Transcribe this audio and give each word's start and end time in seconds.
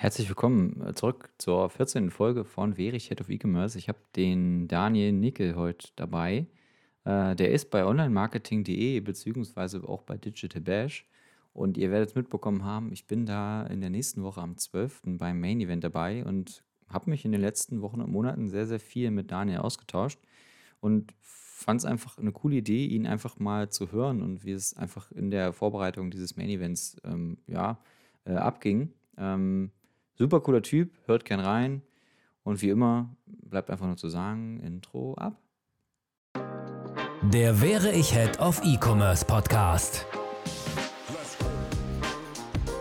Herzlich 0.00 0.28
willkommen 0.28 0.80
äh, 0.86 0.94
zurück 0.94 1.28
zur 1.38 1.68
14. 1.70 2.12
Folge 2.12 2.44
von 2.44 2.74
Verich 2.74 3.08
Head 3.08 3.20
of 3.20 3.30
E-Commerce. 3.30 3.76
Ich 3.76 3.88
habe 3.88 3.98
den 4.14 4.68
Daniel 4.68 5.10
Nickel 5.10 5.56
heute 5.56 5.88
dabei. 5.96 6.46
Äh, 7.04 7.34
der 7.34 7.50
ist 7.50 7.70
bei 7.70 7.84
onlinemarketing.de 7.84 9.00
beziehungsweise 9.00 9.82
auch 9.82 10.02
bei 10.04 10.16
Digital 10.16 10.62
Bash. 10.62 11.04
Und 11.52 11.76
ihr 11.76 11.90
werdet 11.90 12.10
es 12.10 12.14
mitbekommen 12.14 12.62
haben, 12.62 12.92
ich 12.92 13.08
bin 13.08 13.26
da 13.26 13.66
in 13.66 13.80
der 13.80 13.90
nächsten 13.90 14.22
Woche 14.22 14.40
am 14.40 14.56
12. 14.56 15.02
beim 15.18 15.40
Main 15.40 15.60
Event 15.60 15.82
dabei 15.82 16.24
und 16.24 16.62
habe 16.88 17.10
mich 17.10 17.24
in 17.24 17.32
den 17.32 17.40
letzten 17.40 17.82
Wochen 17.82 18.00
und 18.00 18.12
Monaten 18.12 18.48
sehr, 18.48 18.68
sehr 18.68 18.78
viel 18.78 19.10
mit 19.10 19.32
Daniel 19.32 19.58
ausgetauscht 19.58 20.20
und 20.78 21.12
fand 21.22 21.80
es 21.80 21.84
einfach 21.84 22.18
eine 22.18 22.30
coole 22.30 22.54
Idee, 22.54 22.86
ihn 22.86 23.04
einfach 23.04 23.40
mal 23.40 23.68
zu 23.68 23.90
hören 23.90 24.22
und 24.22 24.44
wie 24.44 24.52
es 24.52 24.76
einfach 24.76 25.10
in 25.10 25.32
der 25.32 25.52
Vorbereitung 25.52 26.12
dieses 26.12 26.36
Main 26.36 26.50
Events 26.50 26.96
ähm, 27.02 27.38
ja, 27.48 27.80
äh, 28.26 28.34
abging. 28.34 28.92
Ähm, 29.16 29.72
Super 30.20 30.40
cooler 30.40 30.62
Typ, 30.62 30.90
hört 31.06 31.24
gern 31.24 31.38
rein. 31.38 31.82
Und 32.42 32.60
wie 32.60 32.70
immer, 32.70 33.16
bleibt 33.24 33.70
einfach 33.70 33.86
nur 33.86 33.96
zu 33.96 34.08
sagen, 34.08 34.58
Intro 34.58 35.14
ab. 35.14 35.40
Der 37.22 37.60
Wäre 37.60 37.92
ich 37.92 38.12
Head 38.12 38.40
of 38.40 38.60
E-Commerce 38.64 39.24
Podcast. 39.24 40.04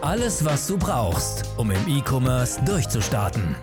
Alles, 0.02 0.44
was 0.46 0.66
du 0.66 0.80
brauchst, 0.80 1.56
um 1.60 1.70
im 1.70 1.88
E-Commerce 1.88 2.60
durchzustarten. 2.66 3.56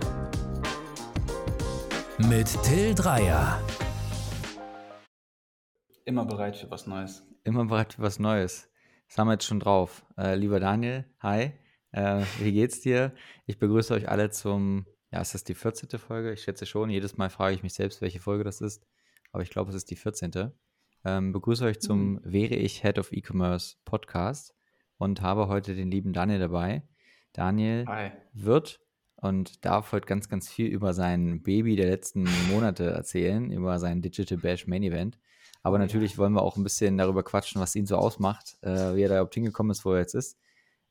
Mit 2.18 2.46
Till 2.62 2.94
Dreier. 2.94 3.60
Immer 6.04 6.24
bereit 6.24 6.56
für 6.56 6.70
was 6.70 6.86
Neues. 6.86 7.26
Immer 7.42 7.64
bereit 7.64 7.94
für 7.94 8.02
was 8.02 8.20
Neues. 8.20 8.70
Das 9.08 9.18
haben 9.18 9.26
wir 9.26 9.32
jetzt 9.32 9.46
schon 9.46 9.58
drauf. 9.58 10.06
Äh, 10.16 10.36
lieber 10.36 10.60
Daniel, 10.60 11.06
hi. 11.20 11.54
Äh, 11.94 12.24
wie 12.40 12.50
geht's 12.50 12.80
dir? 12.80 13.12
Ich 13.46 13.58
begrüße 13.60 13.94
euch 13.94 14.08
alle 14.08 14.28
zum, 14.30 14.84
ja, 15.12 15.20
ist 15.20 15.34
das 15.34 15.44
die 15.44 15.54
14. 15.54 15.96
Folge? 16.00 16.32
Ich 16.32 16.42
schätze 16.42 16.66
schon. 16.66 16.90
Jedes 16.90 17.16
Mal 17.16 17.30
frage 17.30 17.54
ich 17.54 17.62
mich 17.62 17.74
selbst, 17.74 18.02
welche 18.02 18.18
Folge 18.18 18.42
das 18.42 18.60
ist. 18.60 18.84
Aber 19.30 19.44
ich 19.44 19.50
glaube, 19.50 19.70
es 19.70 19.76
ist 19.76 19.90
die 19.92 19.96
14. 19.96 20.50
Ähm, 21.04 21.32
begrüße 21.32 21.64
euch 21.64 21.80
zum 21.80 22.14
mhm. 22.14 22.20
Wäre 22.24 22.56
ich 22.56 22.82
Head 22.82 22.98
of 22.98 23.12
E-Commerce 23.12 23.76
Podcast 23.84 24.56
und 24.98 25.22
habe 25.22 25.46
heute 25.46 25.76
den 25.76 25.88
lieben 25.88 26.12
Daniel 26.12 26.40
dabei. 26.40 26.82
Daniel 27.32 27.86
Hi. 27.86 28.10
wird 28.32 28.80
und 29.14 29.64
darf 29.64 29.92
heute 29.92 30.06
ganz, 30.06 30.28
ganz 30.28 30.48
viel 30.48 30.66
über 30.66 30.94
sein 30.94 31.44
Baby 31.44 31.76
der 31.76 31.90
letzten 31.90 32.26
Monate 32.50 32.90
erzählen, 32.90 33.52
über 33.52 33.78
sein 33.78 34.02
Digital 34.02 34.38
Bash 34.38 34.66
Main 34.66 34.82
Event. 34.82 35.20
Aber 35.62 35.78
natürlich 35.78 36.18
wollen 36.18 36.32
wir 36.32 36.42
auch 36.42 36.56
ein 36.56 36.64
bisschen 36.64 36.98
darüber 36.98 37.22
quatschen, 37.22 37.60
was 37.60 37.76
ihn 37.76 37.86
so 37.86 37.96
ausmacht, 37.96 38.56
äh, 38.62 38.96
wie 38.96 39.02
er 39.02 39.08
da 39.08 39.14
überhaupt 39.14 39.34
hingekommen 39.34 39.70
ist, 39.70 39.84
wo 39.84 39.92
er 39.92 40.00
jetzt 40.00 40.14
ist. 40.14 40.36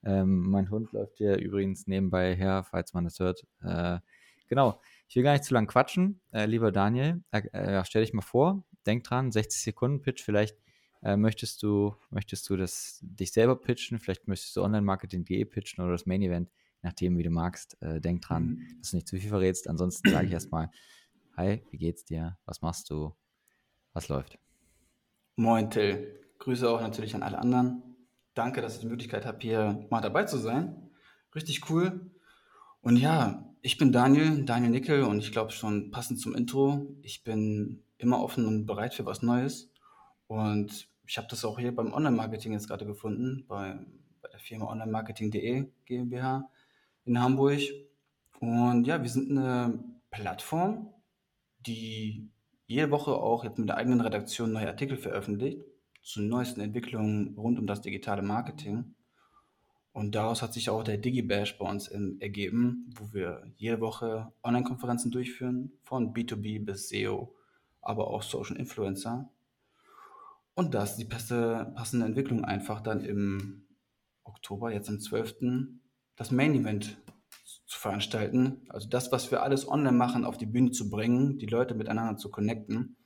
Ähm, 0.04 0.50
mein 0.50 0.70
Hund 0.70 0.92
läuft 0.92 1.18
hier 1.18 1.38
übrigens 1.38 1.88
nebenbei 1.88 2.36
her, 2.36 2.64
falls 2.64 2.94
man 2.94 3.06
das 3.06 3.20
hört. 3.20 3.46
Äh, 3.62 4.00
genau, 4.48 4.82
ich 5.08 5.16
will 5.16 5.24
gar 5.24 5.34
nicht 5.34 5.46
zu 5.46 5.54
lang 5.54 5.68
quatschen. 5.68 6.22
Äh, 6.32 6.46
lieber 6.46 6.72
Daniel, 6.72 7.24
äh, 7.32 7.48
äh 7.52 7.86
stell 7.86 8.04
dich 8.04 8.14
mal 8.14 8.22
vor, 8.22 8.66
denk 8.86 9.04
dran, 9.04 9.32
60 9.32 9.62
Sekunden 9.62 10.02
Pitch, 10.02 10.24
vielleicht 10.24 10.58
äh, 11.04 11.18
möchtest 11.18 11.62
du, 11.64 11.96
möchtest 12.10 12.50
du 12.50 12.56
das 12.56 13.00
dich 13.02 13.34
selber 13.34 13.56
pitchen, 13.56 14.00
vielleicht 14.00 14.28
möchtest 14.28 14.56
du 14.56 14.64
Online-Marketing.de 14.64 15.44
pitchen 15.46 15.84
oder 15.84 15.94
das 15.94 16.06
Main 16.06 16.22
Event, 16.22 16.50
nachdem 16.82 17.18
wie 17.18 17.24
du 17.24 17.30
magst. 17.30 17.82
Äh, 17.82 18.00
denk 18.00 18.22
dran, 18.22 18.44
mhm. 18.44 18.78
dass 18.80 18.92
du 18.92 18.98
nicht 18.98 19.08
zu 19.08 19.18
viel 19.18 19.30
verrätst. 19.30 19.68
Ansonsten 19.68 20.10
sage 20.10 20.28
ich 20.28 20.34
erstmal, 20.34 20.70
hi, 21.36 21.62
wie 21.72 21.78
geht's 21.78 22.06
dir? 22.06 22.38
Was 22.46 22.62
machst 22.62 22.90
du? 22.90 23.16
Was 23.94 24.08
läuft? 24.08 24.40
Moin 25.36 25.70
Till. 25.70 26.20
Grüße 26.40 26.70
auch 26.70 26.82
natürlich 26.82 27.16
an 27.16 27.24
alle 27.24 27.40
anderen. 27.40 27.93
Danke, 28.34 28.62
dass 28.62 28.76
ich 28.76 28.82
die 28.82 28.88
Möglichkeit 28.88 29.26
habe, 29.26 29.38
hier 29.42 29.86
mal 29.90 30.02
dabei 30.02 30.24
zu 30.24 30.38
sein. 30.38 30.90
Richtig 31.36 31.70
cool. 31.70 32.12
Und 32.82 32.98
ja, 32.98 33.48
ich 33.62 33.78
bin 33.78 33.92
Daniel, 33.92 34.44
Daniel 34.44 34.72
Nickel 34.72 35.04
und 35.04 35.20
ich 35.20 35.32
glaube 35.32 35.52
schon 35.52 35.92
passend 35.92 36.20
zum 36.20 36.36
Intro. 36.36 36.88
Ich 37.02 37.24
bin 37.24 37.84
immer 37.98 38.22
offen 38.22 38.46
und 38.46 38.66
bereit 38.66 38.94
für 38.96 39.06
was 39.06 39.22
Neues. 39.22 39.72
Und 40.28 40.90
ich 41.06 41.18
habe 41.18 41.28
das 41.30 41.46
auch 41.46 41.60
hier 41.60 41.76
beim 41.76 41.94
Online-Marketing 41.94 42.54
jetzt 42.54 42.68
gerade 42.68 42.86
gefunden, 42.86 43.46
bei, 43.48 43.78
bei 44.22 44.30
der 44.30 44.40
Firma 44.40 44.66
onlinemarketing.de 44.66 45.68
GmbH 45.86 46.50
in 47.06 47.22
Hamburg. 47.22 47.62
Und 48.40 48.86
ja, 48.86 49.02
wir 49.02 49.10
sind 49.10 49.30
eine 49.30 49.84
Plattform, 50.10 50.90
die 51.60 52.32
jede 52.66 52.90
Woche 52.90 53.12
auch 53.12 53.44
jetzt 53.44 53.60
mit 53.60 53.70
der 53.70 53.78
eigenen 53.78 54.02
Redaktion 54.02 54.52
neue 54.52 54.68
Artikel 54.68 54.98
veröffentlicht 54.98 55.62
zu 56.04 56.22
neuesten 56.22 56.62
Entwicklungen 56.62 57.34
rund 57.36 57.58
um 57.58 57.66
das 57.66 57.82
digitale 57.82 58.22
Marketing. 58.22 58.94
Und 59.94 60.16
daraus 60.16 60.42
hat 60.42 60.54
sich 60.54 60.70
auch 60.70 60.84
der 60.84 60.98
DigiBash 60.98 61.58
bei 61.58 61.70
uns 61.70 61.88
ergeben, 61.88 62.92
wo 62.96 63.14
wir 63.14 63.44
jede 63.58 63.80
Woche 63.80 64.32
Online-Konferenzen 64.44 65.12
durchführen, 65.12 65.72
von 65.84 66.14
B2B 66.14 66.66
bis 66.66 66.90
SEO, 66.90 67.34
aber 67.82 68.08
auch 68.08 68.24
Social 68.24 68.58
Influencer. 68.58 69.30
Und 70.56 70.74
das 70.74 70.92
ist 70.92 70.98
die 70.98 71.06
beste, 71.06 71.72
passende 71.76 72.06
Entwicklung 72.06 72.44
einfach 72.44 72.82
dann 72.82 73.02
im 73.02 73.66
Oktober, 74.24 74.72
jetzt 74.72 74.90
am 74.90 75.00
12., 75.00 75.36
das 76.16 76.32
Main 76.32 76.56
Event 76.56 76.98
zu 77.66 77.80
veranstalten. 77.80 78.62
Also 78.70 78.90
das, 78.90 79.12
was 79.12 79.32
wir 79.32 79.42
alles 79.42 79.68
online 79.68 79.98
machen, 79.98 80.26
auf 80.26 80.38
die 80.38 80.46
Bühne 80.46 80.72
zu 80.72 80.90
bringen, 80.90 81.38
die 81.38 81.46
Leute 81.46 81.76
miteinander 81.76 82.18
zu 82.18 82.30
connecten 82.30 82.98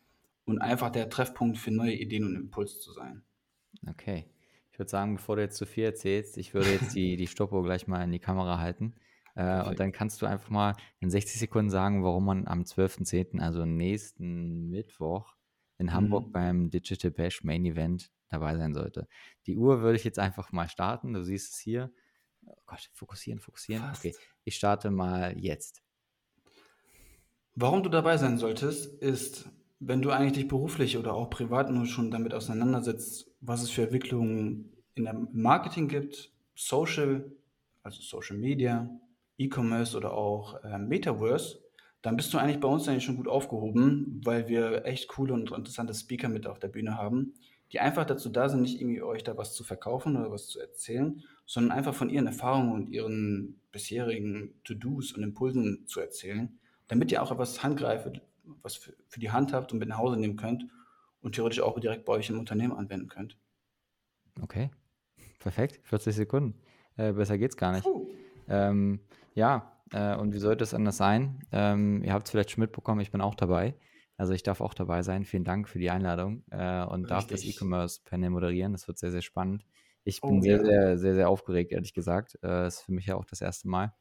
und 0.47 0.59
einfach 0.59 0.90
der 0.90 1.09
Treffpunkt 1.09 1.58
für 1.58 1.72
neue 1.72 1.94
Ideen 1.94 2.24
und 2.24 2.35
Impulse 2.35 2.80
zu 2.80 2.94
sein. 2.94 3.24
Okay. 3.88 4.25
Ich 4.72 4.80
würde 4.80 4.90
sagen, 4.90 5.16
bevor 5.16 5.35
du 5.35 5.41
jetzt 5.41 5.58
zu 5.58 5.66
viel 5.66 5.84
erzählst, 5.84 6.38
ich 6.38 6.53
würde 6.53 6.72
jetzt 6.72 6.96
die, 6.96 7.18
die 7.18 7.28
Stoppuhr 7.28 7.63
gleich 7.63 7.88
mal 7.88 8.03
in 8.03 8.12
die 8.12 8.19
Kamera 8.19 8.59
halten. 8.59 8.96
Äh, 9.35 9.63
und 9.68 9.80
dann 9.80 9.91
kannst 9.91 10.22
du 10.22 10.25
einfach 10.25 10.50
mal 10.50 10.75
in 11.00 11.09
60 11.09 11.40
Sekunden 11.40 11.69
sagen, 11.69 12.03
warum 12.03 12.25
man 12.25 12.47
am 12.47 12.62
12.10., 12.62 13.40
also 13.40 13.66
nächsten 13.66 14.69
Mittwoch, 14.69 15.35
in 15.78 15.94
Hamburg 15.94 16.28
mhm. 16.28 16.31
beim 16.31 16.69
Digital 16.69 17.12
Bash 17.12 17.44
Main 17.44 17.66
Event 17.66 18.12
dabei 18.29 18.56
sein 18.56 18.74
sollte. 18.74 19.08
Die 19.46 19.58
Uhr 19.58 19.81
würde 19.81 19.97
ich 19.97 20.03
jetzt 20.03 20.19
einfach 20.19 20.52
mal 20.52 20.69
starten. 20.69 21.14
Du 21.14 21.24
siehst 21.24 21.53
es 21.53 21.59
hier. 21.59 21.91
Oh 22.46 22.56
Gott, 22.66 22.90
fokussieren, 22.94 23.40
fokussieren. 23.40 23.84
Fast. 23.84 24.06
Okay, 24.06 24.16
ich 24.44 24.56
starte 24.56 24.91
mal 24.91 25.38
jetzt. 25.38 25.84
Warum 27.56 27.84
du 27.84 27.90
dabei 27.90 28.18
sein 28.18 28.38
solltest, 28.38 29.02
ist 29.02 29.50
wenn 29.80 30.02
du 30.02 30.12
eigentlich 30.12 30.34
dich 30.34 30.48
beruflich 30.48 30.98
oder 30.98 31.14
auch 31.14 31.30
privat 31.30 31.70
nur 31.72 31.86
schon 31.86 32.12
damit 32.12 32.34
auseinandersetzt, 32.34 33.32
was 33.42 33.62
es 33.62 33.70
für 33.70 33.84
Entwicklungen 33.84 34.72
in 34.96 35.04
der 35.04 35.14
Marketing 35.14 35.88
gibt, 35.88 36.32
Social, 36.56 37.32
also 37.84 38.02
Social 38.02 38.38
Media, 38.38 38.90
E-Commerce 39.38 39.96
oder 39.96 40.14
auch 40.14 40.64
äh, 40.64 40.80
Metaverse, 40.80 41.60
dann 42.02 42.16
bist 42.16 42.34
du 42.34 42.38
eigentlich 42.38 42.60
bei 42.60 42.68
uns 42.68 42.88
eigentlich 42.88 43.04
schon 43.04 43.18
gut 43.18 43.28
aufgehoben, 43.28 44.22
weil 44.24 44.48
wir 44.48 44.86
echt 44.86 45.08
coole 45.10 45.34
und 45.34 45.52
interessante 45.52 45.94
Speaker 45.94 46.30
mit 46.30 46.48
auf 46.48 46.59
der 46.59 46.70
Bühne 46.70 46.98
haben, 46.98 47.34
die 47.72 47.80
einfach 47.80 48.06
dazu 48.06 48.30
da 48.30 48.50
sind, 48.50 48.62
nicht 48.62 48.80
irgendwie 48.80 49.02
euch 49.02 49.24
da 49.24 49.38
was 49.38 49.54
zu 49.54 49.64
verkaufen 49.64 50.16
oder 50.16 50.32
was 50.32 50.48
zu 50.48 50.59
erzählen, 50.59 51.22
sondern 51.46 51.78
einfach 51.78 51.94
von 51.94 52.09
ihren 52.09 52.28
Erfahrungen 52.28 52.72
und 52.72 52.90
ihren 52.90 53.59
bisherigen 53.72 54.54
To-Dos 54.64 55.12
und 55.12 55.24
Impulsen 55.24 55.86
zu 55.86 56.00
erzählen, 56.00 56.58
damit 56.88 57.12
ihr 57.12 57.22
auch 57.22 57.32
etwas 57.32 57.62
handgreifend, 57.62 58.22
was 58.62 58.75
für, 58.75 58.94
für 59.08 59.19
die 59.19 59.31
Hand 59.31 59.53
habt 59.53 59.72
und 59.72 59.80
mit 59.80 59.90
nach 59.90 59.97
Hause 59.97 60.18
nehmen 60.18 60.35
könnt 60.35 60.66
und 61.22 61.35
theoretisch 61.35 61.62
auch 61.62 61.80
direkt 61.80 62.06
bei 62.06 62.13
euch 62.13 62.30
im 62.30 62.40
Unternehmen 62.40 62.74
anwenden 62.74 63.08
könnt. 63.08 63.38
Okay, 64.41 64.69
perfekt, 65.40 65.80
40 65.84 66.16
Sekunden. 66.16 66.59
Äh, 66.96 67.13
besser 67.13 67.38
geht's 67.38 67.58
gar 67.58 67.74
nicht. 67.74 67.88
Ähm, 68.47 69.02
ja, 69.35 69.72
äh, 69.91 70.16
und 70.16 70.34
wie 70.34 70.40
sollte 70.40 70.63
es 70.63 70.74
anders 70.74 70.97
sein? 70.97 71.40
Ähm, 71.52 72.03
ihr 72.03 72.13
habt 72.13 72.28
es 72.28 72.31
vielleicht 72.31 72.52
schon 72.52 72.62
mitbekommen, 72.62 73.02
ich 73.02 73.12
bin 73.12 73.22
auch 73.22 73.35
dabei. 73.35 73.75
Also 74.18 74.34
ich 74.34 74.41
darf 74.41 74.62
auch 74.62 74.74
dabei 74.74 75.03
sein. 75.03 75.25
Vielen 75.25 75.44
Dank 75.44 75.69
für 75.69 75.78
die 75.78 75.91
Einladung 75.91 76.44
äh, 76.50 76.84
und 76.84 77.02
Richtig. 77.02 77.09
darf 77.09 77.28
das 77.28 77.44
E-Commerce-Panel 77.44 78.31
moderieren. 78.31 78.72
Das 78.72 78.88
wird 78.88 78.97
sehr, 78.97 79.12
sehr 79.12 79.22
spannend. 79.22 79.64
Ich 80.03 80.22
bin 80.22 80.40
oh, 80.40 80.41
sehr, 80.41 80.58
ja. 80.58 80.64
sehr, 80.64 80.97
sehr, 80.97 81.14
sehr 81.14 81.29
aufgeregt, 81.29 81.72
ehrlich 81.72 81.94
gesagt. 81.94 82.40
Äh, 82.41 82.68
ist 82.68 82.81
für 82.81 82.94
mich 82.94 83.06
ja 83.06 83.16
auch 83.16 83.25
das 83.25 83.41
erste 83.41 83.68
Mal. 83.68 83.94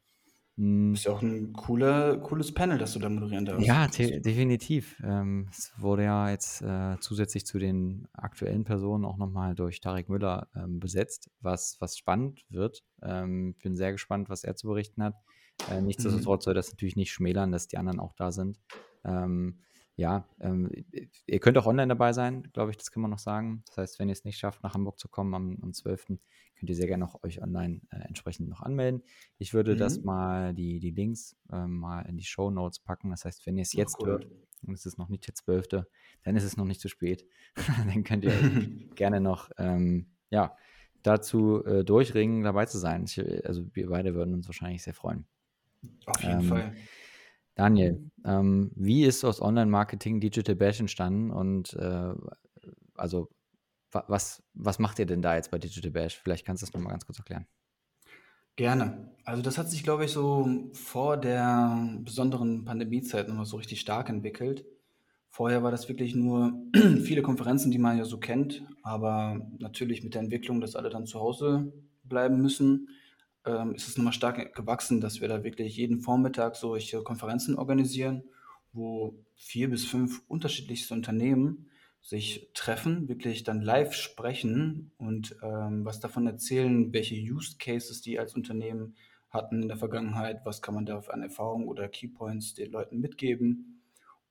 Hm. 0.56 0.94
Ist 0.94 1.04
ja 1.04 1.12
auch 1.12 1.20
ein 1.20 1.52
cooler, 1.52 2.16
cooles 2.18 2.52
Panel, 2.52 2.78
das 2.78 2.94
du 2.94 2.98
da 2.98 3.08
moderieren 3.10 3.44
darfst. 3.44 3.66
Ja, 3.66 3.86
definitiv. 3.88 4.96
Ähm, 5.04 5.48
es 5.50 5.72
wurde 5.76 6.04
ja 6.04 6.30
jetzt 6.30 6.62
äh, 6.62 6.96
zusätzlich 7.00 7.44
zu 7.44 7.58
den 7.58 8.08
aktuellen 8.14 8.64
Personen 8.64 9.04
auch 9.04 9.18
nochmal 9.18 9.54
durch 9.54 9.80
Tarek 9.80 10.08
Müller 10.08 10.48
ähm, 10.56 10.80
besetzt, 10.80 11.30
was, 11.40 11.76
was 11.80 11.98
spannend 11.98 12.46
wird. 12.48 12.82
Ähm, 13.02 13.54
bin 13.62 13.76
sehr 13.76 13.92
gespannt, 13.92 14.30
was 14.30 14.44
er 14.44 14.56
zu 14.56 14.68
berichten 14.68 15.02
hat. 15.02 15.14
Äh, 15.70 15.80
mhm. 15.80 15.88
nichtsdestotrotz 15.88 16.42
mhm. 16.42 16.44
soll 16.44 16.54
das 16.54 16.70
natürlich 16.70 16.96
nicht 16.96 17.12
schmälern, 17.12 17.52
dass 17.52 17.68
die 17.68 17.76
anderen 17.76 18.00
auch 18.00 18.14
da 18.14 18.32
sind. 18.32 18.58
Ähm, 19.04 19.60
ja, 19.96 20.28
ähm, 20.40 20.70
ihr 21.26 21.40
könnt 21.40 21.56
auch 21.56 21.66
online 21.66 21.88
dabei 21.88 22.12
sein, 22.12 22.50
glaube 22.52 22.70
ich, 22.70 22.76
das 22.76 22.90
kann 22.90 23.00
man 23.00 23.10
noch 23.10 23.18
sagen. 23.18 23.62
Das 23.66 23.78
heißt, 23.78 23.98
wenn 23.98 24.08
ihr 24.08 24.12
es 24.12 24.24
nicht 24.24 24.38
schafft, 24.38 24.62
nach 24.62 24.74
Hamburg 24.74 24.98
zu 24.98 25.08
kommen 25.08 25.34
am, 25.34 25.58
am 25.62 25.72
12., 25.72 26.18
könnt 26.58 26.70
ihr 26.70 26.74
sehr 26.74 26.86
gerne 26.86 27.06
auch 27.06 27.22
euch 27.22 27.42
online 27.42 27.80
äh, 27.90 28.00
entsprechend 28.06 28.48
noch 28.48 28.60
anmelden. 28.60 29.02
Ich 29.38 29.54
würde 29.54 29.74
mhm. 29.74 29.78
das 29.78 30.02
mal, 30.02 30.52
die, 30.52 30.80
die 30.80 30.90
Links 30.90 31.36
äh, 31.50 31.66
mal 31.66 32.02
in 32.02 32.18
die 32.18 32.24
Show 32.24 32.50
Notes 32.50 32.78
packen. 32.78 33.10
Das 33.10 33.24
heißt, 33.24 33.46
wenn 33.46 33.56
ihr 33.56 33.62
es 33.62 33.72
jetzt 33.72 33.96
cool. 34.00 34.08
hört 34.08 34.26
und 34.66 34.74
es 34.74 34.84
ist 34.84 34.98
noch 34.98 35.08
nicht 35.08 35.26
der 35.26 35.34
12., 35.34 35.86
dann 36.22 36.36
ist 36.36 36.44
es 36.44 36.58
noch 36.58 36.66
nicht 36.66 36.80
zu 36.80 36.88
spät. 36.88 37.26
dann 37.86 38.04
könnt 38.04 38.24
ihr 38.24 38.32
gerne 38.94 39.20
noch, 39.20 39.50
ähm, 39.56 40.08
ja, 40.28 40.56
dazu 41.02 41.64
äh, 41.64 41.84
durchringen, 41.84 42.42
dabei 42.42 42.66
zu 42.66 42.78
sein. 42.78 43.04
Ich, 43.04 43.18
also 43.46 43.64
wir 43.74 43.88
beide 43.88 44.14
würden 44.14 44.34
uns 44.34 44.46
wahrscheinlich 44.46 44.82
sehr 44.82 44.94
freuen. 44.94 45.24
Auf 46.04 46.22
jeden 46.22 46.40
ähm, 46.40 46.48
Fall. 46.48 46.76
Daniel, 47.56 48.10
ähm, 48.24 48.70
wie 48.76 49.04
ist 49.04 49.24
aus 49.24 49.40
Online-Marketing 49.40 50.20
Digital 50.20 50.54
Bash 50.54 50.78
entstanden 50.78 51.30
und 51.30 51.72
äh, 51.74 52.14
also 52.94 53.30
was, 53.90 54.42
was 54.52 54.78
macht 54.78 54.98
ihr 54.98 55.06
denn 55.06 55.22
da 55.22 55.36
jetzt 55.36 55.50
bei 55.50 55.58
Digital 55.58 55.90
Bash? 55.90 56.20
Vielleicht 56.22 56.44
kannst 56.44 56.62
du 56.62 56.66
das 56.66 56.74
nochmal 56.74 56.92
ganz 56.92 57.06
kurz 57.06 57.18
erklären. 57.18 57.46
Gerne. 58.56 59.10
Also 59.24 59.42
das 59.42 59.56
hat 59.56 59.70
sich, 59.70 59.82
glaube 59.82 60.04
ich, 60.04 60.12
so 60.12 60.68
vor 60.72 61.16
der 61.16 61.98
besonderen 62.00 62.64
Pandemiezeit 62.64 63.28
nochmal 63.28 63.46
so 63.46 63.56
richtig 63.56 63.80
stark 63.80 64.10
entwickelt. 64.10 64.66
Vorher 65.28 65.62
war 65.62 65.70
das 65.70 65.88
wirklich 65.88 66.14
nur 66.14 66.62
viele 67.02 67.22
Konferenzen, 67.22 67.70
die 67.70 67.78
man 67.78 67.96
ja 67.96 68.04
so 68.04 68.18
kennt, 68.18 68.64
aber 68.82 69.40
natürlich 69.58 70.02
mit 70.02 70.14
der 70.14 70.22
Entwicklung, 70.22 70.60
dass 70.60 70.76
alle 70.76 70.90
dann 70.90 71.06
zu 71.06 71.20
Hause 71.20 71.72
bleiben 72.04 72.40
müssen, 72.40 72.88
ähm, 73.46 73.74
ist 73.74 73.88
es 73.88 73.96
nochmal 73.96 74.12
stark 74.12 74.54
gewachsen, 74.54 75.00
dass 75.00 75.20
wir 75.20 75.28
da 75.28 75.44
wirklich 75.44 75.76
jeden 75.76 76.00
Vormittag 76.00 76.56
solche 76.56 77.02
Konferenzen 77.02 77.56
organisieren, 77.56 78.24
wo 78.72 79.24
vier 79.34 79.70
bis 79.70 79.84
fünf 79.86 80.22
unterschiedlichste 80.28 80.94
Unternehmen 80.94 81.68
sich 82.02 82.50
treffen, 82.54 83.08
wirklich 83.08 83.42
dann 83.42 83.62
live 83.62 83.92
sprechen 83.94 84.92
und 84.96 85.36
ähm, 85.42 85.84
was 85.84 85.98
davon 85.98 86.26
erzählen, 86.26 86.92
welche 86.92 87.16
Use 87.16 87.56
Cases 87.58 88.00
die 88.00 88.18
als 88.18 88.34
Unternehmen 88.34 88.94
hatten 89.30 89.62
in 89.62 89.68
der 89.68 89.76
Vergangenheit, 89.76 90.40
was 90.44 90.62
kann 90.62 90.74
man 90.74 90.86
da 90.86 90.98
an 90.98 91.22
Erfahrungen 91.22 91.66
oder 91.66 91.88
Keypoints 91.88 92.54
den 92.54 92.70
Leuten 92.70 93.00
mitgeben. 93.00 93.82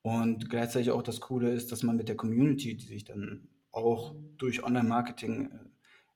Und 0.02 0.48
gleichzeitig 0.48 0.90
auch 0.90 1.02
das 1.02 1.20
Coole 1.20 1.52
ist, 1.52 1.70
dass 1.72 1.82
man 1.82 1.96
mit 1.96 2.08
der 2.08 2.16
Community, 2.16 2.76
die 2.76 2.86
sich 2.86 3.04
dann 3.04 3.48
auch 3.72 4.14
durch 4.38 4.62
Online-Marketing 4.64 5.50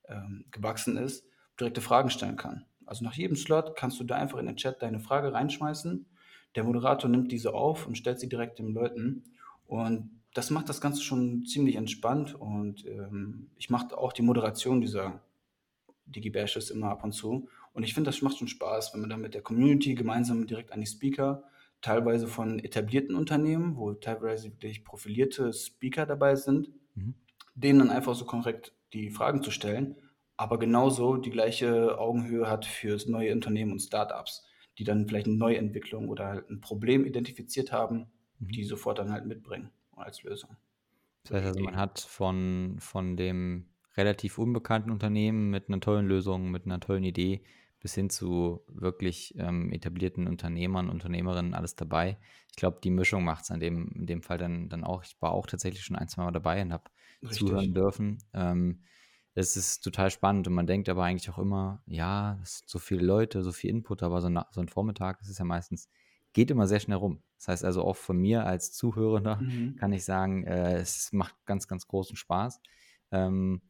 äh, 0.06 0.14
äh, 0.14 0.44
gewachsen 0.50 0.97
ist, 0.97 1.26
direkte 1.58 1.81
Fragen 1.81 2.08
stellen 2.08 2.37
kann. 2.37 2.64
Also 2.90 3.04
nach 3.04 3.14
jedem 3.14 3.37
Slot 3.37 3.76
kannst 3.76 4.00
du 4.00 4.04
da 4.04 4.16
einfach 4.16 4.38
in 4.38 4.46
den 4.46 4.56
Chat 4.56 4.82
deine 4.82 4.98
Frage 4.98 5.32
reinschmeißen. 5.32 6.06
Der 6.56 6.64
Moderator 6.64 7.08
nimmt 7.08 7.31
diese 7.31 7.54
auf 7.54 7.87
und 7.87 7.96
stellt 7.96 8.19
sie 8.19 8.28
direkt 8.28 8.58
den 8.58 8.75
Leuten. 8.75 9.22
Und 9.69 10.10
das 10.34 10.50
macht 10.50 10.69
das 10.69 10.81
Ganze 10.81 11.00
schon 11.00 11.46
ziemlich 11.46 11.76
entspannt 11.76 12.34
und 12.34 12.84
ähm, 12.87 13.52
ich 13.56 13.70
mache 13.70 13.96
auch 13.96 14.12
die 14.12 14.22
Moderation 14.22 14.81
dieser 14.81 15.22
Digi-Bashes 16.06 16.70
immer 16.70 16.90
ab 16.90 17.04
und 17.04 17.12
zu. 17.12 17.48
Und 17.75 17.84
ich 17.84 17.94
finde, 17.94 18.08
das 18.08 18.22
macht 18.22 18.38
schon 18.38 18.48
Spaß, 18.48 18.92
wenn 18.92 19.02
man 19.02 19.10
dann 19.10 19.20
mit 19.20 19.34
der 19.34 19.42
Community 19.42 19.94
gemeinsam 19.94 20.48
direkt 20.48 20.72
an 20.72 20.81
die 20.81 20.88
Speaker, 20.88 21.44
teilweise 21.82 22.26
von 22.26 22.58
etablierten 22.58 23.14
Unternehmen, 23.14 23.76
wo 23.76 23.92
teilweise 23.92 24.48
wirklich 24.48 24.84
profilierte 24.84 25.52
Speaker 25.52 26.06
dabei 26.06 26.34
sind, 26.34 26.70
mhm. 26.96 27.14
denen 27.54 27.78
dann 27.78 27.90
einfach 27.90 28.16
so 28.16 28.25
korrekt 28.25 28.75
die 28.92 29.10
Fragen 29.10 29.44
zu 29.44 29.52
stellen, 29.52 29.94
aber 30.40 30.58
genauso 30.58 31.19
die 31.19 31.28
gleiche 31.28 31.98
Augenhöhe 31.98 32.48
hat 32.48 32.64
für 32.64 32.96
neue 33.06 33.34
Unternehmen 33.34 33.72
und 33.72 33.81
Startups, 33.81 34.42
die 34.78 34.84
dann 34.84 35.06
vielleicht 35.06 35.26
eine 35.26 35.37
Neuentwicklung 35.37 36.08
oder 36.08 36.42
ein 36.48 36.62
Problem 36.62 37.04
identifiziert 37.04 37.72
haben, 37.72 38.10
mhm. 38.38 38.48
die 38.48 38.64
sofort 38.64 38.98
dann 38.98 39.12
halt 39.12 39.26
mitbringen 39.26 39.70
als 39.94 40.22
Lösung. 40.22 40.56
Das 41.25 41.32
heißt 41.32 41.46
also, 41.48 41.60
man 41.60 41.76
hat 41.76 42.00
von, 42.00 42.76
von 42.78 43.19
dem 43.19 43.66
relativ 43.98 44.38
unbekannten 44.38 44.90
Unternehmen 44.90 45.50
mit 45.50 45.69
einer 45.69 45.81
tollen 45.81 46.06
Lösung, 46.06 46.50
mit 46.50 46.64
einer 46.64 46.81
tollen 46.81 47.04
Idee 47.04 47.42
bis 47.78 47.94
hin 47.94 48.08
zu 48.08 48.62
wirklich 48.66 49.34
ähm, 49.37 49.70
etablierten 49.72 50.26
Unternehmern, 50.26 50.88
Unternehmerinnen, 50.88 51.52
alles 51.52 51.76
dabei. 51.76 52.16
Ich 52.48 52.56
glaube, 52.56 52.78
die 52.82 52.90
Mischung 52.90 53.25
macht 53.25 53.44
es 53.44 53.50
in 53.50 53.60
dem, 53.60 53.88
in 53.94 54.06
dem 54.06 54.22
Fall 54.22 54.38
dann, 54.38 54.70
dann 54.70 54.84
auch. 54.84 55.02
Ich 55.02 55.20
war 55.20 55.32
auch 55.32 55.46
tatsächlich 55.46 55.82
schon 55.84 55.96
ein, 55.96 56.08
zwei 56.08 56.25
Mal 56.25 56.32
dabei 56.32 56.62
und 56.62 56.72
habe 56.72 56.84
zuhören 57.31 57.75
dürfen. 57.75 58.19
Ähm, 58.32 58.81
es 59.35 59.56
ist 59.56 59.81
total 59.81 60.11
spannend 60.11 60.49
und 60.49 60.55
man 60.55 60.67
denkt 60.67 60.88
aber 60.88 61.05
eigentlich 61.05 61.31
auch 61.31 61.38
immer, 61.38 61.82
ja, 61.87 62.38
es 62.43 62.59
sind 62.59 62.69
so 62.69 62.79
viele 62.79 63.05
Leute, 63.05 63.43
so 63.43 63.53
viel 63.53 63.71
Input, 63.71 64.03
aber 64.03 64.21
so, 64.21 64.29
ein, 64.29 64.41
so 64.50 64.61
ein 64.61 64.69
Vormittag, 64.69 65.19
das 65.19 65.29
ist 65.29 65.38
ja 65.38 65.44
meistens 65.44 65.88
geht 66.32 66.50
immer 66.50 66.67
sehr 66.67 66.81
schnell 66.81 66.97
rum. 66.97 67.23
Das 67.38 67.49
heißt 67.49 67.65
also 67.65 67.82
auch 67.82 67.97
von 67.97 68.17
mir 68.19 68.44
als 68.47 68.73
Zuhörender 68.73 69.37
mhm. 69.37 69.77
kann 69.77 69.93
ich 69.93 70.05
sagen, 70.05 70.44
äh, 70.44 70.77
es 70.77 71.12
macht 71.12 71.35
ganz, 71.47 71.67
ganz 71.67 71.87
großen 71.87 72.17
Spaß. 72.17 72.61
Ähm, 73.11 73.62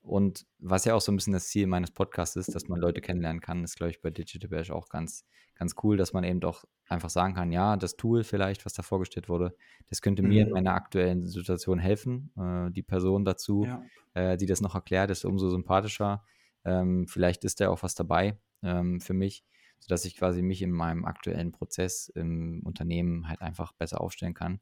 und 0.00 0.46
was 0.58 0.84
ja 0.84 0.94
auch 0.94 1.00
so 1.00 1.12
ein 1.12 1.16
bisschen 1.16 1.34
das 1.34 1.48
Ziel 1.48 1.66
meines 1.66 1.90
Podcasts 1.90 2.36
ist, 2.36 2.54
dass 2.54 2.68
man 2.68 2.80
Leute 2.80 3.00
kennenlernen 3.00 3.40
kann, 3.40 3.64
ist, 3.64 3.76
glaube 3.76 3.90
ich, 3.90 4.00
bei 4.00 4.10
Digital 4.10 4.48
Bash 4.48 4.70
auch 4.70 4.88
ganz, 4.88 5.26
ganz 5.54 5.74
cool, 5.82 5.96
dass 5.96 6.12
man 6.12 6.24
eben 6.24 6.40
doch 6.40 6.64
einfach 6.88 7.10
sagen 7.10 7.34
kann, 7.34 7.52
ja, 7.52 7.76
das 7.76 7.96
Tool 7.96 8.24
vielleicht, 8.24 8.64
was 8.64 8.72
da 8.72 8.82
vorgestellt 8.82 9.28
wurde, 9.28 9.54
das 9.88 10.02
könnte 10.02 10.22
mhm. 10.22 10.28
mir 10.28 10.42
in 10.42 10.48
mhm. 10.48 10.54
meiner 10.54 10.74
aktuellen 10.74 11.26
Situation 11.26 11.78
helfen. 11.78 12.32
Äh, 12.36 12.70
die 12.70 12.82
Person 12.82 13.24
dazu, 13.24 13.64
ja. 13.64 13.82
äh, 14.14 14.36
die 14.36 14.46
das 14.46 14.60
noch 14.60 14.74
erklärt, 14.74 15.10
ist 15.10 15.24
umso 15.24 15.48
sympathischer. 15.48 16.24
Ähm, 16.64 17.06
vielleicht 17.06 17.44
ist 17.44 17.60
da 17.60 17.68
auch 17.68 17.82
was 17.82 17.94
dabei 17.94 18.38
ähm, 18.62 19.00
für 19.00 19.14
mich 19.14 19.44
sodass 19.80 20.04
ich 20.04 20.16
quasi 20.16 20.42
mich 20.42 20.62
in 20.62 20.70
meinem 20.70 21.04
aktuellen 21.04 21.52
Prozess 21.52 22.08
im 22.08 22.62
Unternehmen 22.64 23.28
halt 23.28 23.40
einfach 23.40 23.72
besser 23.72 24.00
aufstellen 24.00 24.34
kann. 24.34 24.60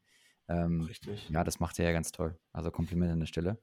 Ähm, 0.49 0.83
Richtig. 0.83 1.29
Ja, 1.31 1.45
das 1.45 1.59
macht 1.61 1.79
er 1.79 1.87
ja 1.87 1.93
ganz 1.93 2.13
toll. 2.13 2.39
Also 2.53 2.71
Kompliment 2.71 3.13
an 3.13 3.21
der 3.21 3.27
Stelle. 3.27 3.59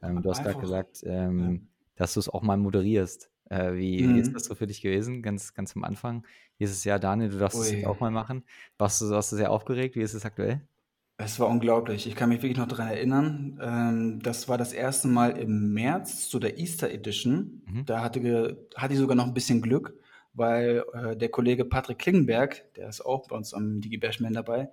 Ähm, 0.00 0.22
du 0.22 0.30
hast 0.30 0.42
gerade 0.42 0.60
gesagt, 0.60 1.02
ähm, 1.04 1.38
ja. 1.38 1.77
Dass 1.98 2.14
du 2.14 2.20
es 2.20 2.28
auch 2.28 2.42
mal 2.42 2.56
moderierst. 2.56 3.30
Äh, 3.50 3.74
wie, 3.74 4.02
mhm. 4.02 4.14
wie, 4.14 4.20
ist 4.20 4.30
mhm. 4.30 4.34
das 4.34 4.44
so 4.44 4.54
für 4.54 4.66
dich 4.66 4.80
gewesen, 4.80 5.22
ganz, 5.22 5.54
ganz 5.54 5.76
am 5.76 5.84
Anfang? 5.84 6.24
Dieses 6.58 6.84
Jahr, 6.84 6.98
Daniel, 6.98 7.30
du 7.30 7.38
darfst 7.38 7.58
es 7.58 7.70
jetzt 7.70 7.86
auch 7.86 8.00
mal 8.00 8.10
machen. 8.10 8.44
Warst 8.78 9.00
du, 9.00 9.10
warst 9.10 9.32
du 9.32 9.36
sehr 9.36 9.50
aufgeregt? 9.50 9.96
Wie 9.96 10.02
ist 10.02 10.14
es 10.14 10.24
aktuell? 10.24 10.60
Es 11.18 11.40
war 11.40 11.48
unglaublich. 11.48 12.06
Ich 12.06 12.14
kann 12.14 12.28
mich 12.28 12.42
wirklich 12.42 12.58
noch 12.58 12.68
daran 12.68 12.88
erinnern. 12.88 13.60
Ähm, 13.62 14.20
das 14.22 14.48
war 14.48 14.56
das 14.56 14.72
erste 14.72 15.08
Mal 15.08 15.36
im 15.36 15.72
März 15.72 16.28
zu 16.28 16.38
der 16.38 16.58
Easter 16.58 16.90
Edition. 16.90 17.62
Mhm. 17.66 17.86
Da 17.86 18.02
hatte, 18.02 18.66
hatte 18.76 18.94
ich 18.94 19.00
sogar 19.00 19.16
noch 19.16 19.26
ein 19.26 19.34
bisschen 19.34 19.60
Glück 19.60 19.94
weil 20.38 20.84
äh, 20.92 21.16
der 21.16 21.28
Kollege 21.28 21.64
Patrick 21.64 21.98
Klingenberg, 21.98 22.72
der 22.74 22.88
ist 22.88 23.04
auch 23.04 23.26
bei 23.28 23.36
uns 23.36 23.52
am 23.52 23.80
DigiBashman 23.80 24.32
dabei, 24.32 24.70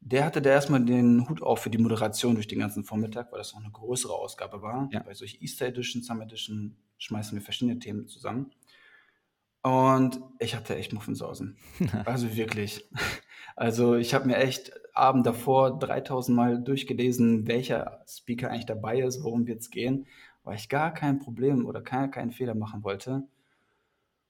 der 0.00 0.24
hatte 0.24 0.40
da 0.40 0.50
erstmal 0.50 0.84
den 0.84 1.28
Hut 1.28 1.42
auf 1.42 1.60
für 1.60 1.70
die 1.70 1.78
Moderation 1.78 2.34
durch 2.34 2.48
den 2.48 2.58
ganzen 2.58 2.84
Vormittag, 2.84 3.30
weil 3.30 3.38
das 3.38 3.54
auch 3.54 3.60
eine 3.60 3.70
größere 3.70 4.14
Ausgabe 4.14 4.62
war. 4.62 4.88
Ja. 4.92 5.02
Bei 5.02 5.14
solchen 5.14 5.42
Easter 5.42 5.66
Edition, 5.66 6.02
Summer 6.02 6.24
Edition 6.24 6.76
schmeißen 6.98 7.36
wir 7.36 7.42
verschiedene 7.42 7.78
Themen 7.78 8.08
zusammen. 8.08 8.50
Und 9.62 10.20
ich 10.38 10.56
hatte 10.56 10.74
echt 10.76 10.94
Muffensausen. 10.94 11.58
also 12.06 12.34
wirklich. 12.34 12.88
Also 13.56 13.94
ich 13.94 14.14
habe 14.14 14.26
mir 14.26 14.36
echt 14.36 14.72
Abend 14.94 15.26
davor 15.26 15.78
3000 15.78 16.34
Mal 16.34 16.62
durchgelesen, 16.62 17.46
welcher 17.46 18.02
Speaker 18.08 18.50
eigentlich 18.50 18.66
dabei 18.66 19.00
ist, 19.00 19.22
worum 19.22 19.46
wird 19.46 19.60
es 19.60 19.70
gehen, 19.70 20.06
weil 20.44 20.56
ich 20.56 20.70
gar 20.70 20.94
kein 20.94 21.18
Problem 21.18 21.66
oder 21.66 21.82
keinen 21.82 22.10
kein 22.10 22.30
Fehler 22.30 22.54
machen 22.54 22.82
wollte. 22.84 23.22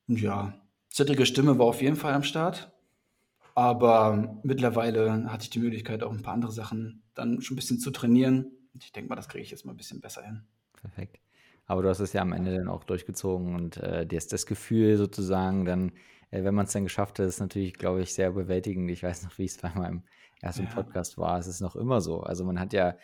Und 0.09 0.21
ja, 0.21 0.55
zittrige 0.89 1.27
Stimme 1.27 1.59
war 1.59 1.67
auf 1.67 1.81
jeden 1.81 1.97
Fall 1.97 2.13
am 2.13 2.25
Start. 2.25 2.73
Aber 3.55 4.41
mittlerweile 4.43 5.31
hatte 5.31 5.45
ich 5.45 5.51
die 5.51 5.59
Möglichkeit, 5.59 6.03
auch 6.03 6.13
ein 6.13 6.23
paar 6.23 6.35
andere 6.35 6.53
Sachen 6.53 7.03
dann 7.15 7.43
schon 7.43 7.55
ein 7.55 7.57
bisschen 7.57 7.79
zu 7.79 7.91
trainieren. 7.91 8.53
Ich 8.79 8.93
denke 8.93 9.09
mal, 9.09 9.17
das 9.17 9.29
kriege 9.29 9.43
ich 9.43 9.51
jetzt 9.51 9.65
mal 9.65 9.73
ein 9.73 9.77
bisschen 9.77 10.01
besser 10.01 10.23
hin. 10.23 10.43
Perfekt. 10.81 11.21
Aber 11.67 11.83
du 11.83 11.89
hast 11.89 12.01
es 12.01 12.13
ja 12.13 12.23
am 12.23 12.33
Ende 12.33 12.55
dann 12.55 12.69
auch 12.69 12.85
durchgezogen 12.85 13.55
und 13.55 13.77
äh, 13.77 14.07
dir 14.07 14.17
ist 14.17 14.33
das 14.33 14.47
Gefühl 14.47 14.97
sozusagen 14.97 15.65
dann, 15.65 15.93
äh, 16.31 16.43
wenn 16.43 16.55
man 16.55 16.67
es 16.67 16.73
dann 16.73 16.85
geschafft 16.85 17.19
hat, 17.19 17.27
ist 17.27 17.41
natürlich, 17.41 17.75
glaube 17.75 18.03
ich, 18.03 18.13
sehr 18.13 18.31
überwältigend. 18.31 18.91
Ich 18.91 19.03
weiß 19.03 19.23
noch, 19.25 19.39
wie 19.39 19.45
es 19.45 19.59
bei 19.59 19.73
meinem 19.75 20.03
ersten 20.41 20.65
ja. 20.65 20.71
Podcast 20.71 21.19
war. 21.19 21.39
Es 21.39 21.47
ist 21.47 21.61
noch 21.61 21.77
immer 21.77 22.01
so. 22.01 22.23
Also 22.23 22.45
man 22.45 22.59
hat 22.59 22.73
ja 22.73 22.97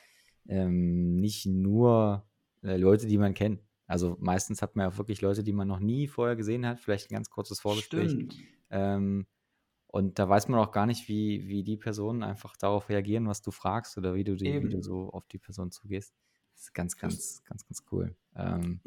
ähm, 0.49 1.21
nicht 1.21 1.47
nur 1.47 2.27
äh, 2.63 2.77
Leute, 2.77 3.07
die 3.07 3.19
man 3.19 3.35
kennt. 3.35 3.61
Also 3.87 4.17
meistens 4.19 4.63
hat 4.63 4.75
man 4.75 4.91
ja 4.91 4.99
wirklich 4.99 5.21
Leute, 5.21 5.45
die 5.45 5.53
man 5.53 5.69
noch 5.69 5.79
nie 5.79 6.09
vorher 6.09 6.35
gesehen 6.35 6.67
hat, 6.67 6.81
vielleicht 6.81 7.11
ein 7.11 7.15
ganz 7.15 7.31
kurzes 7.31 7.61
Vorgespräch. 7.61 8.17
Ähm, 8.71 9.27
und 9.97 10.19
da 10.19 10.29
weiß 10.29 10.49
man 10.49 10.61
auch 10.61 10.73
gar 10.73 10.85
nicht, 10.85 11.09
wie, 11.09 11.49
wie 11.49 11.63
die 11.63 11.79
Personen 11.79 12.23
einfach 12.23 12.55
darauf 12.59 12.91
reagieren, 12.91 13.27
was 13.29 13.41
du 13.41 13.51
fragst 13.51 13.97
oder 13.97 14.15
wie 14.15 14.25
du, 14.25 14.37
die, 14.37 14.63
wie 14.63 14.69
du 14.69 14.83
so 14.83 15.09
auf 15.11 15.27
die 15.27 15.39
Person 15.39 15.71
zugehst. 15.71 16.15
Das 16.53 16.65
ist 16.65 16.75
ganz, 16.75 16.99
ganz, 16.99 17.43
ganz, 17.45 17.67
ganz 17.67 17.83
cool. 17.91 18.15
Ähm, 18.35 18.83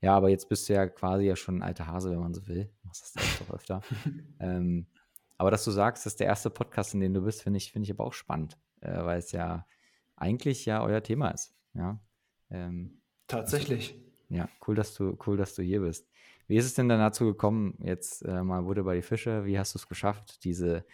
ja, 0.00 0.14
aber 0.14 0.28
jetzt 0.28 0.48
bist 0.48 0.68
du 0.68 0.74
ja 0.74 0.86
quasi 0.86 1.24
ja 1.24 1.34
schon 1.34 1.56
ein 1.56 1.62
alter 1.62 1.88
Hase, 1.88 2.12
wenn 2.12 2.20
man 2.20 2.32
so 2.32 2.46
will. 2.46 2.70
Du 2.80 2.86
machst 2.86 3.16
das 3.16 3.42
auch 3.42 3.54
öfter. 3.54 3.80
ähm, 4.38 4.86
aber 5.36 5.50
dass 5.50 5.64
du 5.64 5.72
sagst, 5.72 6.06
das 6.06 6.12
ist 6.12 6.20
der 6.20 6.28
erste 6.28 6.48
Podcast, 6.48 6.94
in 6.94 7.00
dem 7.00 7.12
du 7.12 7.22
bist, 7.22 7.42
finde 7.42 7.56
ich, 7.56 7.72
finde 7.72 7.86
ich 7.86 7.90
aber 7.90 8.04
auch 8.04 8.12
spannend, 8.12 8.56
äh, 8.82 9.02
weil 9.02 9.18
es 9.18 9.32
ja 9.32 9.66
eigentlich 10.14 10.64
ja 10.64 10.84
euer 10.84 11.02
Thema 11.02 11.30
ist. 11.30 11.56
Ja. 11.74 12.00
Ähm, 12.50 13.02
Tatsächlich. 13.26 14.00
Ja, 14.28 14.48
cool, 14.68 14.76
dass 14.76 14.94
du, 14.94 15.18
cool, 15.26 15.36
dass 15.36 15.56
du 15.56 15.62
hier 15.62 15.80
bist. 15.80 16.08
Wie 16.46 16.56
ist 16.56 16.66
es 16.66 16.74
denn 16.74 16.88
dann 16.88 16.98
dazu 16.98 17.24
gekommen, 17.24 17.78
jetzt 17.82 18.22
äh, 18.22 18.42
mal 18.42 18.64
wurde 18.64 18.84
bei 18.84 18.96
die 18.96 19.02
Fische, 19.02 19.44
wie 19.44 19.58
hast 19.58 19.74
du 19.74 19.78
es 19.78 19.88
geschafft, 19.88 20.44
diese, 20.44 20.84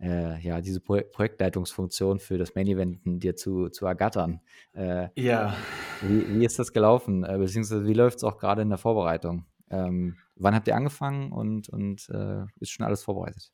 äh, 0.00 0.40
ja, 0.40 0.60
diese 0.60 0.80
Pro 0.80 1.00
Projektleitungsfunktion 1.12 2.18
für 2.18 2.38
das 2.38 2.54
Main 2.54 2.66
Event 2.66 3.00
dir 3.04 3.36
zu, 3.36 3.68
zu 3.68 3.86
ergattern? 3.86 4.40
Äh, 4.74 5.08
ja. 5.14 5.54
Wie, 6.02 6.38
wie 6.38 6.44
ist 6.44 6.58
das 6.58 6.72
gelaufen? 6.72 7.24
Äh, 7.24 7.38
beziehungsweise 7.38 7.86
wie 7.86 7.94
läuft 7.94 8.18
es 8.18 8.24
auch 8.24 8.38
gerade 8.38 8.62
in 8.62 8.68
der 8.68 8.78
Vorbereitung? 8.78 9.46
Ähm, 9.70 10.16
wann 10.36 10.54
habt 10.54 10.68
ihr 10.68 10.76
angefangen 10.76 11.32
und, 11.32 11.68
und 11.68 12.08
äh, 12.10 12.44
ist 12.60 12.70
schon 12.70 12.86
alles 12.86 13.02
vorbereitet? 13.02 13.52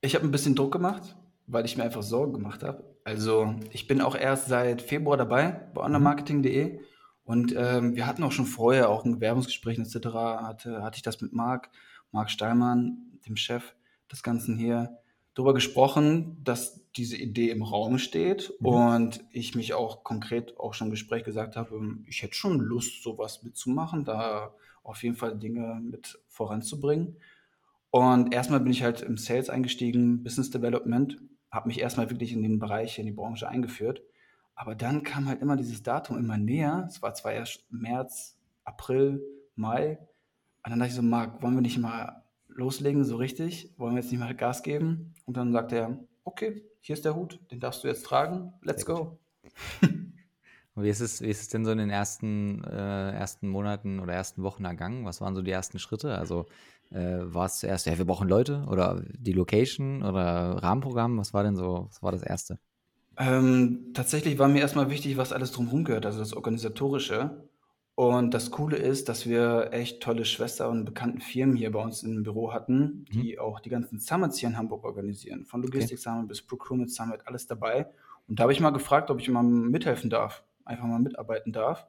Ich 0.00 0.14
habe 0.14 0.24
ein 0.24 0.30
bisschen 0.30 0.54
Druck 0.54 0.72
gemacht, 0.72 1.16
weil 1.46 1.64
ich 1.64 1.76
mir 1.76 1.84
einfach 1.84 2.02
Sorgen 2.02 2.32
gemacht 2.32 2.62
habe. 2.62 2.84
Also 3.04 3.54
ich 3.70 3.86
bin 3.86 4.00
auch 4.00 4.14
erst 4.14 4.48
seit 4.48 4.82
Februar 4.82 5.16
dabei 5.16 5.68
bei 5.74 5.80
mhm. 5.80 5.86
onlinemarketing.de 5.86 6.80
und 7.28 7.54
ähm, 7.54 7.94
wir 7.94 8.06
hatten 8.06 8.22
auch 8.22 8.32
schon 8.32 8.46
vorher, 8.46 8.88
auch 8.88 9.04
in 9.04 9.16
Bewerbungsgesprächen 9.16 9.84
etc., 9.84 10.06
hatte, 10.06 10.82
hatte 10.82 10.96
ich 10.96 11.02
das 11.02 11.20
mit 11.20 11.34
Marc, 11.34 11.68
Marc 12.10 12.30
Steinmann, 12.30 13.18
dem 13.26 13.36
Chef, 13.36 13.74
des 14.10 14.22
Ganzen 14.22 14.56
hier 14.56 14.96
darüber 15.34 15.52
gesprochen, 15.52 16.42
dass 16.42 16.90
diese 16.96 17.18
Idee 17.18 17.50
im 17.50 17.62
Raum 17.62 17.98
steht 17.98 18.54
mhm. 18.60 18.66
und 18.66 19.24
ich 19.30 19.54
mich 19.54 19.74
auch 19.74 20.04
konkret 20.04 20.58
auch 20.58 20.72
schon 20.72 20.86
im 20.86 20.92
Gespräch 20.92 21.22
gesagt 21.22 21.54
habe, 21.54 21.78
ich 22.06 22.22
hätte 22.22 22.34
schon 22.34 22.60
Lust, 22.60 23.02
sowas 23.02 23.42
mitzumachen, 23.42 24.06
da 24.06 24.54
auf 24.82 25.02
jeden 25.02 25.16
Fall 25.16 25.38
Dinge 25.38 25.82
mit 25.82 26.18
voranzubringen. 26.28 27.18
Und 27.90 28.32
erstmal 28.32 28.60
bin 28.60 28.72
ich 28.72 28.82
halt 28.82 29.02
im 29.02 29.18
Sales 29.18 29.50
eingestiegen, 29.50 30.22
Business 30.22 30.48
Development, 30.48 31.18
habe 31.50 31.68
mich 31.68 31.78
erstmal 31.78 32.08
wirklich 32.08 32.32
in 32.32 32.42
den 32.42 32.58
Bereich, 32.58 32.98
in 32.98 33.04
die 33.04 33.12
Branche 33.12 33.46
eingeführt. 33.46 34.00
Aber 34.58 34.74
dann 34.74 35.04
kam 35.04 35.28
halt 35.28 35.40
immer 35.40 35.54
dieses 35.54 35.84
Datum 35.84 36.18
immer 36.18 36.36
näher. 36.36 36.84
Es 36.88 37.00
war 37.00 37.14
zwar 37.14 37.32
erst 37.32 37.64
März, 37.70 38.36
April, 38.64 39.22
Mai. 39.54 39.98
Und 40.64 40.70
dann 40.70 40.80
dachte 40.80 40.90
ich 40.90 40.96
so, 40.96 41.02
Marc, 41.02 41.40
wollen 41.42 41.54
wir 41.54 41.62
nicht 41.62 41.78
mal 41.78 42.24
loslegen, 42.48 43.04
so 43.04 43.16
richtig? 43.16 43.72
Wollen 43.78 43.94
wir 43.94 44.02
jetzt 44.02 44.10
nicht 44.10 44.18
mal 44.18 44.34
Gas 44.34 44.64
geben? 44.64 45.14
Und 45.26 45.36
dann 45.36 45.52
sagte 45.52 45.76
er, 45.76 45.98
okay, 46.24 46.64
hier 46.80 46.94
ist 46.94 47.04
der 47.04 47.14
Hut, 47.14 47.38
den 47.52 47.60
darfst 47.60 47.84
du 47.84 47.88
jetzt 47.88 48.04
tragen, 48.04 48.52
let's 48.62 48.84
go. 48.84 49.20
Und 50.74 50.82
wie 50.82 50.88
ist, 50.90 51.00
es, 51.00 51.22
wie 51.22 51.30
ist 51.30 51.42
es 51.42 51.48
denn 51.48 51.64
so 51.64 51.70
in 51.70 51.78
den 51.78 51.90
ersten, 51.90 52.64
äh, 52.64 53.12
ersten 53.12 53.48
Monaten 53.48 54.00
oder 54.00 54.12
ersten 54.12 54.42
Wochen 54.42 54.64
ergangen? 54.64 55.04
Was 55.04 55.20
waren 55.20 55.36
so 55.36 55.42
die 55.42 55.52
ersten 55.52 55.78
Schritte? 55.78 56.18
Also 56.18 56.46
äh, 56.90 57.18
war 57.20 57.46
es 57.46 57.60
zuerst, 57.60 57.86
ja, 57.86 57.96
wir 57.96 58.06
brauchen 58.06 58.28
Leute 58.28 58.64
oder 58.68 59.04
die 59.16 59.32
Location 59.32 60.02
oder 60.02 60.62
Rahmenprogramm? 60.62 61.16
Was 61.16 61.32
war 61.32 61.44
denn 61.44 61.54
so, 61.54 61.86
was 61.88 62.02
war 62.02 62.10
das 62.10 62.22
Erste? 62.22 62.58
Ähm, 63.18 63.90
tatsächlich 63.94 64.38
war 64.38 64.48
mir 64.48 64.60
erstmal 64.60 64.90
wichtig, 64.90 65.16
was 65.16 65.32
alles 65.32 65.50
drumherum 65.52 65.84
gehört, 65.84 66.06
also 66.06 66.20
das 66.20 66.32
Organisatorische. 66.32 67.48
Und 67.96 68.32
das 68.32 68.52
Coole 68.52 68.76
ist, 68.76 69.08
dass 69.08 69.26
wir 69.26 69.70
echt 69.72 70.00
tolle 70.00 70.24
Schwester- 70.24 70.68
und 70.70 70.84
bekannten 70.84 71.20
Firmen 71.20 71.56
hier 71.56 71.72
bei 71.72 71.82
uns 71.82 72.04
im 72.04 72.22
Büro 72.22 72.52
hatten, 72.52 72.78
mhm. 72.78 73.04
die 73.10 73.40
auch 73.40 73.58
die 73.58 73.70
ganzen 73.70 73.98
Summits 73.98 74.38
hier 74.38 74.48
in 74.48 74.56
Hamburg 74.56 74.84
organisieren. 74.84 75.46
Von 75.46 75.62
Logistik 75.62 75.98
Summit 75.98 76.28
bis 76.28 76.40
Procurement 76.40 76.92
Summit, 76.92 77.26
alles 77.26 77.48
dabei. 77.48 77.88
Und 78.28 78.38
da 78.38 78.44
habe 78.44 78.52
ich 78.52 78.60
mal 78.60 78.70
gefragt, 78.70 79.10
ob 79.10 79.18
ich 79.18 79.28
mal 79.28 79.42
mithelfen 79.42 80.10
darf, 80.10 80.44
einfach 80.64 80.84
mal 80.84 81.00
mitarbeiten 81.00 81.50
darf, 81.50 81.88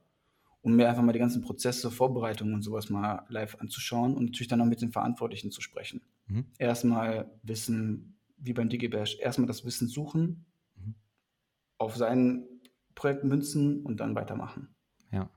um 0.64 0.76
mir 0.76 0.90
einfach 0.90 1.04
mal 1.04 1.12
die 1.12 1.20
ganzen 1.20 1.44
Prozesse, 1.44 1.92
Vorbereitungen 1.92 2.56
und 2.56 2.64
sowas 2.64 2.90
mal 2.90 3.28
live 3.30 3.58
anzuschauen 3.60 4.16
und 4.16 4.26
natürlich 4.26 4.48
dann 4.48 4.62
auch 4.62 4.66
mit 4.66 4.82
den 4.82 4.92
Verantwortlichen 4.92 5.52
zu 5.52 5.62
sprechen. 5.62 6.02
Mhm. 6.26 6.46
Erstmal 6.58 7.30
Wissen, 7.44 8.18
wie 8.38 8.54
beim 8.54 8.70
DigiBash, 8.70 9.20
erstmal 9.20 9.48
das 9.48 9.64
Wissen 9.64 9.88
suchen, 9.88 10.22
mhm. 10.22 10.46
Auf 11.80 11.96
sein 11.96 12.46
Projekt 12.94 13.24
münzen 13.24 13.84
und 13.84 14.00
dann 14.00 14.14
weitermachen. 14.14 14.76
Ja. 15.12 15.30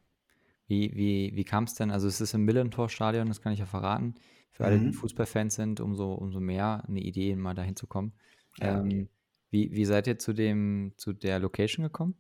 Wie, 0.67 0.93
wie, 0.95 1.33
wie 1.35 1.45
kam 1.45 1.65
es 1.65 1.75
denn? 1.75 1.91
Also 1.91 2.09
es 2.09 2.21
ist 2.21 2.35
im 2.35 2.45
Millentor-Stadion, 2.45 3.29
das 3.29 3.41
kann 3.41 3.53
ich 3.53 3.61
ja 3.61 3.67
verraten. 3.67 4.15
Für 4.51 4.67
alle, 4.67 4.79
die 4.79 4.87
mhm. 4.87 4.93
Fußballfans 4.93 5.55
sind, 5.55 5.81
umso, 5.81 6.13
umso 6.13 6.41
mehr 6.41 6.85
eine 6.87 7.01
Idee, 7.01 7.35
mal 7.37 7.55
dahin 7.55 7.77
zu 7.77 7.87
kommen. 7.87 8.13
Ja, 8.59 8.81
ähm, 8.81 9.09
wie, 9.51 9.73
wie 9.73 9.85
seid 9.87 10.07
ihr 10.07 10.19
zu, 10.19 10.35
dem, 10.35 10.93
zu 10.99 11.15
der 11.15 11.39
Location 11.39 11.85
gekommen? 11.85 12.15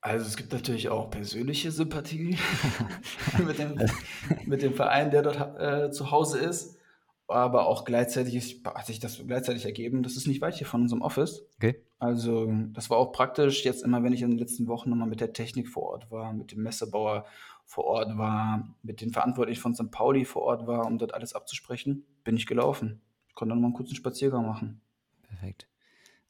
Also 0.00 0.26
es 0.26 0.36
gibt 0.36 0.52
natürlich 0.52 0.88
auch 0.88 1.10
persönliche 1.10 1.70
Sympathie 1.70 2.36
mit, 3.46 3.58
dem, 3.58 3.80
mit 4.46 4.62
dem 4.62 4.74
Verein, 4.74 5.10
der 5.10 5.22
dort 5.22 5.60
äh, 5.60 5.90
zu 5.92 6.10
Hause 6.10 6.38
ist 6.38 6.78
aber 7.28 7.66
auch 7.66 7.84
gleichzeitig 7.84 8.34
ist, 8.34 8.66
hat 8.66 8.86
sich 8.86 8.98
das 9.00 9.22
gleichzeitig 9.26 9.66
ergeben, 9.66 10.02
das 10.02 10.16
ist 10.16 10.26
nicht 10.26 10.40
weit 10.40 10.54
hier 10.54 10.66
von 10.66 10.82
unserem 10.82 11.02
Office. 11.02 11.46
Okay. 11.56 11.84
Also 11.98 12.52
das 12.72 12.90
war 12.90 12.98
auch 12.98 13.12
praktisch, 13.12 13.64
jetzt 13.64 13.82
immer, 13.82 14.02
wenn 14.04 14.12
ich 14.12 14.22
in 14.22 14.30
den 14.30 14.38
letzten 14.38 14.68
Wochen 14.68 14.90
nochmal 14.90 15.08
mit 15.08 15.20
der 15.20 15.32
Technik 15.32 15.68
vor 15.68 15.84
Ort 15.84 16.10
war, 16.10 16.32
mit 16.32 16.52
dem 16.52 16.62
Messebauer 16.62 17.26
vor 17.64 17.84
Ort 17.84 18.16
war, 18.16 18.74
mit 18.82 19.00
den 19.00 19.12
Verantwortlichen 19.12 19.60
von 19.60 19.74
St. 19.74 19.90
Pauli 19.90 20.24
vor 20.24 20.42
Ort 20.42 20.66
war, 20.66 20.86
um 20.86 20.98
dort 20.98 21.12
alles 21.12 21.34
abzusprechen, 21.34 22.04
bin 22.24 22.36
ich 22.36 22.46
gelaufen. 22.46 23.00
Ich 23.28 23.34
konnte 23.34 23.52
dann 23.52 23.60
mal 23.60 23.66
einen 23.66 23.74
kurzen 23.74 23.96
Spaziergang 23.96 24.46
machen. 24.46 24.80
Perfekt. 25.22 25.68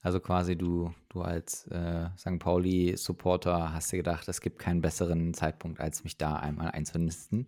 Also 0.01 0.21
quasi 0.21 0.57
du, 0.57 0.95
du 1.11 1.23
als 1.23 1.67
äh, 1.67 2.09
St. 2.17 2.39
Pauli-Supporter 2.39 3.75
hast 3.75 3.93
dir 3.93 3.99
gedacht, 3.99 4.27
es 4.29 4.41
gibt 4.41 4.59
keinen 4.59 4.81
besseren 4.81 5.35
Zeitpunkt, 5.35 5.81
als 5.81 6.03
mich 6.03 6.17
da 6.17 6.37
einmal 6.37 6.71
einzunisten. 6.71 7.47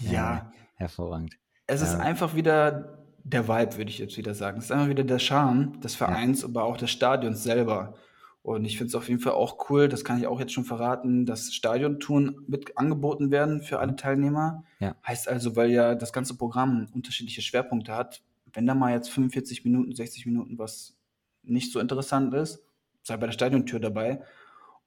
Ja. 0.00 0.36
Äh, 0.36 0.56
hervorragend. 0.74 1.36
Es 1.66 1.82
ist 1.82 1.94
einfach 1.94 2.34
wieder 2.34 3.05
der 3.26 3.48
Vibe, 3.48 3.76
würde 3.76 3.90
ich 3.90 3.98
jetzt 3.98 4.16
wieder 4.16 4.34
sagen. 4.34 4.58
Es 4.58 4.66
ist 4.66 4.72
einfach 4.72 4.88
wieder 4.88 5.02
der 5.02 5.18
Charme 5.18 5.80
des 5.80 5.96
Vereins, 5.96 6.44
aber 6.44 6.62
auch 6.64 6.76
des 6.76 6.90
Stadions 6.90 7.42
selber. 7.42 7.94
Und 8.42 8.64
ich 8.64 8.78
finde 8.78 8.90
es 8.90 8.94
auf 8.94 9.08
jeden 9.08 9.20
Fall 9.20 9.32
auch 9.32 9.68
cool, 9.68 9.88
das 9.88 10.04
kann 10.04 10.20
ich 10.20 10.28
auch 10.28 10.38
jetzt 10.38 10.52
schon 10.52 10.64
verraten, 10.64 11.26
dass 11.26 11.52
Stadiontouren 11.52 12.44
mit 12.46 12.78
angeboten 12.78 13.32
werden 13.32 13.60
für 13.60 13.80
alle 13.80 13.96
Teilnehmer. 13.96 14.62
Ja. 14.78 14.94
Heißt 15.04 15.28
also, 15.28 15.56
weil 15.56 15.72
ja 15.72 15.96
das 15.96 16.12
ganze 16.12 16.36
Programm 16.36 16.86
unterschiedliche 16.94 17.42
Schwerpunkte 17.42 17.96
hat, 17.96 18.22
wenn 18.52 18.64
da 18.64 18.74
mal 18.74 18.92
jetzt 18.92 19.10
45 19.10 19.64
Minuten, 19.64 19.92
60 19.92 20.26
Minuten 20.26 20.58
was 20.58 20.96
nicht 21.42 21.72
so 21.72 21.80
interessant 21.80 22.32
ist, 22.34 22.62
sei 23.02 23.16
bei 23.16 23.26
der 23.26 23.32
Stadiontür 23.32 23.80
dabei 23.80 24.22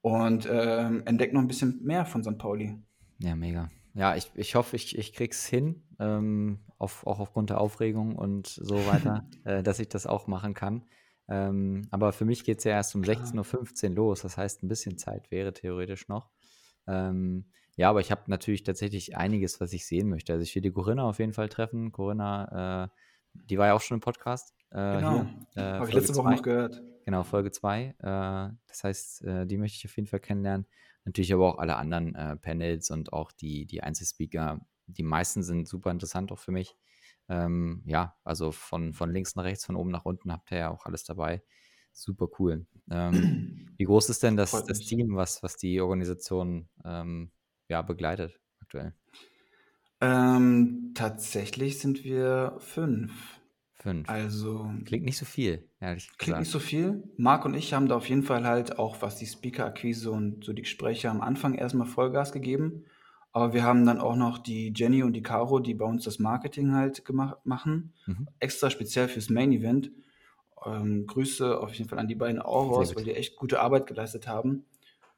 und 0.01 0.48
ähm, 0.50 1.03
entdeckt 1.05 1.34
noch 1.34 1.41
ein 1.41 1.48
bisschen 1.48 1.84
mehr 1.84 2.05
von 2.05 2.24
St. 2.24 2.38
Pauli. 2.38 2.77
Ja, 3.17 3.36
mega. 3.36 3.69
Ja, 3.99 4.15
ich, 4.15 4.31
ich 4.35 4.55
hoffe, 4.55 4.77
ich, 4.77 4.97
ich 4.97 5.11
krieg's 5.11 5.45
hin, 5.45 5.83
ähm, 5.99 6.59
auf, 6.77 7.05
auch 7.05 7.19
aufgrund 7.19 7.49
der 7.49 7.59
Aufregung 7.59 8.15
und 8.15 8.47
so 8.47 8.75
weiter, 8.87 9.27
äh, 9.43 9.61
dass 9.61 9.79
ich 9.79 9.89
das 9.89 10.07
auch 10.07 10.25
machen 10.27 10.53
kann. 10.53 10.85
Ähm, 11.27 11.81
aber 11.91 12.13
für 12.13 12.23
mich 12.23 12.45
geht 12.45 12.59
es 12.59 12.63
ja 12.63 12.71
erst 12.71 12.95
um 12.95 13.01
16.15 13.01 13.89
Uhr 13.89 13.95
los. 13.95 14.21
Das 14.21 14.37
heißt, 14.37 14.63
ein 14.63 14.69
bisschen 14.69 14.97
Zeit 14.97 15.29
wäre 15.31 15.51
theoretisch 15.51 16.07
noch. 16.07 16.29
Ähm, 16.87 17.43
ja, 17.75 17.89
aber 17.89 17.99
ich 17.99 18.09
habe 18.09 18.21
natürlich 18.27 18.63
tatsächlich 18.63 19.17
einiges, 19.17 19.59
was 19.59 19.73
ich 19.73 19.85
sehen 19.85 20.07
möchte. 20.07 20.31
Also 20.31 20.43
ich 20.43 20.55
will 20.55 20.61
die 20.61 20.71
Corinna 20.71 21.03
auf 21.03 21.19
jeden 21.19 21.33
Fall 21.33 21.49
treffen. 21.49 21.91
Corinna, 21.91 22.85
äh, 22.85 22.87
die 23.49 23.57
war 23.57 23.67
ja 23.67 23.73
auch 23.73 23.81
schon 23.81 23.95
im 23.95 24.01
Podcast. 24.01 24.55
Äh, 24.71 24.95
genau, 24.95 25.25
äh, 25.55 25.61
habe 25.61 25.89
ich 25.89 25.93
letzte 25.93 26.15
Woche 26.15 26.31
noch 26.31 26.41
gehört. 26.41 26.81
Genau, 27.03 27.23
Folge 27.23 27.51
2. 27.51 27.83
Äh, 27.83 27.93
das 28.67 28.83
heißt, 28.85 29.25
äh, 29.25 29.45
die 29.45 29.57
möchte 29.57 29.75
ich 29.75 29.85
auf 29.85 29.95
jeden 29.97 30.07
Fall 30.07 30.21
kennenlernen. 30.21 30.65
Natürlich 31.09 31.33
aber 31.33 31.55
auch 31.55 31.57
alle 31.57 31.75
anderen 31.77 32.13
äh, 32.13 32.35
Panels 32.35 32.91
und 32.91 33.13
auch 33.13 33.31
die, 33.31 33.65
die 33.65 33.81
Einzelspeaker. 33.81 34.59
Die 34.85 35.01
meisten 35.01 35.41
sind 35.41 35.67
super 35.67 35.89
interessant 35.89 36.31
auch 36.31 36.37
für 36.37 36.51
mich. 36.51 36.77
Ähm, 37.27 37.81
ja, 37.87 38.15
also 38.23 38.51
von, 38.51 38.93
von 38.93 39.11
links 39.11 39.35
nach 39.35 39.43
rechts, 39.43 39.65
von 39.65 39.75
oben 39.75 39.89
nach 39.89 40.05
unten 40.05 40.31
habt 40.31 40.51
ihr 40.51 40.59
ja 40.59 40.69
auch 40.69 40.85
alles 40.85 41.05
dabei. 41.05 41.41
Super 41.93 42.27
cool. 42.37 42.67
Ähm, 42.91 43.71
wie 43.75 43.85
groß 43.85 44.09
ist 44.09 44.21
denn 44.21 44.37
das, 44.37 44.51
das 44.51 44.79
Team, 44.81 45.15
was, 45.15 45.41
was 45.41 45.57
die 45.57 45.81
Organisation 45.81 46.69
ähm, 46.85 47.31
ja, 47.69 47.81
begleitet 47.81 48.39
aktuell? 48.59 48.93
Ähm, 50.01 50.91
tatsächlich 50.93 51.79
sind 51.79 52.03
wir 52.03 52.55
fünf. 52.59 53.38
Fünf. 53.81 54.09
Also. 54.09 54.71
Klingt 54.86 55.05
nicht 55.05 55.17
so 55.17 55.25
viel, 55.25 55.63
ehrlich 55.79 56.07
gesagt. 56.07 56.19
Klingt 56.19 56.39
nicht 56.39 56.51
so 56.51 56.59
viel. 56.59 57.03
Marc 57.17 57.45
und 57.45 57.53
ich 57.53 57.74
haben 57.74 57.88
da 57.88 57.95
auf 57.95 58.09
jeden 58.09 58.24
Fall 58.24 58.45
halt 58.45 58.77
auch, 58.77 59.01
was 59.01 59.15
die 59.15 59.25
Speaker-Akquise 59.25 60.12
und 60.12 60.43
so 60.43 60.51
die 60.51 60.63
Gespräche 60.63 61.09
am 61.09 61.21
Anfang 61.21 61.55
erstmal 61.55 61.88
Vollgas 61.88 62.33
gegeben. 62.33 62.83
Aber 63.31 63.53
wir 63.53 63.63
haben 63.63 63.86
dann 63.86 64.00
auch 64.00 64.15
noch 64.15 64.38
die 64.38 64.74
Jenny 64.75 65.03
und 65.03 65.13
die 65.13 65.21
Caro, 65.21 65.59
die 65.59 65.75
bei 65.75 65.86
uns 65.86 66.03
das 66.03 66.19
Marketing 66.19 66.74
halt 66.74 67.05
gemacht, 67.05 67.38
machen. 67.45 67.93
Mhm. 68.05 68.27
Extra 68.39 68.69
speziell 68.69 69.07
fürs 69.07 69.29
Main 69.29 69.51
Event. 69.51 69.91
Ähm, 70.65 71.05
Grüße 71.07 71.57
auf 71.59 71.74
jeden 71.74 71.89
Fall 71.89 72.00
an 72.00 72.07
die 72.07 72.15
beiden 72.15 72.41
auch 72.41 72.69
raus, 72.69 72.95
weil 72.95 73.05
die 73.05 73.15
echt 73.15 73.38
gute 73.38 73.62
Arbeit 73.62 73.88
geleistet 73.88 74.27
haben 74.27 74.65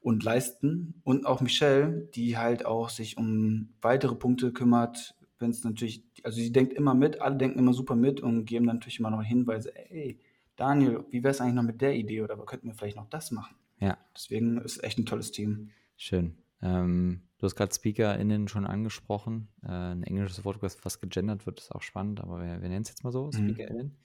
und 0.01 0.23
leisten. 0.23 1.01
Und 1.03 1.25
auch 1.25 1.41
Michelle, 1.41 2.09
die 2.13 2.37
halt 2.37 2.65
auch 2.65 2.89
sich 2.89 3.17
um 3.17 3.69
weitere 3.81 4.13
Punkte 4.13 4.51
kümmert, 4.51 5.15
wenn 5.41 5.51
es 5.51 5.63
natürlich, 5.63 6.03
also 6.23 6.39
sie 6.39 6.51
denkt 6.51 6.73
immer 6.73 6.93
mit, 6.93 7.19
alle 7.21 7.37
denken 7.37 7.59
immer 7.59 7.73
super 7.73 7.95
mit 7.95 8.21
und 8.21 8.45
geben 8.45 8.67
dann 8.67 8.77
natürlich 8.77 8.99
immer 8.99 9.11
noch 9.11 9.23
Hinweise, 9.23 9.75
ey, 9.75 10.19
Daniel, 10.55 11.05
wie 11.09 11.23
wäre 11.23 11.31
es 11.31 11.41
eigentlich 11.41 11.55
noch 11.55 11.63
mit 11.63 11.81
der 11.81 11.95
Idee 11.95 12.21
oder 12.21 12.37
könnten 12.37 12.67
wir 12.67 12.75
vielleicht 12.75 12.97
noch 12.97 13.09
das 13.09 13.31
machen? 13.31 13.55
Ja. 13.79 13.97
Deswegen 14.15 14.57
ist 14.59 14.77
es 14.77 14.83
echt 14.83 14.99
ein 14.99 15.05
tolles 15.05 15.31
Team. 15.31 15.71
Schön. 15.97 16.37
Ähm, 16.61 17.23
du 17.39 17.45
hast 17.45 17.55
gerade 17.55 17.73
SpeakerInnen 17.73 18.47
schon 18.47 18.67
angesprochen. 18.67 19.47
Äh, 19.63 19.69
ein 19.69 20.03
englisches 20.03 20.45
Wort, 20.45 20.61
was 20.61 20.75
fast 20.75 21.01
gegendert 21.01 21.45
wird, 21.45 21.59
ist 21.59 21.71
auch 21.71 21.81
spannend, 21.81 22.21
aber 22.21 22.39
wir, 22.39 22.61
wir 22.61 22.69
nennen 22.69 22.83
es 22.83 22.89
jetzt 22.89 23.03
mal 23.03 23.11
so: 23.11 23.25
mhm. 23.27 23.31
SpeakerInnen, 23.31 23.97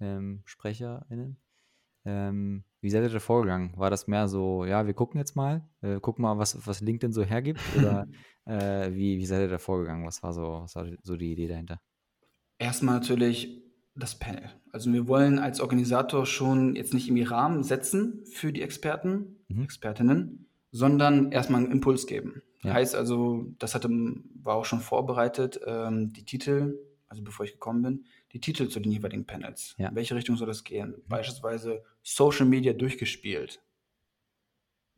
ähm, 0.00 0.42
SprecherInnen. 0.44 1.36
Ähm, 2.04 2.62
wie 2.86 2.90
seid 2.90 3.02
ihr 3.02 3.08
da 3.08 3.18
vorgegangen? 3.18 3.72
War 3.76 3.90
das 3.90 4.06
mehr 4.06 4.28
so, 4.28 4.64
ja, 4.64 4.86
wir 4.86 4.94
gucken 4.94 5.18
jetzt 5.18 5.34
mal, 5.34 5.68
äh, 5.82 5.98
gucken 5.98 6.22
mal, 6.22 6.38
was, 6.38 6.64
was 6.68 6.80
LinkedIn 6.80 7.12
so 7.12 7.24
hergibt? 7.24 7.60
Oder 7.76 8.06
äh, 8.44 8.94
wie, 8.94 9.18
wie 9.18 9.26
seid 9.26 9.40
ihr 9.40 9.48
da 9.48 9.58
vorgegangen? 9.58 10.06
Was 10.06 10.22
war, 10.22 10.32
so, 10.32 10.60
was 10.62 10.76
war 10.76 10.86
so 11.02 11.16
die 11.16 11.32
Idee 11.32 11.48
dahinter? 11.48 11.80
Erstmal 12.58 12.94
natürlich 12.94 13.60
das 13.96 14.16
Panel. 14.16 14.48
Also 14.70 14.92
wir 14.92 15.08
wollen 15.08 15.40
als 15.40 15.60
Organisator 15.60 16.26
schon 16.26 16.76
jetzt 16.76 16.94
nicht 16.94 17.08
irgendwie 17.08 17.24
Rahmen 17.24 17.64
setzen 17.64 18.24
für 18.30 18.52
die 18.52 18.62
Experten, 18.62 19.40
mhm. 19.48 19.64
Expertinnen, 19.64 20.46
sondern 20.70 21.32
erstmal 21.32 21.64
einen 21.64 21.72
Impuls 21.72 22.06
geben. 22.06 22.42
Ja. 22.62 22.74
Heißt 22.74 22.94
also, 22.94 23.46
das 23.58 23.74
hatte, 23.74 23.88
war 23.88 24.54
auch 24.54 24.64
schon 24.64 24.80
vorbereitet, 24.80 25.58
ähm, 25.66 26.12
die 26.12 26.24
Titel, 26.24 26.78
also 27.08 27.24
bevor 27.24 27.46
ich 27.46 27.52
gekommen 27.52 27.82
bin, 27.82 28.04
die 28.36 28.40
Titel 28.40 28.68
zu 28.68 28.80
den 28.80 28.92
jeweiligen 28.92 29.24
Panels. 29.24 29.74
Ja. 29.78 29.88
In 29.88 29.96
welche 29.96 30.14
Richtung 30.14 30.36
soll 30.36 30.46
das 30.46 30.62
gehen? 30.62 30.94
Beispielsweise 31.08 31.82
Social 32.02 32.44
Media 32.44 32.74
durchgespielt. 32.74 33.62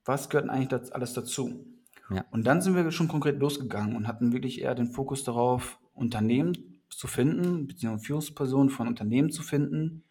Was 0.05 0.29
gehört 0.29 0.51
eigentlich 0.51 0.69
das 0.69 0.91
alles 0.91 1.13
dazu? 1.13 1.65
Ja. 2.11 2.25
Und 2.33 2.47
dann 2.47 2.61
sind 2.61 2.75
wir 2.75 2.91
schon 2.91 3.07
konkret 3.07 3.39
losgegangen 3.39 3.95
und 3.95 4.09
hatten 4.09 4.33
wirklich 4.33 4.61
eher 4.61 4.75
den 4.75 4.89
Fokus 4.89 5.23
darauf, 5.23 5.79
Unternehmen 5.95 6.83
zu 6.89 7.07
finden, 7.07 7.69
beziehungsweise 7.69 8.07
Führungspersonen 8.07 8.71
von 8.71 8.89
Unternehmen 8.89 9.31
zu 9.31 9.43
finden 9.43 10.03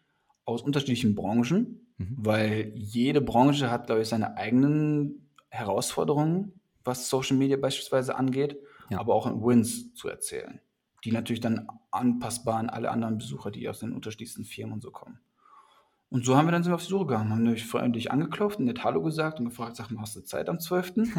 aus 0.46 0.62
unterschiedlichen 0.62 1.14
Branchen, 1.14 1.86
mhm. 1.98 2.16
weil 2.16 2.72
jede 2.74 3.20
Branche 3.20 3.70
hat, 3.70 3.86
glaube 3.86 4.02
ich, 4.02 4.08
seine 4.08 4.38
eigenen 4.38 5.28
Herausforderungen, 5.50 6.60
was 6.82 7.10
Social 7.10 7.36
Media 7.36 7.58
beispielsweise 7.58 8.16
angeht, 8.16 8.56
ja. 8.88 8.98
aber 9.00 9.14
auch 9.14 9.26
in 9.26 9.42
Wins 9.42 9.92
zu 9.94 10.08
erzählen, 10.08 10.60
die 11.04 11.12
natürlich 11.12 11.40
dann 11.40 11.68
anpassbar 11.90 12.58
an 12.58 12.70
alle 12.70 12.90
anderen 12.90 13.18
Besucher, 13.18 13.50
die 13.50 13.68
aus 13.68 13.80
den 13.80 13.92
unterschiedlichsten 13.92 14.44
Firmen 14.44 14.74
und 14.74 14.82
so 14.82 14.90
kommen. 14.90 15.20
Und 16.10 16.24
so 16.24 16.36
haben 16.36 16.46
wir 16.46 16.52
dann 16.52 16.62
sind 16.62 16.72
wir 16.72 16.76
auf 16.76 16.82
die 16.82 16.88
Suche 16.88 17.06
gegangen, 17.06 17.30
haben 17.30 17.42
nämlich 17.42 17.66
freundlich 17.66 18.10
angeklopft 18.10 18.58
und 18.58 18.64
nett 18.64 18.82
Hallo 18.82 19.02
gesagt 19.02 19.40
und 19.40 19.46
gefragt, 19.46 19.76
sag 19.76 19.90
mal, 19.90 20.00
hast 20.02 20.16
du 20.16 20.22
Zeit 20.22 20.48
am 20.48 20.58
12.? 20.58 20.94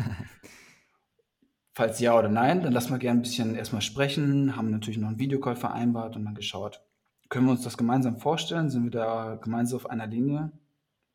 Falls 1.74 2.00
ja 2.00 2.17
oder 2.17 2.27
nein, 2.27 2.63
dann 2.63 2.74
lassen 2.74 2.91
wir 2.91 2.98
gerne 2.98 3.19
ein 3.19 3.21
bisschen 3.21 3.55
erstmal 3.55 3.81
sprechen, 3.81 4.55
haben 4.55 4.71
natürlich 4.71 4.98
noch 4.98 5.07
einen 5.07 5.19
Videocall 5.19 5.55
vereinbart 5.55 6.15
und 6.15 6.25
dann 6.25 6.36
geschaut, 6.36 6.81
können 7.29 7.45
wir 7.45 7.51
uns 7.51 7.62
das 7.62 7.77
gemeinsam 7.77 8.17
vorstellen? 8.17 8.69
Sind 8.69 8.86
wir 8.86 8.91
da 8.91 9.36
gemeinsam 9.36 9.77
auf 9.77 9.89
einer 9.89 10.07
Linie? 10.07 10.51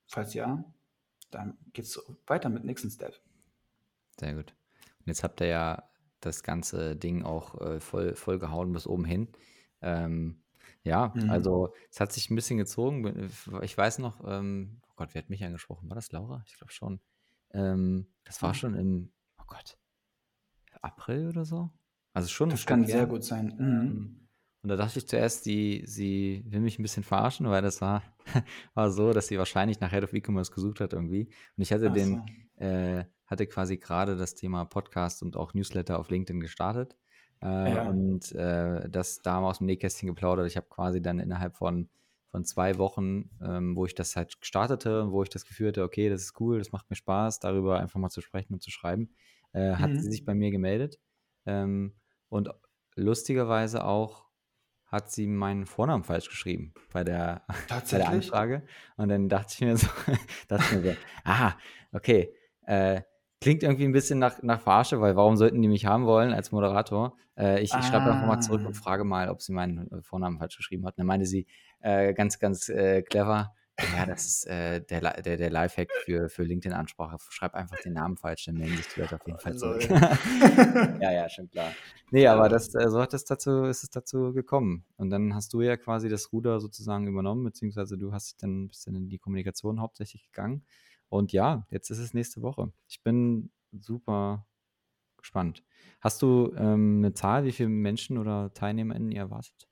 Falls 0.06 0.33
ja, 0.33 0.64
dann 1.33 1.59
geht 1.73 1.87
es 1.87 2.00
weiter 2.26 2.49
mit 2.49 2.64
nächsten 2.64 2.88
Step. 2.88 3.21
Sehr 4.18 4.35
gut. 4.35 4.54
Und 5.00 5.09
jetzt 5.09 5.25
habt 5.25 5.40
ihr 5.40 5.49
ja 5.49 5.83
das 6.26 6.43
ganze 6.43 6.97
Ding 6.97 7.23
auch 7.23 7.61
äh, 7.61 7.81
voll, 7.81 8.14
voll 8.14 8.38
gehauen 8.38 8.73
bis 8.73 8.87
oben 8.87 9.04
hin. 9.04 9.28
Ähm, 9.81 10.43
ja, 10.83 11.12
mhm. 11.14 11.31
also 11.31 11.73
es 11.90 12.00
hat 12.00 12.12
sich 12.12 12.31
ein 12.31 12.35
bisschen 12.35 12.59
gezogen. 12.59 13.31
Ich 13.62 13.76
weiß 13.76 13.99
noch, 13.99 14.23
ähm, 14.26 14.81
oh 14.88 14.93
Gott, 14.97 15.11
wer 15.12 15.23
hat 15.23 15.31
mich 15.31 15.45
angesprochen? 15.45 15.88
War 15.88 15.95
das 15.95 16.12
Laura? 16.12 16.43
Ich 16.47 16.57
glaube 16.57 16.73
schon. 16.73 17.00
Ähm, 17.52 18.07
das 18.25 18.43
war 18.43 18.50
mhm. 18.50 18.54
schon 18.54 18.75
im, 18.75 19.12
oh 19.38 19.45
Gott, 19.47 19.78
April 20.83 21.28
oder 21.28 21.45
so? 21.45 21.71
Also 22.12 22.28
schon. 22.28 22.50
Das 22.50 22.66
kann 22.66 22.85
sehr 22.85 23.07
gut 23.07 23.25
sein. 23.25 23.54
Mhm. 23.59 23.61
Ähm, 23.61 24.21
und 24.62 24.71
da 24.71 24.76
dachte 24.76 24.99
ich 24.99 25.07
zuerst, 25.07 25.45
die, 25.45 25.83
sie 25.87 26.43
will 26.49 26.61
mich 26.61 26.78
ein 26.78 26.83
bisschen 26.83 27.02
verarschen, 27.02 27.49
weil 27.50 27.61
das 27.61 27.83
war, 27.83 28.02
war 28.75 28.90
so, 28.90 29.12
dass 29.12 29.28
sie 29.28 29.38
wahrscheinlich 29.38 29.81
nach 29.81 29.90
Head 29.90 30.04
of 30.04 30.14
E-Commerce 30.14 30.52
gesucht 30.52 30.81
hat 30.81 30.95
irgendwie. 30.95 31.28
Und 31.57 31.62
ich 31.62 31.71
hatte 31.71 31.90
Ach 31.90 31.95
den, 31.95 32.23
so. 32.59 32.64
äh, 32.64 33.04
hatte 33.34 33.46
quasi 33.48 33.78
gerade 33.78 34.16
das 34.16 34.36
Thema 34.36 34.64
Podcast 34.64 35.22
und 35.22 35.36
auch 35.36 35.54
Newsletter 35.54 35.98
auf 35.98 36.08
LinkedIn 36.08 36.40
gestartet. 36.40 36.96
Äh, 37.42 37.74
ja. 37.74 37.88
Und 37.88 38.32
äh, 38.32 38.88
das 38.88 39.22
da 39.22 39.40
mal 39.40 39.50
aus 39.50 39.58
dem 39.58 39.66
Nähkästchen 39.66 40.06
geplaudert. 40.06 40.46
Ich 40.46 40.56
habe 40.56 40.68
quasi 40.68 41.02
dann 41.02 41.18
innerhalb 41.18 41.56
von, 41.56 41.88
von 42.30 42.44
zwei 42.44 42.78
Wochen, 42.78 43.30
ähm, 43.42 43.74
wo 43.74 43.86
ich 43.86 43.94
das 43.96 44.14
halt 44.14 44.36
startete, 44.40 45.10
wo 45.10 45.24
ich 45.24 45.30
das 45.30 45.44
Gefühl 45.44 45.68
hatte, 45.68 45.82
okay, 45.82 46.08
das 46.08 46.22
ist 46.22 46.40
cool, 46.40 46.58
das 46.58 46.70
macht 46.70 46.88
mir 46.88 46.96
Spaß, 46.96 47.40
darüber 47.40 47.80
einfach 47.80 47.98
mal 47.98 48.08
zu 48.08 48.20
sprechen 48.20 48.54
und 48.54 48.62
zu 48.62 48.70
schreiben, 48.70 49.10
äh, 49.52 49.70
mhm. 49.70 49.78
hat 49.80 49.90
sie 49.94 50.10
sich 50.10 50.24
bei 50.24 50.34
mir 50.34 50.52
gemeldet. 50.52 51.00
Ähm, 51.44 51.94
und 52.28 52.50
lustigerweise 52.94 53.84
auch 53.84 54.26
hat 54.86 55.10
sie 55.10 55.26
meinen 55.26 55.66
Vornamen 55.66 56.04
falsch 56.04 56.28
geschrieben 56.28 56.72
bei 56.92 57.02
der, 57.02 57.44
bei 57.68 57.98
der 57.98 58.08
Anfrage. 58.08 58.62
Und 58.96 59.08
dann 59.08 59.28
dachte 59.28 59.54
ich 59.54 59.60
mir 59.60 59.76
so, 59.76 59.88
dachte 60.48 60.64
ich 60.76 60.82
mir 60.82 60.92
so 60.92 60.98
aha, 61.24 61.58
okay, 61.92 62.32
äh, 62.66 63.02
klingt 63.44 63.62
irgendwie 63.62 63.84
ein 63.84 63.92
bisschen 63.92 64.18
nach, 64.18 64.42
nach 64.42 64.58
Verarsche, 64.58 65.02
weil 65.02 65.16
warum 65.16 65.36
sollten 65.36 65.60
die 65.60 65.68
mich 65.68 65.84
haben 65.84 66.06
wollen 66.06 66.32
als 66.32 66.50
Moderator? 66.50 67.14
Äh, 67.36 67.62
ich, 67.62 67.74
ich 67.74 67.84
schreibe 67.84 68.10
einfach 68.10 68.26
mal 68.26 68.40
zurück 68.40 68.62
und 68.62 68.74
ah. 68.74 68.80
frage 68.80 69.04
mal, 69.04 69.28
ob 69.28 69.42
sie 69.42 69.52
meinen 69.52 69.86
äh, 69.92 70.00
Vornamen 70.00 70.38
falsch 70.38 70.56
geschrieben 70.56 70.86
hat. 70.86 70.94
Und 70.94 71.00
dann 71.00 71.06
meinte 71.06 71.26
sie 71.26 71.46
äh, 71.80 72.14
ganz, 72.14 72.38
ganz 72.38 72.70
äh, 72.70 73.02
clever, 73.02 73.52
ja, 73.96 74.06
das 74.06 74.24
ist 74.24 74.46
äh, 74.46 74.80
der, 74.80 75.20
der, 75.20 75.36
der 75.36 75.50
Lifehack 75.50 75.90
für, 76.06 76.30
für 76.30 76.42
LinkedIn-Ansprache. 76.42 77.18
Schreib 77.28 77.54
einfach 77.54 77.76
den 77.80 77.92
Namen 77.92 78.16
falsch, 78.16 78.46
dann 78.46 78.54
melden 78.54 78.78
sich 78.78 78.88
die 78.94 79.00
Leute 79.00 79.16
auf 79.16 79.26
jeden 79.26 79.38
Fall 79.38 79.56
zurück. 79.56 79.82
ja, 81.02 81.12
ja, 81.12 81.28
schon 81.28 81.50
klar. 81.50 81.70
Nee, 82.12 82.26
aber 82.26 82.48
das, 82.48 82.74
äh, 82.74 82.88
so 82.88 83.02
hat 83.02 83.12
es 83.12 83.26
dazu, 83.26 83.64
ist 83.64 83.82
es 83.82 83.90
dazu 83.90 84.32
gekommen. 84.32 84.86
Und 84.96 85.10
dann 85.10 85.34
hast 85.34 85.52
du 85.52 85.60
ja 85.60 85.76
quasi 85.76 86.08
das 86.08 86.32
Ruder 86.32 86.60
sozusagen 86.60 87.06
übernommen, 87.08 87.44
beziehungsweise 87.44 87.98
du 87.98 88.12
hast 88.12 88.30
dich 88.30 88.36
dann 88.38 88.62
ein 88.64 88.68
bisschen 88.68 88.94
in 88.94 89.10
die 89.10 89.19
Kommunikation 89.19 89.82
hauptsächlich 89.82 90.25
gegangen. 90.25 90.64
Und 91.08 91.32
ja, 91.32 91.67
jetzt 91.71 91.90
ist 91.90 91.99
es 91.99 92.14
nächste 92.14 92.43
Woche. 92.43 92.73
Ich 92.88 93.02
bin 93.02 93.50
super 93.73 94.47
gespannt. 95.17 95.62
Hast 96.00 96.23
du 96.23 96.52
ähm, 96.56 96.99
eine 96.99 97.14
Zahl, 97.14 97.45
wie 97.45 97.52
viele 97.52 97.69
Menschen 97.69 98.19
oder 98.19 98.52
TeilnehmerInnen 98.52 99.10
ihr 99.10 99.21
erwartet? 99.21 99.69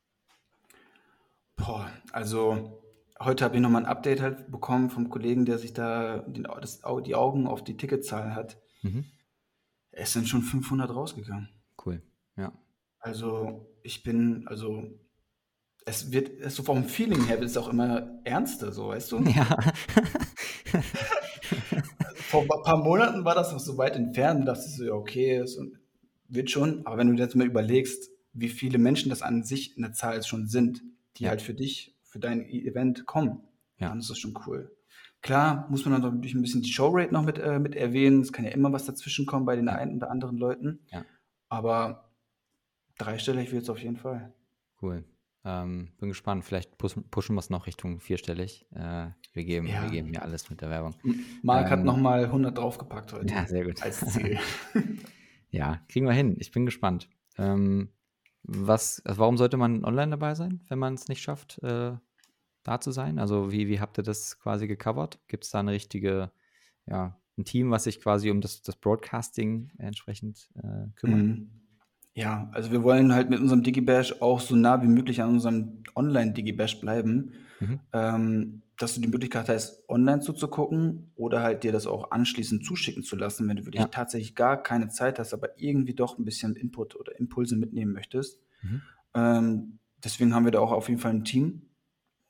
Boah, 1.57 1.91
also 2.11 2.83
heute 3.21 3.45
habe 3.45 3.57
ich 3.57 3.61
nochmal 3.61 3.83
ein 3.83 3.89
Update 3.89 4.21
halt 4.21 4.51
bekommen 4.51 4.91
vom 4.91 5.11
Kollegen, 5.11 5.45
der 5.45 5.59
sich 5.59 5.73
da 5.73 6.19
den, 6.19 6.45
das, 6.61 6.81
die 7.05 7.15
Augen 7.15 7.47
auf 7.47 7.63
die 7.63 7.77
Ticketzahl 7.77 8.35
hat. 8.35 8.59
Mhm. 8.83 9.05
Es 9.91 10.13
sind 10.13 10.29
schon 10.29 10.43
500 10.43 10.95
rausgegangen. 10.95 11.51
Cool, 11.85 12.03
ja. 12.37 12.53
Also 12.99 13.67
ich 13.83 14.03
bin, 14.03 14.47
also 14.49 14.85
es 15.85 16.13
wird, 16.13 16.51
so 16.51 16.63
vom 16.63 16.85
Feeling 16.85 17.25
her 17.27 17.41
wird 17.41 17.51
es 17.51 17.57
auch 17.57 17.69
immer 17.69 18.21
ernster, 18.25 18.73
so 18.73 18.89
weißt 18.89 19.13
du? 19.13 19.19
Ja. 19.35 19.59
Vor 22.33 22.45
ein 22.45 22.63
paar 22.63 22.79
Monaten 22.79 23.27
war 23.27 23.35
das 23.35 23.53
noch 23.53 23.61
so 23.61 23.77
weit 23.77 23.95
entfernt, 23.95 24.49
da 24.49 24.55
dachte 24.55 24.65
ich 24.67 24.77
so, 24.77 24.85
ja, 24.85 24.95
okay, 24.95 25.37
es 25.37 25.61
wird 26.29 26.51
schon. 26.51 26.87
Aber 26.87 26.97
wenn 26.97 27.15
du 27.15 27.23
jetzt 27.23 27.37
mal 27.37 27.47
überlegst, 27.47 28.11
wie 28.33 28.49
viele 28.49 28.79
Menschen 28.79 29.11
das 29.11 29.21
an 29.21 29.45
sich 29.45 29.77
in 29.77 29.83
der 29.83 29.93
Zahl 29.93 30.23
schon 30.23 30.47
sind, 30.47 30.83
die 31.19 31.25
ja. 31.25 31.29
halt 31.29 31.43
für 31.43 31.53
dich 31.53 31.95
für 32.01 32.21
dein 32.21 32.41
Event 32.49 33.05
kommen, 33.05 33.43
ja. 33.77 33.91
dann 33.91 33.99
ist 33.99 34.09
das 34.09 34.19
schon 34.19 34.33
cool. 34.47 34.75
Klar, 35.21 35.67
muss 35.69 35.85
man 35.85 35.93
dann 36.01 36.15
natürlich 36.15 36.35
ein 36.35 36.41
bisschen 36.41 36.63
die 36.63 36.73
Showrate 36.73 37.13
noch 37.13 37.23
mit, 37.23 37.39
äh, 37.39 37.59
mit 37.59 37.77
erwähnen. 37.77 38.23
Es 38.23 38.33
kann 38.33 38.47
ja 38.47 38.51
immer 38.53 38.73
was 38.73 38.87
dazwischen 38.87 39.27
kommen 39.27 39.45
bei 39.45 39.55
den 39.55 39.67
ja. 39.67 39.75
einen 39.75 39.97
oder 39.97 40.11
anderen 40.11 40.39
Leuten. 40.39 40.81
Ja. 40.91 41.05
Aber 41.51 42.13
dreistellig 42.97 43.53
wird 43.53 43.65
es 43.65 43.69
auf 43.69 43.83
jeden 43.83 43.99
Fall. 43.99 44.33
Cool. 44.81 45.05
Ähm, 45.45 45.89
bin 45.99 46.09
gespannt. 46.09 46.45
Vielleicht 46.45 46.79
pushen, 46.79 47.09
pushen 47.11 47.35
wir 47.35 47.41
es 47.41 47.51
noch 47.51 47.67
Richtung 47.67 47.99
vierstellig. 47.99 48.67
Äh, 48.75 49.09
wir, 49.33 49.45
geben, 49.45 49.67
ja. 49.67 49.83
wir 49.83 49.91
geben 49.91 50.11
mir 50.11 50.23
alles 50.23 50.51
mit 50.51 50.61
der 50.61 50.71
Werbung. 50.71 50.95
Marc 51.43 51.67
ähm, 51.67 51.71
hat 51.71 51.85
nochmal 51.85 52.25
100 52.25 52.57
draufgepackt 52.57 53.13
heute. 53.13 53.33
Ja, 53.33 53.47
sehr 53.47 53.65
gut. 53.65 53.83
Als 53.83 54.01
Ziel. 54.07 54.39
ja, 55.51 55.81
kriegen 55.89 56.07
wir 56.07 56.13
hin. 56.13 56.37
Ich 56.39 56.53
bin 56.53 56.65
gespannt. 56.65 57.09
Ähm, 57.39 57.89
was, 58.45 59.05
also 59.05 59.21
warum 59.21 59.37
sollte 59.37 59.57
man 59.57 59.85
online 59.85 60.11
dabei 60.11 60.35
sein, 60.35 60.63
wenn 60.69 60.79
man 60.79 60.95
es 60.95 61.09
nicht 61.09 61.23
schafft, 61.23 61.63
äh, 61.63 61.93
da 62.63 62.81
zu 62.81 62.93
sein? 62.93 63.19
Also 63.19 63.51
wie, 63.51 63.69
wie 63.69 63.81
habt 63.81 63.99
ihr 63.99 64.05
das 64.05 64.39
quasi 64.39 64.69
gecovert? 64.69 65.21
Gibt 65.29 65.45
es 65.45 65.51
da 65.51 65.61
eine 65.61 65.73
richtige, 65.73 66.31
ja, 66.87 67.19
ein 67.37 67.45
Team, 67.45 67.71
was 67.71 67.85
sich 67.85 68.01
quasi 68.01 68.31
um 68.31 68.41
das, 68.41 68.63
das 68.63 68.77
Broadcasting 68.77 69.73
entsprechend 69.79 70.51
äh, 70.57 70.89
kümmert? 70.95 71.23
Mhm. 71.23 71.62
Ja, 72.15 72.51
also 72.53 72.71
wir 72.71 72.83
wollen 72.83 73.15
halt 73.15 73.31
mit 73.31 73.41
unserem 73.41 73.63
Digibash 73.63 74.21
auch 74.21 74.41
so 74.41 74.55
nah 74.55 74.83
wie 74.83 74.89
möglich 74.89 75.23
an 75.23 75.31
unserem 75.31 75.83
Online-Digibash 75.95 76.81
bleiben. 76.81 77.33
Mhm. 77.61 77.81
Ähm, 77.93 78.63
dass 78.83 78.95
du 78.95 79.01
die 79.01 79.09
Möglichkeit 79.09 79.49
hast, 79.49 79.89
online 79.89 80.21
zuzugucken 80.21 81.13
oder 81.15 81.43
halt 81.43 81.63
dir 81.63 81.71
das 81.71 81.87
auch 81.87 82.11
anschließend 82.11 82.65
zuschicken 82.65 83.05
zu 83.05 83.15
lassen, 83.15 83.49
wenn 83.49 83.57
du 83.57 83.65
wirklich 83.65 83.83
ja. 83.83 83.89
tatsächlich 83.89 84.35
gar 84.35 84.61
keine 84.61 84.89
Zeit 84.89 85.21
hast, 85.21 85.33
aber 85.33 85.61
irgendwie 85.61 85.95
doch 85.95 86.19
ein 86.19 86.25
bisschen 86.25 86.57
Input 86.57 86.97
oder 86.97 87.17
Impulse 87.19 87.57
mitnehmen 87.57 87.93
möchtest. 87.93 88.41
Mhm. 88.63 88.83
Ähm, 89.15 89.79
deswegen 90.03 90.35
haben 90.35 90.45
wir 90.45 90.51
da 90.51 90.59
auch 90.59 90.73
auf 90.73 90.89
jeden 90.89 91.01
Fall 91.01 91.13
ein 91.13 91.25
Team 91.25 91.63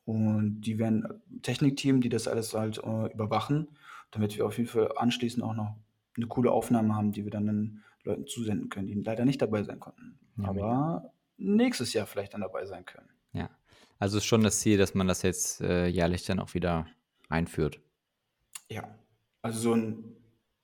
und 0.04 0.60
die 0.60 0.78
werden 0.78 1.08
Technikteam, 1.40 2.02
die 2.02 2.10
das 2.10 2.28
alles 2.28 2.52
halt 2.52 2.78
äh, 2.78 3.12
überwachen, 3.12 3.68
damit 4.10 4.36
wir 4.36 4.44
auf 4.44 4.58
jeden 4.58 4.68
Fall 4.68 4.92
anschließend 4.96 5.42
auch 5.42 5.54
noch 5.54 5.76
eine 6.16 6.26
coole 6.26 6.50
Aufnahme 6.50 6.94
haben, 6.94 7.12
die 7.12 7.24
wir 7.24 7.30
dann 7.30 7.46
den 7.46 7.82
Leuten 8.04 8.26
zusenden 8.26 8.68
können, 8.68 8.86
die 8.86 8.94
leider 8.94 9.24
nicht 9.24 9.42
dabei 9.42 9.62
sein 9.62 9.80
konnten. 9.80 10.18
Ja, 10.36 10.48
aber 10.48 11.12
nächstes 11.36 11.92
Jahr 11.92 12.06
vielleicht 12.06 12.34
dann 12.34 12.40
dabei 12.40 12.66
sein 12.66 12.84
können. 12.84 13.08
Ja, 13.32 13.50
also 13.98 14.18
ist 14.18 14.24
schon 14.24 14.42
das 14.42 14.60
Ziel, 14.60 14.78
dass 14.78 14.94
man 14.94 15.08
das 15.08 15.22
jetzt 15.22 15.60
äh, 15.60 15.86
jährlich 15.86 16.24
dann 16.24 16.40
auch 16.40 16.54
wieder 16.54 16.86
einführt. 17.28 17.80
Ja, 18.68 18.94
also 19.42 19.58
so 19.58 19.74
ein 19.74 20.16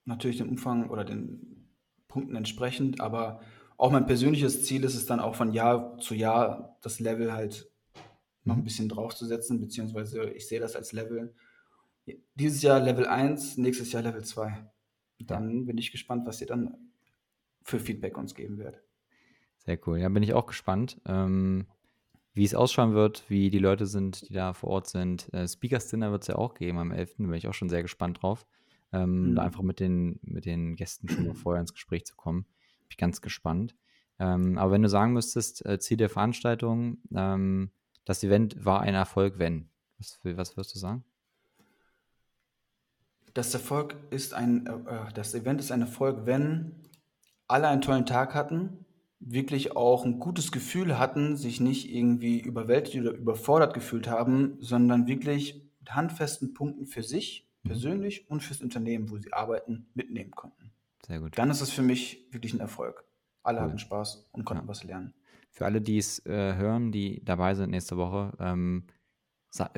natürlich 0.04 0.38
den 0.38 0.48
Umfang 0.48 0.90
oder 0.90 1.04
den 1.04 1.68
Punkten 2.08 2.34
entsprechend, 2.34 3.00
aber 3.00 3.40
auch 3.76 3.92
mein 3.92 4.06
persönliches 4.06 4.64
Ziel 4.64 4.82
ist 4.82 4.96
es 4.96 5.06
dann 5.06 5.20
auch 5.20 5.36
von 5.36 5.52
Jahr 5.52 5.98
zu 5.98 6.14
Jahr 6.14 6.76
das 6.80 6.98
Level 6.98 7.32
halt 7.32 7.70
noch 8.44 8.56
ein 8.56 8.60
mhm. 8.60 8.64
bisschen 8.64 8.88
draufzusetzen, 8.88 9.60
beziehungsweise 9.60 10.30
ich 10.30 10.48
sehe 10.48 10.58
das 10.58 10.74
als 10.74 10.92
Level. 10.92 11.34
Dieses 12.34 12.62
Jahr 12.62 12.80
Level 12.80 13.06
1, 13.06 13.58
nächstes 13.58 13.92
Jahr 13.92 14.02
Level 14.02 14.24
2. 14.24 14.66
Dann 15.20 15.66
bin 15.66 15.78
ich 15.78 15.92
gespannt, 15.92 16.26
was 16.26 16.40
ihr 16.40 16.46
dann 16.46 16.87
für 17.62 17.78
Feedback 17.78 18.16
uns 18.16 18.34
geben 18.34 18.58
wird. 18.58 18.82
Sehr 19.58 19.78
cool. 19.86 19.98
Ja, 19.98 20.08
bin 20.08 20.22
ich 20.22 20.34
auch 20.34 20.46
gespannt. 20.46 21.00
Ähm, 21.06 21.66
wie 22.34 22.44
es 22.44 22.54
ausschauen 22.54 22.94
wird, 22.94 23.24
wie 23.28 23.50
die 23.50 23.58
Leute 23.58 23.86
sind, 23.86 24.28
die 24.28 24.32
da 24.32 24.52
vor 24.52 24.70
Ort 24.70 24.86
sind. 24.86 25.32
Äh, 25.34 25.48
Speakers 25.48 25.88
Dinner 25.88 26.12
wird 26.12 26.22
es 26.22 26.28
ja 26.28 26.36
auch 26.36 26.54
geben 26.54 26.78
am 26.78 26.92
11. 26.92 27.16
Da 27.18 27.24
bin 27.24 27.34
ich 27.34 27.48
auch 27.48 27.54
schon 27.54 27.68
sehr 27.68 27.82
gespannt 27.82 28.22
drauf. 28.22 28.46
Ähm, 28.92 29.30
mhm. 29.30 29.34
Da 29.34 29.42
einfach 29.42 29.62
mit 29.62 29.80
den, 29.80 30.20
mit 30.22 30.44
den 30.46 30.76
Gästen 30.76 31.08
schon 31.08 31.26
mal 31.26 31.34
vorher 31.34 31.60
ins 31.60 31.72
Gespräch 31.72 32.06
zu 32.06 32.14
kommen. 32.16 32.44
Bin 32.44 32.86
ich 32.90 32.96
ganz 32.96 33.20
gespannt. 33.20 33.74
Ähm, 34.18 34.56
aber 34.56 34.72
wenn 34.72 34.82
du 34.82 34.88
sagen 34.88 35.12
müsstest, 35.12 35.64
äh, 35.66 35.78
Ziel 35.78 35.96
der 35.96 36.08
Veranstaltung, 36.08 36.98
ähm, 37.14 37.70
das 38.04 38.22
Event 38.22 38.64
war 38.64 38.80
ein 38.80 38.94
Erfolg, 38.94 39.38
wenn. 39.38 39.68
Was, 39.98 40.18
was 40.22 40.56
wirst 40.56 40.74
du 40.74 40.78
sagen? 40.78 41.04
Das 43.34 43.52
Erfolg 43.52 43.96
ist 44.10 44.32
ein, 44.34 44.66
äh, 44.66 44.72
äh, 44.72 45.12
das 45.12 45.34
Event 45.34 45.60
ist 45.60 45.70
ein 45.70 45.82
Erfolg, 45.82 46.24
wenn 46.24 46.72
alle 47.48 47.68
einen 47.68 47.82
tollen 47.82 48.06
Tag 48.06 48.34
hatten, 48.34 48.84
wirklich 49.20 49.76
auch 49.76 50.04
ein 50.04 50.20
gutes 50.20 50.52
Gefühl 50.52 50.98
hatten, 50.98 51.36
sich 51.36 51.60
nicht 51.60 51.92
irgendwie 51.92 52.38
überwältigt 52.40 52.98
oder 53.04 53.12
überfordert 53.12 53.74
gefühlt 53.74 54.08
haben, 54.08 54.56
sondern 54.60 55.06
wirklich 55.06 55.64
mit 55.80 55.94
handfesten 55.94 56.54
Punkten 56.54 56.86
für 56.86 57.02
sich 57.02 57.48
Mhm. 57.64 57.68
persönlich 57.70 58.30
und 58.30 58.42
fürs 58.42 58.62
Unternehmen, 58.62 59.10
wo 59.10 59.18
sie 59.18 59.32
arbeiten, 59.32 59.88
mitnehmen 59.94 60.30
konnten. 60.30 60.70
Sehr 61.06 61.20
gut. 61.20 61.36
Dann 61.36 61.50
ist 61.50 61.60
es 61.60 61.70
für 61.70 61.82
mich 61.82 62.28
wirklich 62.30 62.52
ein 62.54 62.60
Erfolg. 62.60 63.04
Alle 63.42 63.58
Cool. 63.60 63.66
hatten 63.66 63.78
Spaß 63.78 64.28
und 64.32 64.44
konnten 64.44 64.64
Ja. 64.64 64.68
was 64.68 64.84
lernen. 64.84 65.14
Für 65.50 65.64
alle, 65.64 65.80
die 65.80 65.98
es 65.98 66.24
äh, 66.26 66.54
hören, 66.54 66.92
die 66.92 67.24
dabei 67.24 67.54
sind 67.54 67.70
nächste 67.70 67.96
Woche, 67.96 68.32
ähm, 68.38 68.84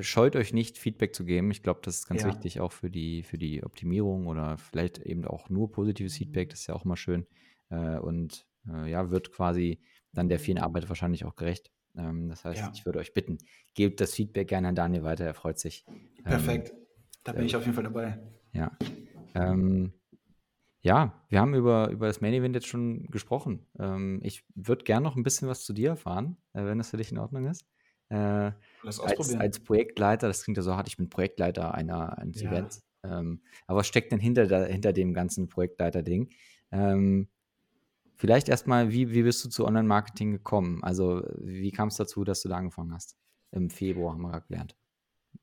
scheut 0.00 0.36
euch 0.36 0.52
nicht, 0.52 0.78
Feedback 0.78 1.14
zu 1.14 1.24
geben. 1.24 1.50
Ich 1.50 1.62
glaube, 1.62 1.80
das 1.82 1.98
ist 1.98 2.08
ganz 2.08 2.22
Ja. 2.22 2.28
wichtig 2.28 2.60
auch 2.60 2.72
für 2.72 2.90
die, 2.90 3.22
für 3.22 3.38
die 3.38 3.62
Optimierung 3.64 4.26
oder 4.26 4.58
vielleicht 4.58 4.98
eben 4.98 5.24
auch 5.24 5.48
nur 5.48 5.70
positives 5.70 6.16
Feedback. 6.16 6.50
Das 6.50 6.60
ist 6.60 6.66
ja 6.66 6.74
auch 6.74 6.84
immer 6.84 6.96
schön. 6.96 7.26
Äh, 7.70 7.98
und 7.98 8.46
äh, 8.68 8.90
ja, 8.90 9.10
wird 9.10 9.32
quasi 9.32 9.80
dann 10.12 10.28
der 10.28 10.38
vielen 10.38 10.58
Arbeit 10.58 10.88
wahrscheinlich 10.88 11.24
auch 11.24 11.36
gerecht. 11.36 11.70
Ähm, 11.96 12.28
das 12.28 12.44
heißt, 12.44 12.60
Ja. 12.60 12.72
ich 12.74 12.84
würde 12.84 12.98
euch 12.98 13.14
bitten, 13.14 13.38
gebt 13.74 14.00
das 14.00 14.14
Feedback 14.14 14.48
gerne 14.48 14.68
an 14.68 14.74
Daniel 14.74 15.02
weiter. 15.02 15.24
Er 15.24 15.34
freut 15.34 15.58
sich. 15.58 15.84
Ähm, 15.88 16.24
Perfekt. 16.24 16.74
Da 17.24 17.32
bin 17.32 17.44
ich 17.44 17.56
auf 17.56 17.62
jeden 17.62 17.74
Fall 17.74 17.84
dabei. 17.84 18.18
ja. 18.52 18.76
Ähm, 19.34 19.92
ja, 20.82 21.22
wir 21.28 21.40
haben 21.40 21.54
über, 21.54 21.90
über 21.90 22.06
das 22.06 22.20
Main 22.20 22.32
Event 22.32 22.54
jetzt 22.54 22.66
schon 22.66 23.06
gesprochen. 23.10 23.66
Ähm, 23.78 24.20
ich 24.22 24.44
würde 24.54 24.84
gerne 24.84 25.04
noch 25.04 25.14
ein 25.14 25.22
bisschen 25.22 25.46
was 25.46 25.64
zu 25.64 25.72
dir 25.72 25.90
erfahren, 25.90 26.38
äh, 26.54 26.64
wenn 26.64 26.78
das 26.78 26.90
für 26.90 26.96
dich 26.96 27.12
in 27.12 27.18
Ordnung 27.18 27.46
ist. 27.46 27.66
Äh, 28.08 28.52
als, 28.82 29.34
als 29.36 29.60
Projektleiter, 29.60 30.26
das 30.26 30.42
klingt 30.42 30.56
ja 30.56 30.62
so 30.62 30.74
hart, 30.74 30.88
ich 30.88 30.96
bin 30.96 31.10
Projektleiter 31.10 31.74
einer, 31.74 32.16
eines 32.18 32.40
Ja. 32.40 32.50
Events. 32.50 32.82
Ähm, 33.02 33.42
aber 33.66 33.80
was 33.80 33.86
steckt 33.86 34.10
denn 34.10 34.20
hinter, 34.20 34.46
da, 34.46 34.64
hinter 34.64 34.92
dem 34.92 35.12
ganzen 35.12 35.48
Projektleiter-Ding? 35.48 36.30
Ähm, 36.72 37.28
vielleicht 38.20 38.48
erstmal, 38.48 38.92
wie, 38.92 39.12
wie 39.12 39.22
bist 39.22 39.44
du 39.44 39.48
zu 39.48 39.66
Online-Marketing 39.66 40.32
gekommen? 40.32 40.82
Also, 40.84 41.22
wie 41.38 41.72
kam 41.72 41.88
es 41.88 41.96
dazu, 41.96 42.24
dass 42.24 42.42
du 42.42 42.48
da 42.48 42.56
angefangen 42.56 42.92
hast? 42.92 43.16
Im 43.50 43.70
Februar 43.70 44.12
haben 44.12 44.22
wir 44.22 44.30
gerade 44.30 44.46
gelernt. 44.46 44.76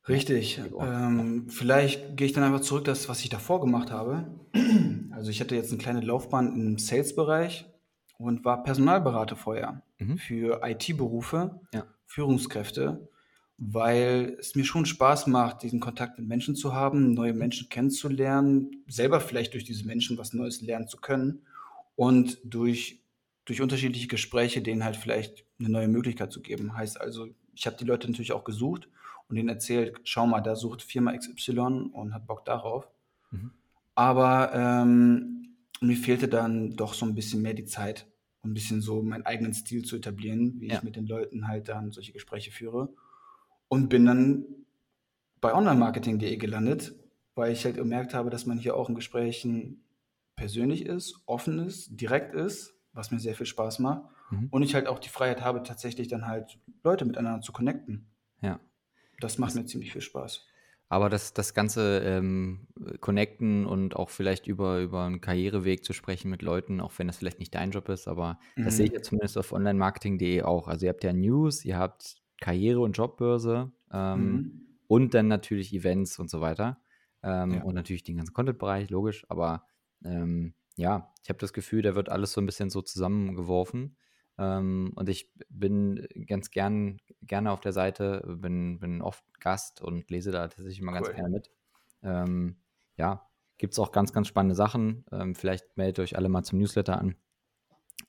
Richtig. 0.07 0.61
Ähm, 0.79 1.49
vielleicht 1.49 2.15
gehe 2.15 2.27
ich 2.27 2.33
dann 2.33 2.43
einfach 2.43 2.61
zurück, 2.61 2.85
das, 2.85 3.09
was 3.09 3.21
ich 3.21 3.29
davor 3.29 3.59
gemacht 3.61 3.91
habe. 3.91 4.25
Also 5.11 5.31
ich 5.31 5.41
hatte 5.41 5.55
jetzt 5.55 5.71
eine 5.71 5.81
kleine 5.81 6.01
Laufbahn 6.01 6.53
im 6.53 6.77
Sales-Bereich 6.77 7.65
und 8.19 8.45
war 8.45 8.63
Personalberater 8.63 9.35
vorher 9.35 9.81
Mhm. 9.99 10.17
für 10.17 10.61
IT-Berufe, 10.63 11.61
Ja. 11.73 11.85
Führungskräfte, 12.05 13.09
weil 13.57 14.37
es 14.39 14.55
mir 14.55 14.63
schon 14.63 14.85
Spaß 14.85 15.27
macht, 15.27 15.63
diesen 15.63 15.79
Kontakt 15.79 16.19
mit 16.19 16.27
Menschen 16.27 16.55
zu 16.55 16.73
haben, 16.73 17.13
neue 17.13 17.33
Menschen 17.33 17.69
kennenzulernen, 17.69 18.83
selber 18.87 19.19
vielleicht 19.19 19.53
durch 19.53 19.63
diese 19.63 19.85
Menschen 19.85 20.17
was 20.17 20.33
Neues 20.33 20.61
lernen 20.61 20.87
zu 20.87 20.97
können 20.97 21.46
und 21.97 22.37
durch, 22.45 23.01
durch 23.43 23.61
unterschiedliche 23.61 24.07
Gespräche 24.07 24.61
denen 24.61 24.85
halt 24.85 24.95
vielleicht 24.95 25.43
eine 25.59 25.67
neue 25.69 25.87
Möglichkeit 25.89 26.31
zu 26.31 26.41
geben. 26.41 26.77
Heißt 26.77 27.01
also, 27.01 27.27
ich 27.53 27.65
habe 27.65 27.75
die 27.75 27.85
Leute 27.85 28.07
natürlich 28.07 28.31
auch 28.31 28.43
gesucht 28.45 28.87
und 29.27 29.35
denen 29.35 29.49
erzählt, 29.49 29.99
schau 30.03 30.27
mal, 30.27 30.39
da 30.41 30.55
sucht 30.55 30.83
Firma 30.83 31.17
XY 31.17 31.89
und 31.91 32.13
hat 32.13 32.27
Bock 32.27 32.45
darauf. 32.45 32.87
Mhm. 33.31 33.51
Aber 33.95 34.51
ähm, 34.53 35.55
mir 35.81 35.97
fehlte 35.97 36.27
dann 36.27 36.75
doch 36.75 36.93
so 36.93 37.03
ein 37.05 37.15
bisschen 37.15 37.41
mehr 37.41 37.55
die 37.55 37.65
Zeit, 37.65 38.05
um 38.43 38.51
ein 38.51 38.53
bisschen 38.53 38.79
so 38.81 39.01
meinen 39.01 39.25
eigenen 39.25 39.55
Stil 39.55 39.83
zu 39.83 39.95
etablieren, 39.95 40.61
wie 40.61 40.67
Ja. 40.67 40.75
ich 40.75 40.83
mit 40.83 40.95
den 40.95 41.07
Leuten 41.07 41.47
halt 41.47 41.67
dann 41.67 41.91
solche 41.91 42.13
Gespräche 42.13 42.51
führe. 42.51 42.89
Und 43.69 43.89
bin 43.89 44.05
dann 44.05 44.45
bei 45.41 45.51
onlinemarketing.de 45.53 46.37
gelandet, 46.37 46.93
weil 47.33 47.51
ich 47.53 47.65
halt 47.65 47.75
gemerkt 47.75 48.13
habe, 48.13 48.29
dass 48.29 48.45
man 48.45 48.59
hier 48.59 48.75
auch 48.75 48.87
in 48.87 48.95
Gesprächen 48.95 49.83
persönlich 50.37 50.85
ist, 50.85 51.21
offen 51.25 51.59
ist, 51.59 51.99
direkt 51.99 52.33
ist, 52.33 52.73
was 52.93 53.11
mir 53.11 53.19
sehr 53.19 53.35
viel 53.35 53.45
Spaß 53.45 53.79
macht. 53.79 54.03
Mhm. 54.31 54.47
Und 54.49 54.63
ich 54.63 54.73
halt 54.75 54.87
auch 54.87 54.99
die 54.99 55.09
Freiheit 55.09 55.41
habe, 55.41 55.63
tatsächlich 55.63 56.07
dann 56.07 56.25
halt 56.27 56.57
Leute 56.83 57.03
miteinander 57.05 57.41
zu 57.41 57.51
connecten. 57.51 58.07
Ja. 58.41 58.59
Das 59.19 59.37
macht 59.37 59.55
mir 59.55 59.65
ziemlich 59.65 59.91
viel 59.91 60.01
Spaß. 60.01 60.45
Aber 60.89 61.09
das, 61.09 61.33
das 61.33 61.53
ganze 61.53 61.99
ähm, 61.99 62.67
Connecten 63.01 63.65
und 63.65 63.97
auch 63.97 64.09
vielleicht 64.09 64.47
über, 64.47 64.79
über 64.79 65.03
einen 65.03 65.19
Karriereweg 65.19 65.83
zu 65.83 65.91
sprechen 65.91 66.29
mit 66.31 66.41
Leuten, 66.41 66.79
auch 66.79 66.93
wenn 66.97 67.07
das 67.07 67.17
vielleicht 67.17 67.39
nicht 67.39 67.53
dein 67.55 67.71
Job 67.71 67.89
ist, 67.89 68.07
aber 68.07 68.39
das 68.55 68.65
Mhm. 68.75 68.77
sehe 68.77 68.85
ich 68.85 68.91
ja 68.93 69.01
zumindest 69.01 69.37
auf 69.37 69.51
onlinemarketing.de 69.51 70.43
auch. 70.43 70.69
Also 70.69 70.85
ihr 70.85 70.89
habt 70.91 71.03
ja 71.03 71.11
News, 71.11 71.65
ihr 71.65 71.77
habt 71.77 72.15
Karriere- 72.39 72.79
und 72.79 72.93
Jobbörse 72.93 73.71
ähm, 73.91 74.31
Mhm. 74.31 74.61
und 74.87 75.13
dann 75.13 75.27
natürlich 75.27 75.73
Events 75.73 76.19
und 76.19 76.29
so 76.29 76.39
weiter. 76.39 76.79
Ähm, 77.23 77.55
Ja. 77.55 77.63
Und 77.63 77.73
natürlich 77.75 78.03
den 78.03 78.17
ganzen 78.17 78.33
Content-Bereich, 78.33 78.89
logisch, 78.89 79.25
aber 79.29 79.65
ähm, 80.03 80.53
ja, 80.75 81.13
ich 81.23 81.29
habe 81.29 81.39
das 81.39 81.53
Gefühl, 81.53 81.81
da 81.81 81.95
wird 81.95 82.09
alles 82.09 82.33
so 82.33 82.41
ein 82.41 82.45
bisschen 82.45 82.69
so 82.69 82.81
zusammengeworfen. 82.81 83.97
Ähm, 84.37 84.91
und 84.95 85.09
ich 85.09 85.33
bin 85.49 86.07
ganz 86.27 86.51
gern, 86.51 86.99
gerne 87.21 87.51
auf 87.51 87.61
der 87.61 87.73
Seite, 87.73 88.23
bin, 88.39 88.79
bin 88.79 89.01
oft 89.01 89.25
Gast 89.39 89.81
und 89.81 90.09
lese 90.11 90.31
da 90.31 90.47
tatsächlich 90.47 90.79
immer 90.79 90.93
ganz 90.93 91.09
Cool. 91.09 91.13
gerne 91.13 91.29
mit. 91.29 91.51
Ähm, 92.03 92.57
ja, 92.97 93.29
gibt 93.57 93.73
es 93.73 93.79
auch 93.79 93.91
ganz, 93.91 94.13
ganz 94.13 94.27
spannende 94.27 94.55
Sachen. 94.55 95.05
Ähm, 95.11 95.33
vielleicht 95.35 95.77
meldet 95.77 95.99
euch 95.99 96.15
alle 96.17 96.29
mal 96.29 96.43
zum 96.43 96.59
Newsletter 96.59 96.99
an. 96.99 97.15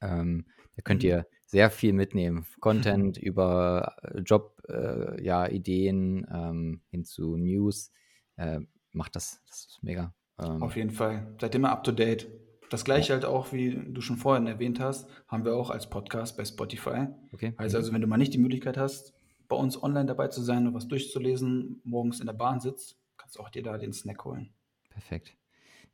Ähm, 0.00 0.46
da 0.76 0.82
könnt 0.82 1.02
Mhm. 1.02 1.04
ihr 1.04 1.26
sehr 1.46 1.70
viel 1.70 1.92
mitnehmen. 1.92 2.46
Content 2.60 3.18
über 3.18 3.96
äh, 4.02 4.20
Job, 4.20 4.62
äh, 4.68 5.22
ja, 5.24 5.48
Ideen 5.48 6.26
ähm, 6.32 6.82
hin 6.90 7.04
zu 7.04 7.36
News. 7.36 7.92
Äh, 8.36 8.60
macht 8.92 9.16
das, 9.16 9.42
das 9.48 9.66
ist 9.66 9.82
mega. 9.82 10.14
Ähm, 10.38 10.62
Auf 10.62 10.76
jeden 10.76 10.90
Fall. 10.90 11.26
Seid 11.40 11.54
immer 11.54 11.70
up 11.70 11.84
to 11.84 11.92
date. 11.92 12.28
Das 12.70 12.84
gleiche 12.84 13.14
halt 13.14 13.24
auch, 13.24 13.52
wie 13.52 13.74
du 13.74 14.00
schon 14.00 14.16
vorhin 14.16 14.46
erwähnt 14.46 14.78
hast, 14.78 15.08
haben 15.26 15.44
wir 15.44 15.56
auch 15.56 15.70
als 15.70 15.88
Podcast 15.88 16.36
bei 16.36 16.44
Spotify. 16.44 17.06
okay. 17.32 17.50
Mhm. 17.50 17.54
also, 17.56 17.92
wenn 17.92 18.00
du 18.00 18.06
mal 18.06 18.18
nicht 18.18 18.34
die 18.34 18.38
Möglichkeit 18.38 18.76
hast, 18.76 19.14
bei 19.48 19.56
uns 19.56 19.82
online 19.82 20.06
dabei 20.06 20.28
zu 20.28 20.42
sein 20.42 20.66
und 20.66 20.74
was 20.74 20.88
durchzulesen, 20.88 21.80
morgens 21.84 22.20
in 22.20 22.26
der 22.26 22.34
Bahn 22.34 22.60
sitzt, 22.60 22.98
kannst 23.16 23.36
du 23.36 23.40
auch 23.40 23.48
dir 23.48 23.62
da 23.62 23.78
den 23.78 23.92
Snack 23.92 24.24
holen. 24.24 24.52
Perfekt. 24.90 25.34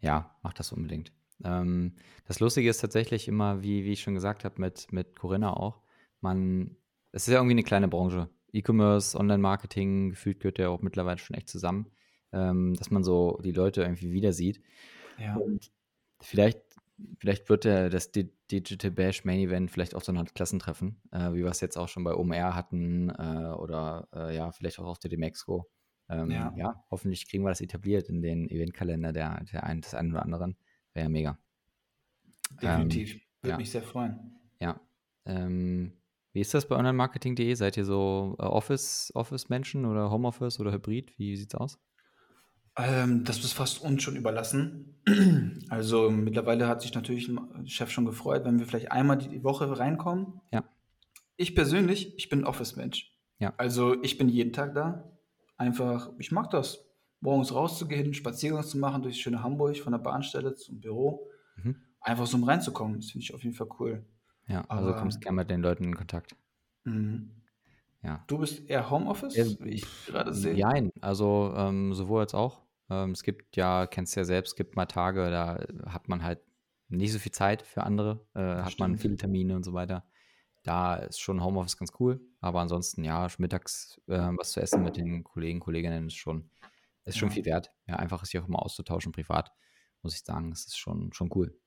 Ja, 0.01 0.35
mach 0.43 0.53
das 0.53 0.73
unbedingt. 0.73 1.13
Ähm, 1.45 1.95
das 2.27 2.41
Lustige 2.41 2.69
ist 2.69 2.79
tatsächlich 2.79 3.29
immer, 3.29 3.63
wie, 3.63 3.85
wie 3.85 3.93
ich 3.93 4.03
schon 4.03 4.15
gesagt 4.15 4.45
habe, 4.45 4.61
mit, 4.61 4.93
mit 4.93 5.19
Corinna 5.19 5.57
auch, 5.57 5.81
man, 6.21 6.77
es 7.13 7.29
ist 7.29 7.33
ja 7.33 7.39
irgendwie 7.39 7.55
eine 7.55 7.63
kleine 7.63 7.89
Branche. 7.89 8.29
E-Commerce, 8.53 9.19
Online-Marketing, 9.19 10.11
gefühlt 10.11 10.41
gehört 10.41 10.59
ja 10.59 10.69
auch 10.69 10.81
mittlerweile 10.81 11.19
schon 11.19 11.35
echt 11.37 11.49
zusammen, 11.49 11.87
ähm, 12.35 12.75
dass 12.75 12.91
man 12.91 13.05
so 13.05 13.39
die 13.43 13.53
Leute 13.53 13.83
irgendwie 13.83 14.13
wieder 14.13 14.33
sieht. 14.33 14.61
Ja. 15.19 15.37
Und 15.37 15.71
vielleicht, 16.21 16.61
vielleicht 17.19 17.49
wird 17.49 17.65
der, 17.65 17.89
das 17.91 18.13
Di- 18.13 18.33
Digital 18.51 18.91
Bash 18.91 19.25
Main 19.25 19.41
Event 19.41 19.71
vielleicht 19.71 19.95
auch 19.95 20.03
so 20.03 20.13
Art 20.13 20.35
Klassentreffen, 20.35 21.01
äh, 21.13 21.33
wie 21.33 21.43
wir 21.45 21.51
es 21.51 21.61
jetzt 21.61 21.77
auch 21.77 21.89
schon 21.89 22.05
bei 22.05 22.15
OMR 22.15 22.55
hatten 22.55 23.11
äh, 23.11 23.55
oder 23.57 24.09
äh, 24.15 24.35
ja, 24.37 24.51
vielleicht 24.53 24.79
auch 24.79 24.87
auf 24.87 24.99
der 24.99 25.11
Demexco. 25.11 25.71
Ähm, 26.09 26.31
Ja. 26.31 26.53
ja. 26.57 26.85
hoffentlich 26.91 27.27
kriegen 27.29 27.45
wir 27.45 27.49
das 27.49 27.63
etabliert 27.63 28.09
in 28.11 28.21
den 28.21 28.49
Eventkalender 28.51 29.13
der, 29.13 29.43
der 29.45 29.65
ein, 29.65 29.81
des 29.81 29.95
einen 29.95 30.13
oder 30.13 30.23
anderen. 30.23 30.57
Wäre 30.93 31.05
ja 31.05 31.09
mega. 31.11 31.39
Definitiv. 32.61 33.15
Würde 33.41 33.53
ja. 33.53 33.57
mich 33.57 33.71
sehr 33.71 33.83
freuen. 33.83 34.39
Ja. 34.61 34.81
Ähm, 35.25 35.93
wie 36.33 36.41
ist 36.41 36.53
das 36.53 36.69
bei 36.69 36.77
onlinemarketing.de? 36.77 37.55
Seid 37.55 37.77
ihr 37.77 37.85
so 37.85 38.37
äh, 38.39 38.43
Office, 38.43 39.13
Office-Menschen 39.15 39.85
oder 39.85 40.11
Homeoffice 40.11 40.61
oder 40.61 40.73
Hybrid? 40.73 41.19
Wie 41.19 41.37
sieht's 41.37 41.55
aus? 41.55 41.79
Ähm, 42.77 43.25
das 43.25 43.39
ist 43.39 43.53
fast 43.53 43.83
uns 43.83 44.03
schon 44.03 44.17
überlassen. 44.17 44.91
Also 45.69 46.11
mittlerweile 46.11 46.67
hat 46.69 46.81
sich 46.83 46.95
natürlich 46.95 47.29
ein 47.29 47.67
Chef 47.67 47.91
schon 47.91 48.05
gefreut, 48.07 48.45
wenn 48.45 48.59
wir 48.59 48.67
vielleicht 48.67 48.93
einmal 48.93 49.19
die 49.19 49.43
Woche 49.43 49.79
reinkommen. 49.79 50.41
Ja. 50.53 50.63
Ich 51.37 51.55
persönlich, 51.55 52.17
ich 52.17 52.29
bin 52.29 52.45
Office-Mensch. 52.45 53.13
Ja. 53.39 53.53
Also 53.57 54.01
ich 54.03 54.17
bin 54.19 54.29
jeden 54.29 54.53
Tag 54.53 54.75
da. 54.75 55.11
Einfach, 55.57 56.11
ich 56.19 56.31
mag 56.33 56.51
das. 56.51 56.87
Morgens 57.21 57.53
rauszugehen, 57.55 58.15
Spaziergang 58.15 58.63
zu 58.63 58.79
machen 58.79 59.03
durch 59.03 59.21
schöne 59.21 59.43
Hamburg, 59.43 59.77
von 59.79 59.93
der 59.93 59.99
Bahnstelle 59.99 60.55
zum 60.55 60.81
Büro. 60.81 61.29
Mhm. 61.57 61.77
Einfach 62.01 62.27
so 62.27 62.37
um 62.37 62.45
reinzukommen. 62.45 63.01
Das 63.01 63.11
finde 63.11 63.25
ich 63.25 63.35
auf 63.35 63.43
jeden 63.43 63.57
Fall 63.57 63.69
cool. 63.81 64.05
Ja, 64.47 64.63
also 64.69 64.89
Aber- 64.91 64.99
kommst 64.99 65.21
gerne 65.21 65.37
mit 65.37 65.51
den 65.51 65.61
Leuten 65.63 65.85
in 65.85 65.95
Kontakt. 65.97 66.37
Mhm. 66.85 67.31
Ja. 68.03 68.23
Du 68.27 68.39
bist 68.39 68.69
eher 68.69 68.91
Homeoffice, 68.91 69.59
wie 69.61 69.71
ich 69.71 69.87
gerade 70.07 70.33
sehe. 70.35 70.55
Nein, 70.59 70.91
also 71.01 71.53
ähm, 71.57 71.95
sowohl 71.95 72.21
als 72.21 72.35
auch. 72.35 72.61
Ähm, 72.91 73.13
es 73.13 73.23
gibt 73.23 73.57
ja, 73.57 73.87
kennst 73.87 74.17
du 74.17 74.21
ja 74.21 74.25
selbst, 74.25 74.51
es 74.53 74.57
gibt 74.57 74.77
mal 74.77 74.87
Tage, 74.87 75.31
da 75.31 75.65
hat 75.91 76.09
man 76.09 76.23
halt 76.23 76.41
nicht 76.89 77.13
so 77.13 77.19
viel 77.19 77.33
Zeit 77.33 77.63
für 77.63 77.83
andere, 77.85 78.27
äh, 78.35 78.41
hat 78.63 78.79
man 78.79 78.97
stimmt. 78.97 78.99
viele 78.99 79.17
Termine 79.17 79.57
und 79.57 79.65
so 79.65 79.73
weiter. 79.73 80.07
Da 80.65 80.97
ist 80.97 81.21
schon 81.21 81.43
Homeoffice 81.45 81.77
ganz 81.79 81.93
cool, 82.01 82.21
aber 82.41 82.61
ansonsten 82.61 83.05
ja, 83.05 83.29
mittags 83.39 84.01
äh, 84.09 84.31
was 84.37 84.53
zu 84.53 84.61
essen 84.61 84.83
mit 84.83 84.97
den 84.97 85.25
Kollegen, 85.25 85.61
Kolleginnen 85.61 86.09
ist 86.09 86.15
schon, 86.17 86.51
ist 87.05 87.19
schon 87.19 87.31
Ja. 87.31 87.33
viel 87.33 87.45
wert. 87.47 87.73
Ja, 87.87 87.97
einfach 87.97 88.25
sich 88.25 88.39
auch 88.41 88.49
immer 88.49 88.63
auszutauschen 88.63 89.13
privat, 89.13 89.53
muss 90.03 90.15
ich 90.15 90.23
sagen, 90.25 90.51
das 90.51 90.67
ist 90.67 90.79
schon, 90.79 91.13
schon 91.13 91.31
cool. 91.35 91.59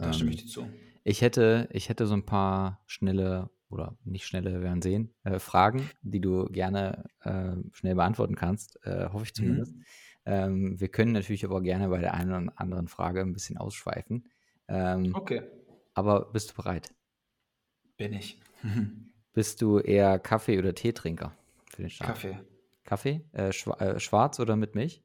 Da 0.00 0.12
stimme 0.12 0.30
Ähm, 0.30 0.32
ich 0.32 0.42
dir 0.42 0.46
zu. 0.48 0.68
ich 1.04 1.22
hätte, 1.22 1.68
ich 1.72 1.88
hätte 1.88 2.06
so 2.06 2.14
ein 2.14 2.26
paar 2.26 2.82
schnelle 2.86 3.50
oder 3.70 3.98
nicht 4.04 4.26
schnelle, 4.26 4.52
wir 4.52 4.62
werden 4.62 4.82
sehen, 4.82 5.14
äh, 5.24 5.38
Fragen, 5.38 5.92
die 6.02 6.20
du 6.20 6.46
gerne 6.46 7.06
äh, 7.22 7.56
schnell 7.72 7.94
beantworten 7.96 8.36
kannst, 8.36 8.78
äh, 8.84 9.10
hoffe 9.12 9.24
ich 9.24 9.34
zumindest. 9.34 9.76
Mhm. 9.76 9.84
Ähm, 10.28 10.78
wir 10.78 10.88
können 10.88 11.12
natürlich 11.12 11.46
aber 11.46 11.62
gerne 11.62 11.88
bei 11.88 12.00
der 12.00 12.12
einen 12.12 12.30
oder 12.30 12.52
anderen 12.60 12.86
Frage 12.86 13.22
ein 13.22 13.32
bisschen 13.32 13.56
ausschweifen. 13.56 14.28
Ähm, 14.68 15.14
Okay. 15.14 15.42
Aber 15.94 16.26
bist 16.30 16.50
du 16.50 16.54
bereit? 16.54 16.94
Bin 17.96 18.12
ich. 18.12 18.38
Bist 19.32 19.62
du 19.62 19.78
eher 19.78 20.18
Kaffee- 20.18 20.58
oder 20.58 20.74
Teetrinker 20.74 21.32
für 21.70 21.82
den 21.82 21.90
Start? 21.90 22.10
Kaffee. 22.10 22.38
Kaffee? 22.84 23.24
Äh, 23.32 23.52
schwa 23.52 23.74
äh, 23.78 24.00
schwarz 24.00 24.38
oder 24.40 24.56
mit 24.56 24.74
Milch? 24.74 25.02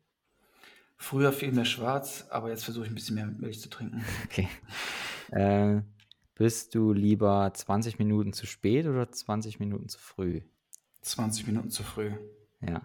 Früher 0.98 1.32
viel 1.32 1.52
mehr 1.52 1.66
schwarz, 1.66 2.26
aber 2.30 2.50
jetzt 2.50 2.64
versuche 2.64 2.86
ich 2.86 2.92
ein 2.92 2.96
bisschen 2.96 3.16
mehr 3.16 3.26
mit 3.26 3.40
Milch 3.40 3.62
zu 3.62 3.70
trinken. 3.70 4.04
Okay. 4.26 4.48
Äh, 5.32 5.82
bist 6.36 6.76
du 6.76 6.94
lieber 6.94 7.52
20 7.54 7.98
Minuten 8.00 8.34
zu 8.34 8.46
spät 8.46 8.88
oder 8.88 9.10
20 9.12 9.60
Minuten 9.60 9.88
zu 9.88 10.00
früh? 10.00 10.42
20 11.02 11.48
Minuten 11.48 11.70
zu 11.70 11.84
früh. 11.84 12.12
Ja. 12.68 12.78
Äh, 12.78 12.82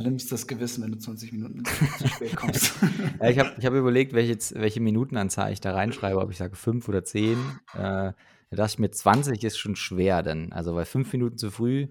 Schlimmstes 0.00 0.46
Gewissen, 0.46 0.84
wenn 0.84 0.92
du 0.92 0.98
20 0.98 1.32
Minuten 1.32 1.64
zu 1.64 2.08
spät 2.08 2.36
kommst. 2.36 2.74
ja 3.20 3.30
ich 3.30 3.38
habe 3.38 3.54
ich 3.58 3.66
hab 3.66 3.74
überlegt, 3.74 4.12
welche, 4.12 4.36
welche 4.60 4.80
Minutenanzahl 4.80 5.52
ich 5.52 5.60
da 5.60 5.72
reinschreibe, 5.74 6.20
ob 6.20 6.30
ich 6.30 6.36
sage 6.38 6.54
5 6.54 6.88
oder 6.88 7.02
10. 7.04 7.38
Äh, 7.74 7.76
da 7.76 8.14
dachte 8.50 8.72
ich 8.74 8.78
mir, 8.78 8.90
20 8.90 9.42
ist 9.44 9.58
schon 9.58 9.76
schwer 9.76 10.22
dann. 10.22 10.52
Also, 10.52 10.74
weil 10.74 10.84
5 10.84 11.12
Minuten 11.12 11.36
zu 11.38 11.50
früh 11.50 11.88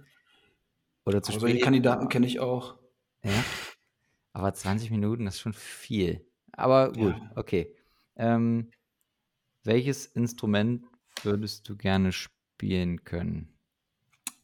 oder 1.06 1.22
zu 1.22 1.32
Aber 1.32 1.40
spät. 1.42 1.52
solche 1.52 1.64
Kandidaten 1.64 2.08
kenne 2.10 2.26
ich 2.28 2.40
auch. 2.40 2.78
Ja. 3.24 3.44
Aber 4.34 4.54
20 4.54 4.92
Minuten 4.92 5.28
ist 5.28 5.40
schon 5.40 5.54
viel. 5.54 6.26
Aber 6.54 6.94
gut, 6.94 7.16
Ja. 7.16 7.32
okay. 7.36 7.76
Ähm, 8.16 8.72
welches 9.64 10.06
Instrument 10.06 10.86
würdest 11.24 11.68
du 11.68 11.76
gerne 11.76 12.12
spielen 12.12 13.04
können? 13.04 13.54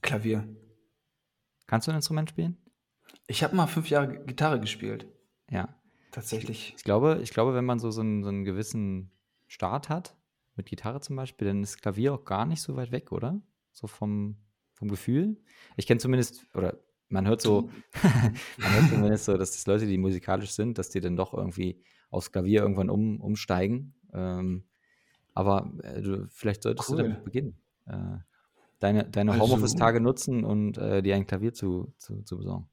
Klavier. 0.01 0.47
Kannst 1.65 1.87
du 1.87 1.91
ein 1.91 1.95
Instrument 1.95 2.29
spielen? 2.29 2.57
Ich 3.27 3.43
habe 3.43 3.55
mal 3.55 3.67
fünf 3.67 3.89
Jahre 3.89 4.23
Gitarre 4.25 4.59
gespielt. 4.59 5.07
Ja. 5.49 5.75
Tatsächlich. 6.11 6.73
Ich 6.77 6.83
glaube, 6.83 7.19
ich 7.23 7.31
glaube, 7.31 7.55
wenn 7.55 7.65
man 7.65 7.79
so, 7.79 7.89
so, 7.89 8.01
einen, 8.01 8.23
so 8.23 8.29
einen 8.29 8.43
gewissen 8.43 9.11
Start 9.47 9.89
hat, 9.89 10.15
mit 10.55 10.67
Gitarre 10.67 10.99
zum 11.01 11.15
Beispiel, 11.15 11.47
dann 11.47 11.63
ist 11.63 11.81
Klavier 11.81 12.13
auch 12.13 12.25
gar 12.25 12.45
nicht 12.45 12.61
so 12.61 12.75
weit 12.75 12.91
weg, 12.91 13.11
oder? 13.11 13.41
So 13.71 13.87
vom, 13.87 14.37
vom 14.73 14.87
Gefühl. 14.89 15.37
Ich 15.77 15.87
kenne 15.87 15.99
zumindest, 15.99 16.45
oder 16.55 16.77
man 17.09 17.27
hört 17.27 17.41
so, 17.41 17.69
man 18.57 18.73
hört 18.73 18.89
zumindest 18.89 19.25
so, 19.25 19.37
dass 19.37 19.53
das 19.53 19.65
Leute, 19.65 19.87
die 19.87 19.97
musikalisch 19.97 20.51
sind, 20.51 20.77
dass 20.77 20.89
die 20.89 20.99
dann 21.01 21.15
doch 21.15 21.33
irgendwie 21.33 21.81
aufs 22.11 22.31
Klavier 22.31 22.61
irgendwann 22.61 22.91
um, 22.91 23.19
umsteigen. 23.19 23.95
Ähm, 24.13 24.65
aber 25.33 25.71
äh, 25.81 26.01
du, 26.01 26.27
vielleicht 26.29 26.61
solltest 26.61 26.89
du 26.89 26.93
Cool. 26.93 27.01
damit 27.03 27.23
beginnen. 27.23 27.57
Äh, 27.87 28.17
deine 28.79 29.09
deine 29.09 29.31
Also- 29.31 29.43
Homeoffice-Tage 29.45 29.99
nutzen 29.99 30.43
und 30.43 30.77
äh, 30.77 31.01
dir 31.01 31.15
ein 31.15 31.25
Klavier 31.25 31.53
zu, 31.53 31.91
zu, 31.97 32.21
zu 32.21 32.37
besorgen. 32.37 32.69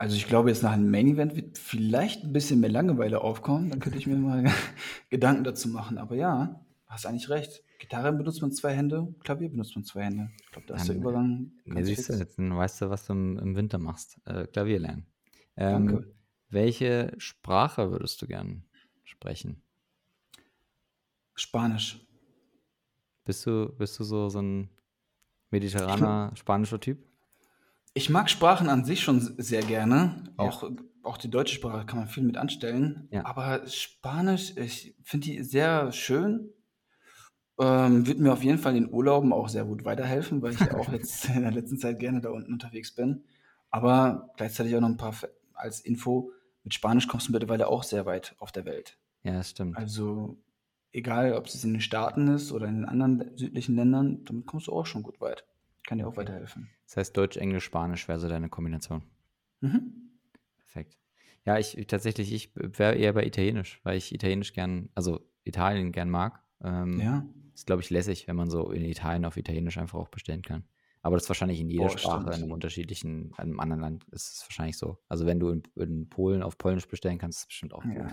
Also 0.00 0.16
ich 0.16 0.26
glaube, 0.26 0.48
jetzt 0.48 0.62
nach 0.62 0.72
einem 0.72 0.90
Main-Event 0.90 1.36
wird 1.36 1.58
vielleicht 1.58 2.24
ein 2.24 2.32
bisschen 2.32 2.58
mehr 2.60 2.70
Langeweile 2.70 3.20
aufkommen. 3.20 3.68
Dann 3.68 3.80
könnte 3.80 3.98
ich 3.98 4.06
mir 4.06 4.16
mal 4.16 4.44
Gedanken 5.10 5.44
dazu 5.44 5.68
machen. 5.68 5.98
Aber 5.98 6.14
ja, 6.14 6.64
hast 6.86 7.04
eigentlich 7.04 7.28
recht. 7.28 7.62
Gitarre 7.78 8.10
benutzt 8.14 8.40
man 8.40 8.50
zwei 8.50 8.74
Hände, 8.74 9.14
Klavier 9.22 9.50
benutzt 9.50 9.74
man 9.74 9.84
zwei 9.84 10.04
Hände. 10.04 10.30
Ich 10.42 10.52
glaube, 10.52 10.66
da 10.66 10.76
ist 10.76 10.88
der 10.88 10.96
Übergang 10.96 11.52
Ja, 11.66 11.74
ganz 11.74 11.86
siehst 11.86 12.08
du, 12.08 12.14
jetzt 12.14 12.38
weißt 12.38 12.80
du, 12.80 12.88
was 12.88 13.04
du 13.04 13.12
im, 13.12 13.38
im 13.40 13.56
Winter 13.56 13.76
machst. 13.76 14.18
Äh, 14.24 14.46
Klavier 14.46 14.78
lernen. 14.78 15.06
Ähm, 15.56 15.86
Danke. 15.86 16.14
welche 16.48 17.12
Sprache 17.18 17.90
würdest 17.90 18.22
du 18.22 18.26
gern 18.26 18.64
sprechen? 19.04 19.60
Spanisch. 21.34 22.00
Bist 23.26 23.44
du, 23.44 23.70
bist 23.76 23.98
du 23.98 24.04
so, 24.04 24.30
so 24.30 24.40
ein 24.40 24.70
mediterraner, 25.50 26.32
spanischer 26.36 26.80
Typ? 26.80 27.06
Ich 27.92 28.08
mag 28.08 28.30
Sprachen 28.30 28.68
an 28.68 28.84
sich 28.84 29.00
schon 29.00 29.20
sehr 29.20 29.62
gerne. 29.62 30.24
Ja. 30.38 30.44
Auch, 30.44 30.70
auch 31.02 31.16
die 31.16 31.30
deutsche 31.30 31.54
Sprache 31.54 31.86
kann 31.86 31.98
man 31.98 32.08
viel 32.08 32.22
mit 32.22 32.36
anstellen. 32.36 33.08
Ja. 33.10 33.24
Aber 33.26 33.66
Spanisch, 33.66 34.56
ich 34.56 34.94
finde 35.02 35.26
die 35.26 35.42
sehr 35.42 35.92
schön. 35.92 36.52
Ähm, 37.58 38.06
wird 38.06 38.18
mir 38.18 38.32
auf 38.32 38.42
jeden 38.42 38.58
Fall 38.58 38.76
in 38.76 38.84
den 38.84 38.92
Urlauben 38.92 39.32
auch 39.32 39.48
sehr 39.48 39.64
gut 39.64 39.84
weiterhelfen, 39.84 40.40
weil 40.40 40.54
ich 40.54 40.72
auch 40.72 40.88
jetzt 40.92 41.28
in 41.28 41.42
der 41.42 41.50
letzten 41.50 41.78
Zeit 41.78 41.98
gerne 41.98 42.20
da 42.20 42.30
unten 42.30 42.52
unterwegs 42.52 42.94
bin. 42.94 43.24
Aber 43.70 44.30
gleichzeitig 44.36 44.74
auch 44.76 44.80
noch 44.80 44.88
ein 44.88 44.96
paar 44.96 45.14
als 45.54 45.80
Info. 45.80 46.32
Mit 46.64 46.74
Spanisch 46.74 47.08
kommst 47.08 47.28
du 47.28 47.32
mittlerweile 47.32 47.68
auch 47.68 47.82
sehr 47.82 48.06
weit 48.06 48.34
auf 48.38 48.52
der 48.52 48.64
Welt. 48.64 48.98
Ja, 49.22 49.34
das 49.34 49.50
stimmt. 49.50 49.76
Also 49.76 50.38
egal, 50.92 51.34
ob 51.34 51.46
es 51.46 51.62
in 51.62 51.72
den 51.72 51.80
Staaten 51.80 52.28
ist 52.28 52.52
oder 52.52 52.66
in 52.66 52.76
den 52.76 52.84
anderen 52.84 53.36
südlichen 53.36 53.76
Ländern, 53.76 54.24
damit 54.24 54.46
kommst 54.46 54.66
du 54.66 54.72
auch 54.72 54.86
schon 54.86 55.02
gut 55.02 55.20
weit. 55.20 55.44
Kann 55.86 55.98
dir 55.98 56.08
auch 56.08 56.16
weiterhelfen. 56.16 56.70
Das 56.90 56.96
heißt, 56.96 57.16
Deutsch, 57.16 57.36
Englisch, 57.36 57.64
Spanisch 57.64 58.08
wäre 58.08 58.18
so 58.18 58.28
deine 58.28 58.48
Kombination. 58.48 59.02
Mhm. 59.60 59.92
Perfekt. 60.56 60.98
Ja, 61.46 61.56
ich 61.56 61.78
ich- 61.78 61.86
tatsächlich, 61.86 62.32
ich 62.32 62.50
wäre 62.56 62.96
eher 62.96 63.12
bei 63.12 63.24
Italienisch, 63.24 63.80
weil 63.84 63.96
ich 63.96 64.12
Italienisch 64.12 64.52
gern, 64.54 64.88
also 64.96 65.20
Italien 65.44 65.92
gern 65.92 66.10
mag. 66.10 66.42
Ähm, 66.60 66.98
Ja. 66.98 67.24
Ist, 67.54 67.66
glaube 67.66 67.82
ich, 67.82 67.90
lässig, 67.90 68.26
wenn 68.26 68.34
man 68.36 68.50
so 68.50 68.70
in 68.72 68.84
Italien 68.84 69.24
auf 69.24 69.36
Italienisch 69.36 69.78
einfach 69.78 69.98
auch 70.00 70.08
bestellen 70.08 70.42
kann. 70.42 70.64
Aber 71.02 71.16
das 71.16 71.24
ist 71.24 71.30
wahrscheinlich 71.30 71.60
in 71.60 71.68
jeder 71.70 71.86
Oh, 71.86 71.88
Sprache, 71.88 72.20
stimmt. 72.24 72.36
in 72.36 72.42
einem 72.42 72.52
unterschiedlichen, 72.52 73.30
in 73.30 73.34
einem 73.38 73.60
anderen 73.60 73.80
Land 73.82 74.04
ist 74.12 74.34
es 74.36 74.42
wahrscheinlich 74.46 74.76
so. 74.76 74.98
Also 75.08 75.26
wenn 75.26 75.40
du 75.40 75.50
in, 75.50 75.62
in 75.76 76.08
Polen 76.08 76.42
auf 76.42 76.58
Polnisch 76.58 76.88
bestellen 76.88 77.18
kannst, 77.18 77.38
ist 77.38 77.42
es 77.44 77.48
bestimmt 77.48 77.72
auch 77.74 77.84
Ja. 77.84 77.92
gut. 77.94 78.12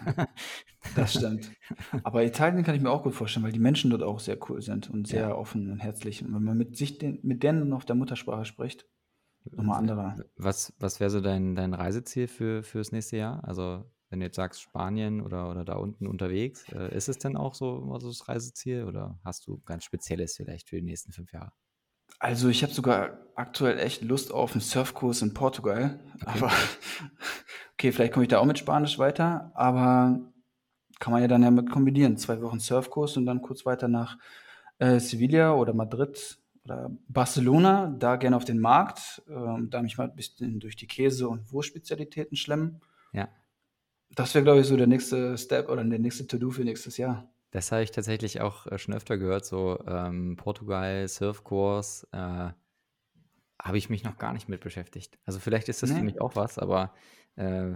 Das 0.95 1.13
stimmt. 1.13 1.51
Aber 2.03 2.23
Italien 2.23 2.63
kann 2.63 2.73
ich 2.75 2.81
mir 2.81 2.89
auch 2.89 3.03
gut 3.03 3.13
vorstellen, 3.13 3.43
weil 3.45 3.51
die 3.51 3.59
Menschen 3.59 3.91
dort 3.91 4.03
auch 4.03 4.19
sehr 4.19 4.37
cool 4.49 4.61
sind 4.61 4.89
und 4.89 5.05
sehr 5.07 5.27
Ja. 5.27 5.35
offen 5.35 5.69
und 5.71 5.79
herzlich. 5.79 6.23
Und 6.23 6.33
wenn 6.33 6.43
man 6.43 6.57
mit 6.57 6.77
sich 6.77 6.97
den, 6.97 7.19
mit 7.23 7.43
denen 7.43 7.73
auf 7.73 7.85
der 7.85 7.95
Muttersprache 7.95 8.45
spricht, 8.45 8.87
nochmal 9.51 9.79
anderer. 9.79 10.15
Was, 10.37 10.73
was 10.79 10.99
wäre 10.99 11.09
so 11.09 11.21
dein, 11.21 11.55
dein 11.55 11.73
Reiseziel 11.73 12.27
für, 12.27 12.63
fürs 12.63 12.91
nächste 12.91 13.17
Jahr? 13.17 13.43
Also 13.43 13.83
wenn 14.09 14.19
du 14.21 14.25
jetzt 14.25 14.37
sagst 14.37 14.61
Spanien 14.61 15.21
oder, 15.21 15.49
oder 15.49 15.65
da 15.65 15.75
unten 15.75 16.07
unterwegs, 16.07 16.65
äh, 16.71 16.95
ist 16.95 17.09
es 17.09 17.17
denn 17.17 17.35
auch 17.35 17.53
so 17.53 17.97
so 17.99 18.07
das 18.07 18.27
Reiseziel 18.29 18.85
oder 18.85 19.19
hast 19.23 19.45
du 19.47 19.59
ganz 19.65 19.83
Spezielles 19.83 20.35
vielleicht 20.37 20.69
für 20.69 20.77
die 20.77 20.83
nächsten 20.83 21.11
fünf 21.11 21.33
Jahre? 21.33 21.51
Also 22.19 22.49
ich 22.49 22.63
habe 22.63 22.73
sogar 22.73 23.19
aktuell 23.35 23.77
echt 23.79 24.01
Lust 24.01 24.31
auf 24.31 24.53
einen 24.53 24.61
Surfkurs 24.61 25.21
in 25.21 25.33
Portugal. 25.33 25.99
Aber 26.25 26.51
okay, 27.73 27.91
vielleicht 27.91 28.13
komme 28.13 28.23
ich 28.23 28.29
da 28.29 28.39
auch 28.39 28.45
mit 28.45 28.57
Spanisch 28.57 28.97
weiter, 28.97 29.51
aber 29.53 30.19
kann 30.99 31.13
man 31.13 31.21
ja 31.21 31.27
dann 31.27 31.43
ja 31.43 31.51
mit 31.51 31.69
kombinieren. 31.69 32.17
Zwei 32.17 32.41
Wochen 32.41 32.59
Surfkurs 32.59 33.17
und 33.17 33.25
dann 33.25 33.41
kurz 33.41 33.65
weiter 33.65 33.87
nach 33.87 34.17
äh, 34.79 34.99
Sevilla 34.99 35.53
oder 35.53 35.73
Madrid 35.73 36.39
oder 36.65 36.91
Barcelona, 37.07 37.95
da 37.97 38.15
gerne 38.15 38.35
auf 38.35 38.45
den 38.45 38.59
Markt, 38.59 39.21
ähm, 39.29 39.69
da 39.69 39.81
mich 39.81 39.97
mal 39.97 40.09
ein 40.09 40.15
bisschen 40.15 40.59
durch 40.59 40.75
die 40.75 40.87
Käse- 40.87 41.29
und 41.29 41.51
Wurstspezialitäten 41.51 42.35
schlemmen. 42.35 42.81
Ja. 43.13 43.29
Das 44.15 44.33
wäre, 44.33 44.43
glaube 44.43 44.61
ich, 44.61 44.67
so 44.67 44.75
der 44.75 44.87
nächste 44.87 45.37
Step 45.37 45.69
oder 45.69 45.83
der 45.83 45.99
nächste 45.99 46.27
To-Do 46.27 46.49
für 46.49 46.63
nächstes 46.63 46.97
Jahr. 46.97 47.29
Das 47.57 47.71
habe 47.71 47.81
ich 47.81 47.89
tatsächlich 47.89 48.39
auch 48.39 48.67
äh, 48.67 48.77
schon 48.77 48.93
öfter 48.93 49.17
gehört, 49.17 49.43
so 49.43 49.83
ähm, 49.87 50.35
Portugal, 50.35 51.07
Surfkurs, 51.07 52.07
äh, 52.11 52.51
habe 53.59 53.77
ich 53.79 53.89
mich 53.89 54.03
noch 54.03 54.19
gar 54.19 54.33
nicht 54.33 54.47
mit 54.47 54.61
beschäftigt. 54.61 55.17
Also 55.25 55.39
vielleicht 55.39 55.67
ist 55.67 55.81
das 55.81 55.89
für 55.89 55.97
Nee. 55.97 56.03
mich 56.03 56.21
auch 56.21 56.35
was, 56.35 56.59
aber 56.59 56.93
äh, 57.35 57.71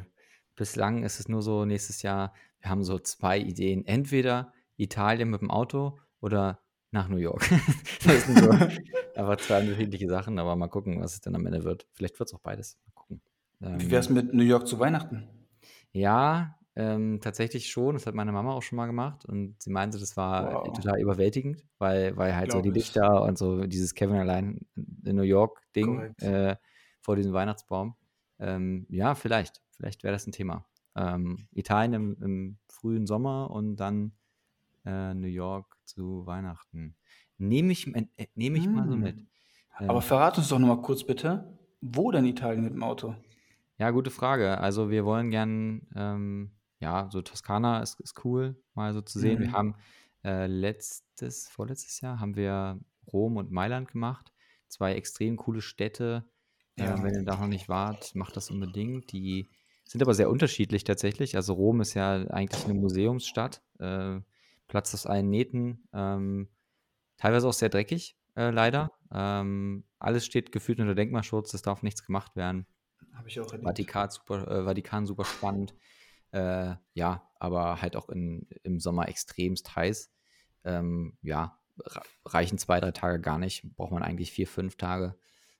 bislang 0.55 1.01
ist 1.01 1.19
es 1.19 1.27
nur 1.27 1.41
so 1.41 1.65
nächstes 1.65 2.03
Jahr, 2.03 2.35
wir 2.59 2.69
haben 2.69 2.83
so 2.83 2.99
zwei 2.99 3.39
Ideen. 3.39 3.83
Entweder 3.87 4.53
Italien 4.77 5.31
mit 5.31 5.41
dem 5.41 5.49
Auto 5.49 5.97
oder 6.19 6.59
nach 6.91 7.07
New 7.07 7.17
York. 7.17 7.41
das 8.05 8.25
sind 8.25 8.37
so 8.37 8.51
einfach 9.15 9.37
zwei 9.37 9.61
unterschiedliche 9.61 10.07
Sachen, 10.07 10.37
aber 10.37 10.55
mal 10.55 10.67
gucken, 10.67 11.01
was 11.01 11.13
es 11.15 11.21
dann 11.21 11.33
am 11.33 11.47
Ende 11.47 11.63
wird. 11.63 11.87
Vielleicht 11.93 12.19
wird 12.19 12.29
es 12.29 12.35
auch 12.35 12.41
beides. 12.41 12.77
Mal 12.85 12.91
gucken. 12.93 13.21
Wie 13.59 13.85
Ähm, 13.85 13.89
wäre 13.89 14.01
es 14.01 14.09
mit 14.11 14.31
New 14.31 14.43
York 14.43 14.67
zu 14.67 14.77
Weihnachten? 14.77 15.27
ja, 15.91 16.55
ähm, 16.75 17.19
tatsächlich 17.21 17.69
schon. 17.71 17.95
Das 17.95 18.05
hat 18.07 18.15
meine 18.15 18.31
Mama 18.31 18.53
auch 18.53 18.61
schon 18.63 18.77
mal 18.77 18.87
gemacht 18.87 19.25
und 19.25 19.61
sie 19.61 19.71
meinte, 19.71 19.99
das 19.99 20.17
war 20.17 20.49
Wow. 20.49 20.73
total 20.73 20.99
überwältigend, 21.01 21.65
weil, 21.79 22.15
weil 22.17 22.35
halt 22.35 22.51
so 22.51 22.61
die 22.61 22.71
Glaube 22.71 22.77
ich. 22.77 23.01
Lichter 23.01 23.23
und 23.23 23.37
so 23.37 23.65
dieses 23.67 23.93
Kevin 23.95 24.17
allein 24.17 24.59
in 25.05 25.15
New 25.15 25.23
York 25.23 25.61
Ding 25.75 26.13
Korrekt. 26.15 26.21
äh, 26.21 26.55
vor 27.01 27.15
diesem 27.15 27.33
Weihnachtsbaum. 27.33 27.95
Ähm, 28.39 28.85
ja, 28.89 29.15
vielleicht. 29.15 29.61
Vielleicht 29.71 30.03
wäre 30.03 30.13
das 30.13 30.27
ein 30.27 30.31
Thema. 30.31 30.65
Ähm, 30.95 31.47
Italien 31.51 31.93
im, 31.93 32.17
im 32.23 32.57
frühen 32.67 33.07
Sommer 33.07 33.49
und 33.51 33.75
dann 33.77 34.13
äh, 34.85 35.13
New 35.13 35.27
York 35.27 35.77
zu 35.85 36.25
Weihnachten. 36.25 36.97
Nehme 37.37 37.71
ich, 37.73 37.87
äh, 37.95 38.07
nehme 38.35 38.57
ich 38.59 38.73
mal 38.73 38.87
so 38.89 38.97
Hm. 38.97 38.97
mit. 38.97 39.23
Aber 39.87 40.01
Ähm, 40.01 40.03
verrat 40.03 40.37
uns 40.37 40.49
doch 40.49 40.59
noch 40.59 40.67
mal 40.67 40.81
kurz 40.81 41.03
bitte, 41.05 41.59
wo 41.81 42.11
denn 42.11 42.25
Italien 42.25 42.63
mit 42.63 42.73
dem 42.73 42.83
Auto? 42.83 43.15
Ja, 43.77 43.89
gute 43.91 44.11
Frage. 44.11 44.59
Also 44.59 44.89
wir 44.89 45.05
wollen 45.05 45.31
gern, 45.31 45.87
ähm, 45.95 46.51
ja, 46.81 47.09
so 47.11 47.21
Toskana 47.21 47.81
ist, 47.81 47.99
ist 48.01 48.25
cool, 48.25 48.61
mal 48.73 48.93
so 48.93 49.01
zu 49.01 49.19
sehen. 49.19 49.39
Wir 49.39 49.49
Mhm. 49.49 49.53
haben 49.53 49.75
äh, 50.23 50.47
letztes, 50.47 51.49
vorletztes 51.49 52.01
Jahr 52.01 52.19
haben 52.19 52.35
wir 52.35 52.79
Rom 53.11 53.37
und 53.37 53.51
Mailand 53.51 53.89
gemacht. 53.91 54.31
Zwei 54.67 54.93
extrem 54.95 55.37
coole 55.37 55.61
Städte. 55.61 56.29
Äh, 56.77 56.83
Ja. 56.83 57.03
wenn 57.03 57.13
ihr 57.15 57.23
da 57.25 57.37
noch 57.37 57.47
nicht 57.47 57.69
wart, 57.69 58.15
macht 58.15 58.35
das 58.37 58.49
unbedingt. 58.51 59.11
Die 59.11 59.49
sind 59.85 60.01
aber 60.01 60.13
sehr 60.13 60.29
unterschiedlich 60.29 60.83
tatsächlich. 60.83 61.35
Also 61.35 61.53
Rom 61.53 61.81
ist 61.81 61.93
ja 61.95 62.27
eigentlich 62.27 62.65
eine 62.65 62.73
Museumsstadt, 62.75 63.61
äh, 63.79 64.19
Platz 64.67 64.93
aus 64.93 65.05
allen 65.05 65.29
Nähten, 65.29 65.87
ähm, 65.93 66.49
teilweise 67.17 67.47
auch 67.47 67.53
sehr 67.53 67.69
dreckig, 67.69 68.17
äh, 68.35 68.51
leider. 68.51 68.91
Ähm, 69.11 69.85
alles 69.99 70.25
steht 70.25 70.51
gefühlt 70.51 70.79
unter 70.79 70.95
Denkmalschutz, 70.95 71.53
es 71.53 71.61
darf 71.63 71.83
nichts 71.83 72.05
gemacht 72.05 72.35
werden. 72.35 72.67
Habe 73.13 73.27
ich 73.29 73.39
auch 73.39 73.51
erlebt. 73.51 73.67
Vatikan 73.67 74.09
super, 74.11 74.47
äh, 74.49 74.63
Vatikan 74.65 75.05
super 75.05 75.25
spannend. 75.25 75.75
Äh, 76.31 76.75
ja, 76.93 77.29
aber 77.39 77.81
halt 77.81 77.95
auch 77.95 78.09
in, 78.09 78.47
im 78.63 78.79
Sommer 78.79 79.07
extremst 79.09 79.75
heiß. 79.75 80.11
Ähm, 80.63 81.17
ja, 81.21 81.59
reichen 82.25 82.57
zwei, 82.57 82.79
drei 82.79 82.91
Tage 82.91 83.19
gar 83.19 83.39
nicht. 83.39 83.75
Braucht 83.75 83.91
man 83.91 84.03
eigentlich 84.03 84.31
vier, 84.31 84.47
fünf 84.47 84.75
Tage. 84.75 85.15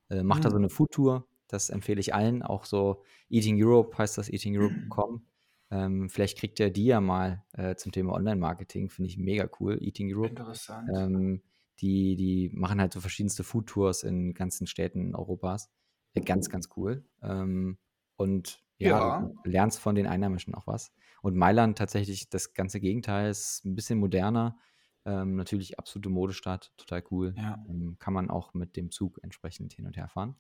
Äh, 0.10 0.24
macht 0.24 0.40
mhm. 0.40 0.44
da 0.44 0.52
so 0.52 0.58
eine 0.58 0.70
Foodtour. 0.70 1.28
Das 1.48 1.70
empfehle 1.70 2.00
ich 2.00 2.14
allen. 2.14 2.44
Auch 2.44 2.66
so 2.66 3.04
Eating 3.30 3.62
Europe 3.62 3.98
heißt 3.98 4.18
das, 4.18 4.30
eatingeurope.com. 4.30 5.26
Ähm, 5.70 6.10
vielleicht 6.10 6.38
kriegt 6.38 6.60
ihr 6.60 6.70
die 6.70 6.86
ja 6.86 7.02
mal 7.02 7.44
äh, 7.54 7.76
zum 7.76 7.92
Thema 7.92 8.14
Online-Marketing. 8.14 8.90
Finde 8.90 9.10
ich 9.10 9.18
mega 9.18 9.50
cool. 9.60 9.82
Eating 9.82 10.14
Europe. 10.14 10.30
Interessant. 10.30 10.90
Ähm, 10.94 11.42
die, 11.80 12.16
die 12.16 12.52
machen 12.54 12.80
halt 12.80 12.94
so 12.94 13.02
verschiedenste 13.02 13.44
Food-Tours 13.44 14.04
in 14.04 14.34
ganzen 14.34 14.68
Städten 14.68 15.16
Europas. 15.16 15.72
Ja, 16.14 16.22
ganz, 16.22 16.50
ganz 16.50 16.70
cool. 16.76 17.04
Ähm, 17.24 17.78
und 18.18 18.64
ja, 18.90 19.20
ja. 19.22 19.32
Du 19.44 19.50
lernst 19.50 19.80
von 19.80 19.96
den 19.96 20.08
Einheimischen 20.08 20.56
auch 20.56 20.68
was. 20.68 20.92
Und 21.22 21.36
Mailand 21.36 21.78
tatsächlich 21.78 22.30
das 22.30 22.54
ganze 22.54 22.80
Gegenteil, 22.80 23.30
ist 23.30 23.66
ein 23.66 23.76
bisschen 23.76 24.00
moderner. 24.00 24.58
Ähm, 25.06 25.36
natürlich 25.36 25.80
absolute 25.80 26.10
Modestadt, 26.10 26.72
total 26.78 27.04
cool. 27.12 27.34
Ja. 27.38 27.64
Ähm, 27.68 27.98
kann 28.00 28.14
man 28.14 28.30
auch 28.30 28.54
mit 28.54 28.76
dem 28.76 28.92
Zug 28.92 29.20
entsprechend 29.24 29.74
hin 29.74 29.86
und 29.86 29.98
her 29.98 30.08
fahren. 30.08 30.36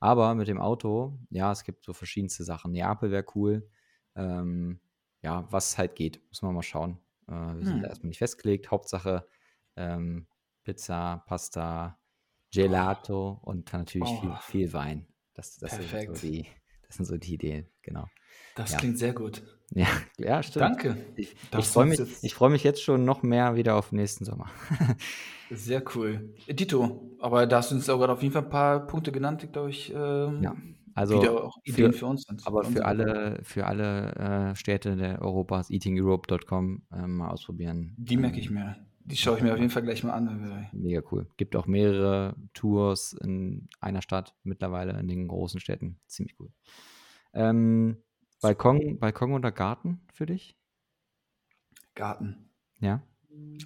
Aber 0.00 0.34
mit 0.34 0.48
dem 0.48 0.60
Auto, 0.60 1.18
ja, 1.30 1.50
es 1.50 1.64
gibt 1.64 1.84
so 1.84 1.92
verschiedenste 1.92 2.44
Sachen. 2.44 2.72
Neapel 2.72 3.10
wäre 3.10 3.24
cool. 3.34 3.68
Ähm, 4.14 4.80
ja, 5.22 5.50
was 5.50 5.78
halt 5.78 5.96
geht, 5.96 6.20
muss 6.28 6.42
man 6.42 6.54
mal 6.54 6.62
schauen. 6.62 6.98
Äh, 7.26 7.32
wir 7.32 7.52
hm. 7.52 7.64
sind 7.64 7.82
da 7.82 7.88
erstmal 7.88 8.08
nicht 8.08 8.18
festgelegt. 8.18 8.70
Hauptsache 8.70 9.26
ähm, 9.76 10.26
Pizza, 10.62 11.24
Pasta, 11.26 11.98
Gelato 12.52 13.40
oh. 13.42 13.50
und 13.50 13.72
natürlich 13.72 14.10
oh. 14.10 14.20
viel, 14.20 14.36
viel 14.42 14.72
Wein. 14.72 15.06
Das, 15.34 15.56
das, 15.56 15.72
sind 15.76 16.16
so 16.16 16.26
die, 16.26 16.46
das 16.94 17.06
sind 17.06 17.06
so 17.06 17.16
die 17.16 17.34
Ideen, 17.34 17.66
genau. 17.82 18.06
Das 18.54 18.70
ja. 18.70 18.78
klingt 18.78 18.98
sehr 18.98 19.12
gut. 19.12 19.42
Ja, 19.70 19.88
ja 20.16 20.42
stimmt. 20.44 20.62
Danke. 20.62 20.96
Ich, 21.16 21.34
ich 21.58 21.66
freue 21.66 21.86
mich, 21.86 22.34
freu 22.34 22.50
mich 22.50 22.62
jetzt 22.62 22.82
schon 22.82 23.04
noch 23.04 23.24
mehr 23.24 23.56
wieder 23.56 23.74
auf 23.74 23.90
nächsten 23.90 24.24
Sommer. 24.24 24.48
sehr 25.50 25.82
cool. 25.96 26.32
Dito, 26.48 27.16
aber 27.18 27.46
da 27.46 27.56
hast 27.56 27.72
du 27.72 27.74
uns 27.74 27.88
auch 27.90 27.98
gerade 27.98 28.12
auf 28.12 28.22
jeden 28.22 28.32
Fall 28.32 28.44
ein 28.44 28.50
paar 28.50 28.86
Punkte 28.86 29.10
genannt, 29.10 29.42
die, 29.42 29.48
glaube 29.48 29.70
ich, 29.70 29.92
ähm, 29.92 30.40
ja. 30.42 30.54
Also 30.96 31.20
wieder 31.20 31.44
auch 31.44 31.56
Ideen 31.64 31.92
für, 31.92 31.98
für 31.98 32.06
uns 32.06 32.22
sind. 32.22 32.46
Aber 32.46 32.62
für 32.62 32.84
alle, 32.84 33.40
für 33.42 33.66
alle 33.66 34.52
äh, 34.52 34.54
Städte 34.54 34.94
der 34.94 35.20
Europas, 35.20 35.68
eatingeurope.com 35.68 36.82
äh, 36.92 37.06
mal 37.08 37.30
ausprobieren. 37.30 37.96
Die 37.98 38.16
merke 38.16 38.38
ich 38.38 38.46
ähm, 38.46 38.54
mir. 38.54 38.76
Die 39.04 39.16
schaue 39.16 39.36
ich 39.36 39.42
mir 39.42 39.52
auf 39.52 39.58
jeden 39.58 39.70
Fall 39.70 39.82
gleich 39.82 40.02
mal 40.02 40.12
an. 40.12 40.68
Mega 40.72 41.02
cool. 41.12 41.26
Gibt 41.36 41.56
auch 41.56 41.66
mehrere 41.66 42.34
Tours 42.54 43.12
in 43.12 43.68
einer 43.80 44.00
Stadt 44.00 44.34
mittlerweile, 44.44 44.98
in 44.98 45.08
den 45.08 45.28
großen 45.28 45.60
Städten. 45.60 46.00
Ziemlich 46.06 46.34
cool. 46.40 46.50
Ähm, 47.34 47.98
Balkon, 48.40 48.98
Balkon 48.98 49.32
oder 49.32 49.52
Garten 49.52 50.00
für 50.12 50.26
dich? 50.26 50.56
Garten. 51.94 52.50
Ja. 52.80 53.02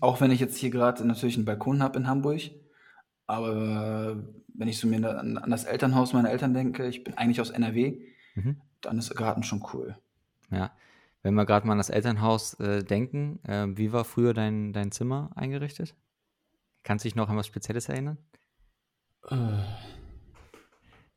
Auch 0.00 0.20
wenn 0.20 0.30
ich 0.30 0.40
jetzt 0.40 0.56
hier 0.56 0.70
gerade 0.70 1.06
natürlich 1.06 1.36
einen 1.36 1.44
Balkon 1.44 1.82
habe 1.82 1.98
in 1.98 2.08
Hamburg. 2.08 2.50
Aber 3.26 4.24
wenn 4.54 4.68
ich 4.68 4.78
so 4.78 4.88
mir 4.88 5.18
an, 5.18 5.36
an, 5.36 5.50
das 5.50 5.64
Elternhaus 5.64 6.12
meiner 6.14 6.30
Eltern 6.30 6.54
denke, 6.54 6.88
ich 6.88 7.04
bin 7.04 7.14
eigentlich 7.14 7.40
aus 7.40 7.50
NRW, 7.50 8.00
mhm. 8.34 8.60
dann 8.80 8.98
ist 8.98 9.14
Garten 9.14 9.42
schon 9.42 9.64
cool. 9.72 9.96
Ja. 10.50 10.72
Wenn 11.22 11.34
wir 11.34 11.46
gerade 11.46 11.66
mal 11.66 11.72
an 11.72 11.78
das 11.78 11.90
Elternhaus 11.90 12.54
äh, 12.54 12.82
denken, 12.84 13.40
äh, 13.44 13.66
wie 13.76 13.92
war 13.92 14.04
früher 14.04 14.34
dein, 14.34 14.72
dein 14.72 14.92
Zimmer 14.92 15.30
eingerichtet? 15.34 15.94
Kannst 16.84 17.04
du 17.04 17.08
dich 17.08 17.16
noch 17.16 17.28
an 17.28 17.36
was 17.36 17.46
Spezielles 17.46 17.88
erinnern? 17.88 18.18
Äh, 19.28 19.36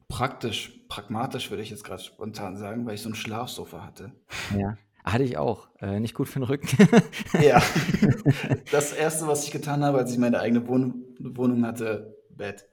praktisch, 0.08 0.82
pragmatisch 0.90 1.50
würde 1.50 1.64
ich 1.64 1.70
jetzt 1.70 1.84
gerade 1.84 2.02
spontan 2.02 2.58
sagen, 2.58 2.86
weil 2.86 2.96
ich 2.96 3.02
so 3.02 3.10
ein 3.10 3.16
Schlafsofa 3.16 3.86
hatte. 3.86 4.12
Ja, 4.58 4.78
hatte 5.04 5.24
ich 5.24 5.38
auch. 5.38 5.70
Äh, 5.80 6.00
nicht 6.00 6.16
gut 6.16 6.28
für 6.28 6.40
den 6.40 6.44
Rücken. 6.44 6.68
ja. 7.42 7.62
Das 8.72 8.94
erste, 8.94 9.28
was 9.28 9.46
ich 9.46 9.52
getan 9.52 9.84
habe, 9.84 10.00
als 10.00 10.12
ich 10.12 10.18
meine 10.18 10.40
eigene 10.40 10.68
Wohn 10.68 11.06
Wohnung 11.20 11.66
hatte, 11.66 12.18
Bett. 12.30 12.68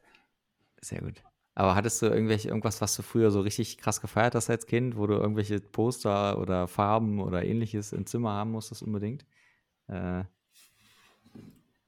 Sehr 0.80 1.00
gut. 1.00 1.22
Aber 1.59 1.75
hattest 1.75 2.01
du 2.03 2.07
irgendwelche, 2.07 2.47
irgendwas, 2.47 2.81
was 2.81 2.94
du 2.94 3.03
früher 3.03 3.33
so 3.33 3.40
richtig 3.40 3.79
krass 3.79 4.01
gefeiert 4.01 4.37
hast 4.37 4.49
als 4.49 4.66
Kind, 4.66 4.97
wo 4.97 5.09
du 5.09 5.14
irgendwelche 5.14 5.59
Poster 5.59 6.38
oder 6.38 6.68
Farben 6.68 7.21
oder 7.21 7.44
ähnliches 7.44 7.92
im 7.92 8.07
Zimmer 8.07 8.31
haben 8.31 8.53
musstest 8.53 8.85
unbedingt? 8.85 9.27
Äh, 9.88 10.23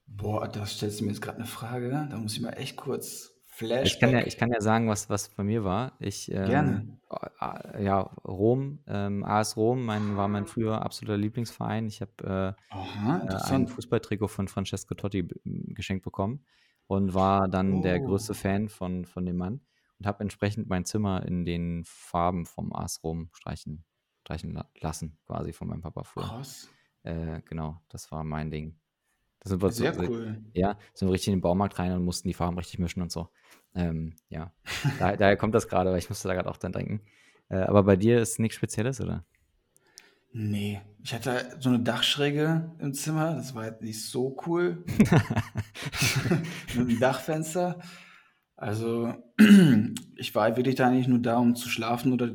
Boah, 0.09 0.49
da 0.49 0.67
stellst 0.67 0.99
du 0.99 1.05
mir 1.05 1.13
jetzt 1.13 1.23
gerade 1.23 1.39
eine 1.39 1.47
Frage. 1.47 2.09
Da 2.11 2.17
muss 2.17 2.33
ich 2.33 2.41
mal 2.41 2.51
echt 2.55 2.77
kurz 2.77 3.33
Flashback. 3.45 3.87
Ich 3.87 4.01
kann 4.01 4.11
ja, 4.11 4.27
ich 4.27 4.37
kann 4.37 4.51
ja 4.51 4.61
sagen, 4.61 4.89
was, 4.89 5.09
was 5.09 5.29
bei 5.29 5.45
mir 5.45 5.63
war. 5.63 5.93
Ich, 6.01 6.29
ähm, 6.33 6.47
Gerne. 6.47 6.99
Äh, 7.41 7.85
ja, 7.85 8.01
Rom, 8.27 8.81
ähm, 8.89 9.23
AS 9.23 9.57
Rom 9.57 9.85
mein, 9.85 10.17
war 10.17 10.27
mein 10.27 10.47
früher 10.47 10.83
absoluter 10.83 11.17
Lieblingsverein. 11.17 11.87
Ich 11.87 12.01
habe 12.01 12.57
äh, 12.73 12.77
äh, 12.77 13.53
ein 13.53 13.69
Fußballtrikot 13.69 14.27
von 14.27 14.49
Francesco 14.49 14.97
Totti 14.97 15.29
geschenkt 15.45 16.03
bekommen 16.03 16.45
und 16.91 17.15
war 17.15 17.47
dann 17.47 17.75
oh. 17.75 17.83
der 17.83 18.01
größte 18.01 18.35
Fan 18.35 18.69
von, 18.69 19.05
von 19.05 19.25
dem 19.25 19.37
Mann 19.37 19.61
und 20.01 20.09
habe 20.09 20.23
entsprechend 20.23 20.69
mein 20.69 20.85
Zimmer 20.85 21.25
in 21.25 21.45
den 21.45 21.85
Farben 21.85 22.47
vom 22.47 22.73
AS 22.73 23.05
Rom 23.05 23.31
streichen, 23.33 23.85
streichen 24.23 24.61
lassen, 24.81 25.17
quasi 25.25 25.53
von 25.53 25.69
meinem 25.69 25.83
Papa 25.83 26.03
früher. 26.03 26.25
Krass. 26.25 26.69
Äh, 27.05 27.43
genau, 27.43 27.81
das 27.91 28.11
war 28.11 28.25
mein 28.25 28.51
Ding. 28.51 28.77
Das 29.39 29.51
sind 29.51 29.63
wir 29.63 29.71
Sehr 29.71 29.95
so, 29.95 30.03
cool. 30.03 30.43
Ja, 30.53 30.77
sind 30.93 31.07
wir 31.07 31.13
richtig 31.13 31.29
in 31.29 31.35
den 31.35 31.43
Baumarkt 31.43 31.79
rein 31.79 31.93
und 31.93 32.05
mussten 32.05 32.27
die 32.27 32.35
Farben 32.35 32.59
richtig 32.59 32.81
mischen 32.81 33.03
und 33.03 33.13
so. 33.13 33.29
Ähm, 33.77 34.17
ja, 34.29 34.53
da, 34.99 35.15
daher 35.17 35.37
kommt 35.37 35.55
das 35.55 35.69
gerade, 35.69 35.93
weil 35.93 35.99
ich 36.01 36.09
musste 36.09 36.27
da 36.27 36.35
gerade 36.35 36.51
auch 36.51 36.57
dran 36.57 36.73
denken. 36.73 37.03
Äh, 37.51 37.59
aber 37.59 37.85
bei 37.85 37.95
dir 37.95 38.21
ist 38.21 38.41
nichts 38.41 38.57
Spezielles, 38.57 39.01
oder? 39.01 39.25
Nee, 40.33 40.81
ich 41.05 41.15
hatte 41.15 41.57
so 41.61 41.69
eine 41.69 41.79
Dachschräge 41.79 42.73
im 42.81 42.95
Zimmer, 42.95 43.35
das 43.35 43.55
war 43.55 43.63
halt 43.63 43.81
nicht 43.83 44.05
so 44.05 44.37
cool. 44.47 44.85
Mit 46.75 46.89
einem 46.89 47.01
Dachfenster. 47.01 47.81
Also, 48.57 49.15
ich 50.17 50.35
war 50.35 50.57
wirklich 50.57 50.75
da 50.75 50.89
eigentlich 50.89 51.09
nur 51.09 51.21
da, 51.21 51.39
um 51.39 51.57
zu 51.57 51.69
schlafen 51.69 52.13
oder 52.13 52.35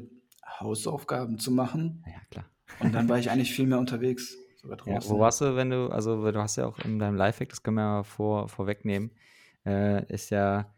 Hausaufgaben 0.59 1.37
zu 1.37 1.51
machen. 1.51 2.03
Ja, 2.07 2.21
klar. 2.31 2.45
Und 2.79 2.93
dann 2.93 3.09
war 3.09 3.19
ich 3.19 3.29
eigentlich 3.31 3.53
viel 3.53 3.67
mehr 3.67 3.79
unterwegs, 3.79 4.35
sogar 4.57 4.77
Ja, 4.87 4.99
wo 5.07 5.19
warst 5.19 5.41
du, 5.41 5.55
wenn 5.55 5.69
du, 5.69 5.87
also 5.89 6.31
du 6.31 6.41
hast 6.41 6.55
ja 6.55 6.65
auch 6.65 6.79
in 6.79 6.99
deinem 6.99 7.15
Lifehack, 7.15 7.49
das 7.49 7.63
können 7.63 7.77
wir 7.77 7.83
ja 7.83 8.03
vor, 8.03 8.49
vorwegnehmen, 8.49 9.11
äh, 9.65 10.05
ist 10.11 10.29
ja 10.31 10.73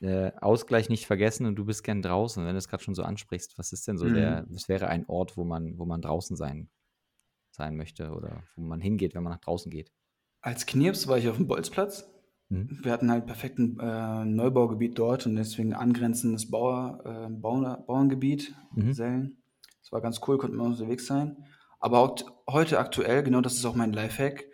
äh, 0.00 0.32
Ausgleich 0.40 0.88
nicht 0.88 1.06
vergessen 1.06 1.46
und 1.46 1.56
du 1.56 1.64
bist 1.64 1.84
gern 1.84 2.02
draußen. 2.02 2.44
Wenn 2.44 2.52
du 2.52 2.58
es 2.58 2.68
gerade 2.68 2.82
schon 2.82 2.94
so 2.94 3.02
ansprichst, 3.02 3.58
was 3.58 3.72
ist 3.72 3.86
denn 3.86 3.96
so 3.96 4.06
mhm. 4.06 4.14
der, 4.14 4.46
was 4.48 4.68
wäre 4.68 4.88
ein 4.88 5.06
Ort, 5.06 5.36
wo 5.36 5.44
man, 5.44 5.78
wo 5.78 5.84
man 5.84 6.02
draußen 6.02 6.36
sein, 6.36 6.68
sein 7.50 7.76
möchte 7.76 8.10
oder 8.10 8.42
wo 8.56 8.62
man 8.62 8.80
hingeht, 8.80 9.14
wenn 9.14 9.22
man 9.22 9.32
nach 9.32 9.40
draußen 9.40 9.70
geht? 9.70 9.92
Als 10.40 10.66
Knirps 10.66 11.06
war 11.06 11.18
ich 11.18 11.28
auf 11.28 11.36
dem 11.36 11.46
Bolzplatz. 11.46 12.11
Mhm. 12.52 12.80
Wir 12.82 12.92
hatten 12.92 13.10
halt 13.10 13.24
perfekten 13.24 13.78
äh, 13.80 14.24
Neubaugebiet 14.26 14.98
dort 14.98 15.26
und 15.26 15.36
deswegen 15.36 15.72
angrenzendes 15.72 16.50
Bauer, 16.50 17.00
äh, 17.04 17.30
Bauer, 17.30 17.82
Bauerngebiet, 17.86 18.54
mhm. 18.74 18.92
Sellen. 18.92 19.38
Das 19.80 19.90
war 19.90 20.02
ganz 20.02 20.20
cool, 20.26 20.36
konnte 20.36 20.56
man 20.56 20.66
unterwegs 20.66 21.06
sein. 21.06 21.44
Aber 21.80 22.00
auch 22.00 22.16
heute 22.48 22.78
aktuell, 22.78 23.22
genau 23.22 23.40
das 23.40 23.54
ist 23.54 23.64
auch 23.64 23.74
mein 23.74 23.94
Lifehack, 23.94 24.44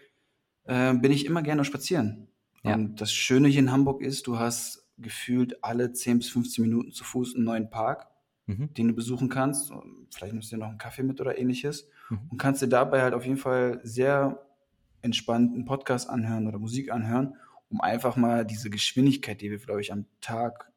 äh, 0.64 0.94
bin 0.94 1.10
ich 1.10 1.26
immer 1.26 1.42
gerne 1.42 1.64
spazieren. 1.64 2.28
Ja. 2.62 2.74
Und 2.74 3.00
das 3.00 3.12
Schöne 3.12 3.48
hier 3.48 3.60
in 3.60 3.72
Hamburg 3.72 4.00
ist, 4.00 4.28
du 4.28 4.38
hast 4.38 4.86
gefühlt 4.96 5.62
alle 5.64 5.92
10 5.92 6.18
bis 6.18 6.30
15 6.30 6.62
Minuten 6.64 6.92
zu 6.92 7.02
Fuß 7.02 7.34
einen 7.34 7.44
neuen 7.44 7.68
Park, 7.68 8.06
mhm. 8.46 8.72
den 8.74 8.88
du 8.88 8.94
besuchen 8.94 9.28
kannst. 9.28 9.72
Vielleicht 10.14 10.34
nimmst 10.34 10.52
du 10.52 10.56
dir 10.56 10.60
noch 10.60 10.68
einen 10.68 10.78
Kaffee 10.78 11.02
mit 11.02 11.20
oder 11.20 11.36
ähnliches 11.36 11.88
mhm. 12.10 12.20
und 12.30 12.38
kannst 12.38 12.62
dir 12.62 12.68
dabei 12.68 13.02
halt 13.02 13.14
auf 13.14 13.24
jeden 13.26 13.38
Fall 13.38 13.80
sehr 13.82 14.44
entspannt 15.02 15.52
einen 15.52 15.64
Podcast 15.64 16.08
anhören 16.08 16.46
oder 16.46 16.58
Musik 16.58 16.92
anhören, 16.92 17.34
um 17.70 17.80
einfach 17.80 18.16
mal 18.16 18.44
diese 18.44 18.70
Geschwindigkeit, 18.70 19.40
die 19.40 19.50
wir, 19.50 19.58
glaube 19.58 19.80
ich, 19.80 19.92
am 19.92 20.06
Tag 20.20 20.70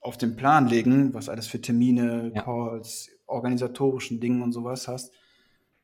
auf 0.00 0.18
den 0.18 0.36
Plan 0.36 0.68
legen, 0.68 1.14
was 1.14 1.28
alles 1.28 1.46
für 1.46 1.60
Termine, 1.60 2.32
ja. 2.34 2.42
Calls, 2.42 3.10
organisatorischen 3.26 4.20
Dingen 4.20 4.42
und 4.42 4.52
sowas 4.52 4.86
hast, 4.88 5.12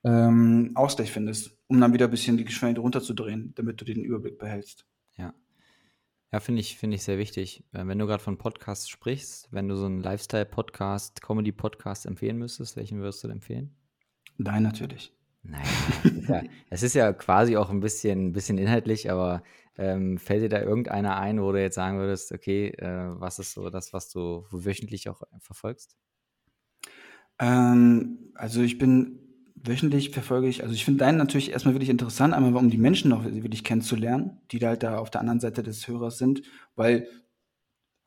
ähm, 0.05 0.73
Ausgleich 0.75 1.11
findest, 1.11 1.59
um 1.69 1.81
dann 1.81 1.93
wieder 1.93 2.07
ein 2.07 2.11
bisschen 2.11 2.37
die 2.37 2.45
Geschwindigkeit 2.45 2.83
runterzudrehen, 2.83 3.53
damit 3.55 3.81
du 3.81 3.85
den 3.85 4.05
Überblick 4.05 4.39
behältst. 4.39 4.87
Ja, 5.17 5.35
ja, 6.33 6.39
finde 6.39 6.61
ich, 6.61 6.79
finde 6.79 6.97
ich 6.97 7.03
sehr 7.03 7.19
wichtig. 7.19 7.65
Äh, 7.73 7.87
wenn 7.87 7.99
du 7.99 8.07
gerade 8.07 8.23
von 8.23 8.39
Podcasts 8.39 8.89
sprichst, 8.89 9.49
wenn 9.51 9.69
du 9.69 9.77
so 9.77 9.87
einen 9.87 10.03
Lifestyle-Podcast, 10.03 11.23
Comedy-Podcast 11.23 12.07
empfehlen 12.07 12.39
müsstest, 12.39 12.77
welchen 12.77 13.01
würdest 13.01 13.25
du 13.25 13.29
empfehlen? 13.29 13.75
Nein, 14.37 14.63
natürlich. 14.63 15.13
Nein, 15.43 15.63
es 16.05 16.13
ist, 16.13 16.29
ja, 16.29 16.43
es 16.71 16.83
ist 16.83 16.95
ja 16.95 17.13
quasi 17.13 17.57
auch 17.57 17.71
ein 17.71 17.81
bisschen, 17.81 18.29
ein 18.29 18.33
bisschen 18.33 18.59
inhaltlich, 18.59 19.11
aber 19.11 19.43
ähm, 19.79 20.19
fällt 20.19 20.43
dir 20.43 20.49
da 20.49 20.61
irgendeiner 20.61 21.17
ein, 21.17 21.41
wo 21.41 21.53
du 21.53 21.61
jetzt 21.61 21.77
sagen 21.77 21.99
würdest, 21.99 22.33
okay, 22.33 22.69
äh, 22.69 23.09
was 23.19 23.39
ist 23.39 23.53
so 23.53 23.71
das, 23.71 23.93
was 23.93 24.11
du 24.11 24.45
wöchentlich 24.51 25.09
auch 25.09 25.23
verfolgst? 25.39 25.97
Ähm, 27.39 28.33
also 28.35 28.61
ich 28.61 28.79
bin 28.79 29.21
wöchentlich 29.63 30.11
verfolge 30.11 30.49
ich, 30.49 30.63
also 30.63 30.75
ich 30.75 30.85
finde 30.85 31.05
deinen 31.05 31.19
natürlich 31.19 31.53
erstmal 31.53 31.75
wirklich 31.75 31.91
interessant, 31.91 32.35
einmal 32.35 32.55
um 32.57 32.71
die 32.71 32.79
Menschen 32.79 33.11
noch 33.11 33.25
wirklich 33.25 33.65
kennenzulernen, 33.65 34.41
die 34.51 34.59
da 34.59 34.69
halt 34.69 34.83
da 34.83 34.99
auf 34.99 35.11
der 35.11 35.21
anderen 35.21 35.41
Seite 35.41 35.63
des 35.63 35.87
Hörers 35.87 36.19
sind, 36.19 36.43
weil 36.77 37.07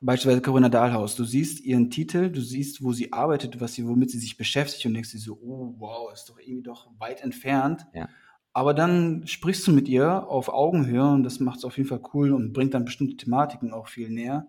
beispielsweise 0.04 0.42
Corinna 0.42 0.68
Dahlhaus, 0.68 1.16
du 1.16 1.24
siehst 1.24 1.60
ihren 1.64 1.90
Titel, 1.90 2.30
du 2.30 2.40
siehst, 2.40 2.82
wo 2.82 2.92
sie 2.92 3.12
arbeitet, 3.12 3.60
was 3.60 3.74
sie, 3.74 3.86
womit 3.86 4.10
sie 4.10 4.18
sich 4.18 4.36
beschäftigt 4.36 4.84
und 4.86 4.94
denkst 4.94 5.12
dir 5.12 5.18
so, 5.18 5.38
oh 5.42 5.74
wow, 5.78 6.12
ist 6.12 6.28
doch 6.28 6.38
irgendwie 6.38 6.62
doch 6.62 6.88
weit 6.98 7.22
entfernt. 7.22 7.86
Ja. 7.94 8.08
Aber 8.52 8.72
dann 8.74 9.26
sprichst 9.26 9.66
du 9.66 9.72
mit 9.72 9.88
ihr 9.88 10.28
auf 10.28 10.48
Augenhöhe 10.48 11.10
und 11.10 11.24
das 11.24 11.40
macht 11.40 11.58
es 11.58 11.64
auf 11.64 11.76
jeden 11.76 11.88
Fall 11.88 12.00
cool 12.14 12.32
und 12.32 12.52
bringt 12.52 12.72
dann 12.74 12.84
bestimmte 12.84 13.16
Thematiken 13.16 13.72
auch 13.72 13.88
viel 13.88 14.10
näher. 14.10 14.46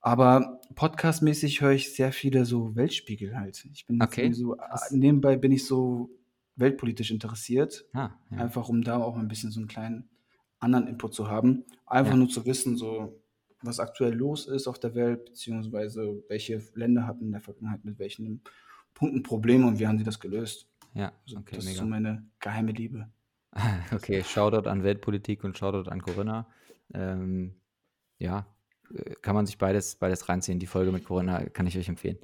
Aber 0.00 0.60
podcastmäßig 0.74 1.60
höre 1.60 1.72
ich 1.72 1.94
sehr 1.94 2.12
viele 2.12 2.44
so 2.44 2.76
Weltspiegel 2.76 3.36
halt. 3.36 3.64
Ich 3.72 3.86
bin 3.86 4.00
Okay, 4.02 4.32
so, 4.32 4.54
krass. 4.56 4.90
nebenbei 4.92 5.36
bin 5.36 5.52
ich 5.52 5.64
so 5.66 6.10
weltpolitisch 6.56 7.10
interessiert, 7.10 7.84
Ah, 7.92 8.10
ja. 8.30 8.38
einfach 8.38 8.68
um 8.68 8.82
da 8.82 8.98
auch 8.98 9.16
ein 9.16 9.28
bisschen 9.28 9.50
so 9.50 9.60
einen 9.60 9.68
kleinen 9.68 10.08
anderen 10.60 10.86
Input 10.86 11.14
zu 11.14 11.28
haben. 11.28 11.64
Einfach 11.86 12.12
Ja. 12.12 12.18
nur 12.18 12.28
zu 12.28 12.44
wissen, 12.46 12.76
so 12.76 13.17
was 13.62 13.80
aktuell 13.80 14.14
los 14.14 14.46
ist 14.46 14.66
auf 14.68 14.78
der 14.78 14.94
Welt, 14.94 15.24
beziehungsweise 15.26 16.22
welche 16.28 16.62
Länder 16.74 17.06
hatten 17.06 17.24
in 17.26 17.32
der 17.32 17.40
Vergangenheit 17.40 17.84
mit 17.84 17.98
welchen 17.98 18.42
Punkten 18.94 19.22
Probleme 19.22 19.66
und 19.66 19.78
wie 19.78 19.86
haben 19.86 19.98
sie 19.98 20.04
das 20.04 20.20
gelöst. 20.20 20.68
Ja, 20.94 21.12
Also 21.24 21.38
okay, 21.38 21.56
das 21.56 21.64
ist 21.64 21.70
mega. 21.70 21.80
so 21.80 21.86
meine 21.86 22.26
geheime 22.40 22.72
Liebe. 22.72 23.08
Okay, 23.92 24.22
Shoutout 24.22 24.68
an 24.68 24.82
Weltpolitik 24.84 25.42
und 25.44 25.56
Shoutout 25.58 25.90
an 25.90 26.02
Corinna. 26.02 26.46
Ähm, 26.94 27.54
ja, 28.18 28.46
äh, 28.94 29.14
kann 29.22 29.34
man 29.34 29.46
sich 29.46 29.58
beides, 29.58 29.96
beides 29.96 30.28
reinziehen. 30.28 30.58
Die 30.58 30.66
Folge 30.66 30.92
mit 30.92 31.04
Corinna 31.04 31.44
kann 31.46 31.66
ich 31.66 31.76
euch 31.78 31.88
empfehlen. 31.88 32.18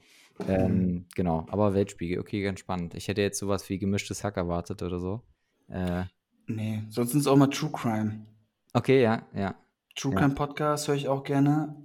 Ähm, 0.49 1.07
genau, 1.15 1.47
aber 1.49 1.75
Weltspiegel, 1.75 2.19
okay, 2.19 2.43
ganz 2.43 2.61
spannend. 2.61 2.95
Ich 2.95 3.09
hätte 3.09 3.23
jetzt 3.23 3.39
sowas 3.39 3.69
wie 3.69 3.79
gemischtes 3.79 4.23
Hack 4.25 4.37
erwartet 4.37 4.83
oder 4.83 4.99
so. 4.99 5.23
Äh, 5.69 6.05
Nee, 6.47 6.83
sonst 6.91 7.13
sind 7.13 7.21
es 7.21 7.27
auch 7.27 7.37
mal 7.37 7.47
True 7.47 7.71
Crime. 7.73 8.27
okay, 8.75 9.01
ja, 9.03 9.27
ja. 9.35 9.55
True 9.95 10.13
Ja. 10.15 10.21
Crime 10.21 10.35
Podcast 10.35 10.89
höre 10.89 10.95
ich 10.97 11.09
auch 11.09 11.23
gerne. 11.25 11.77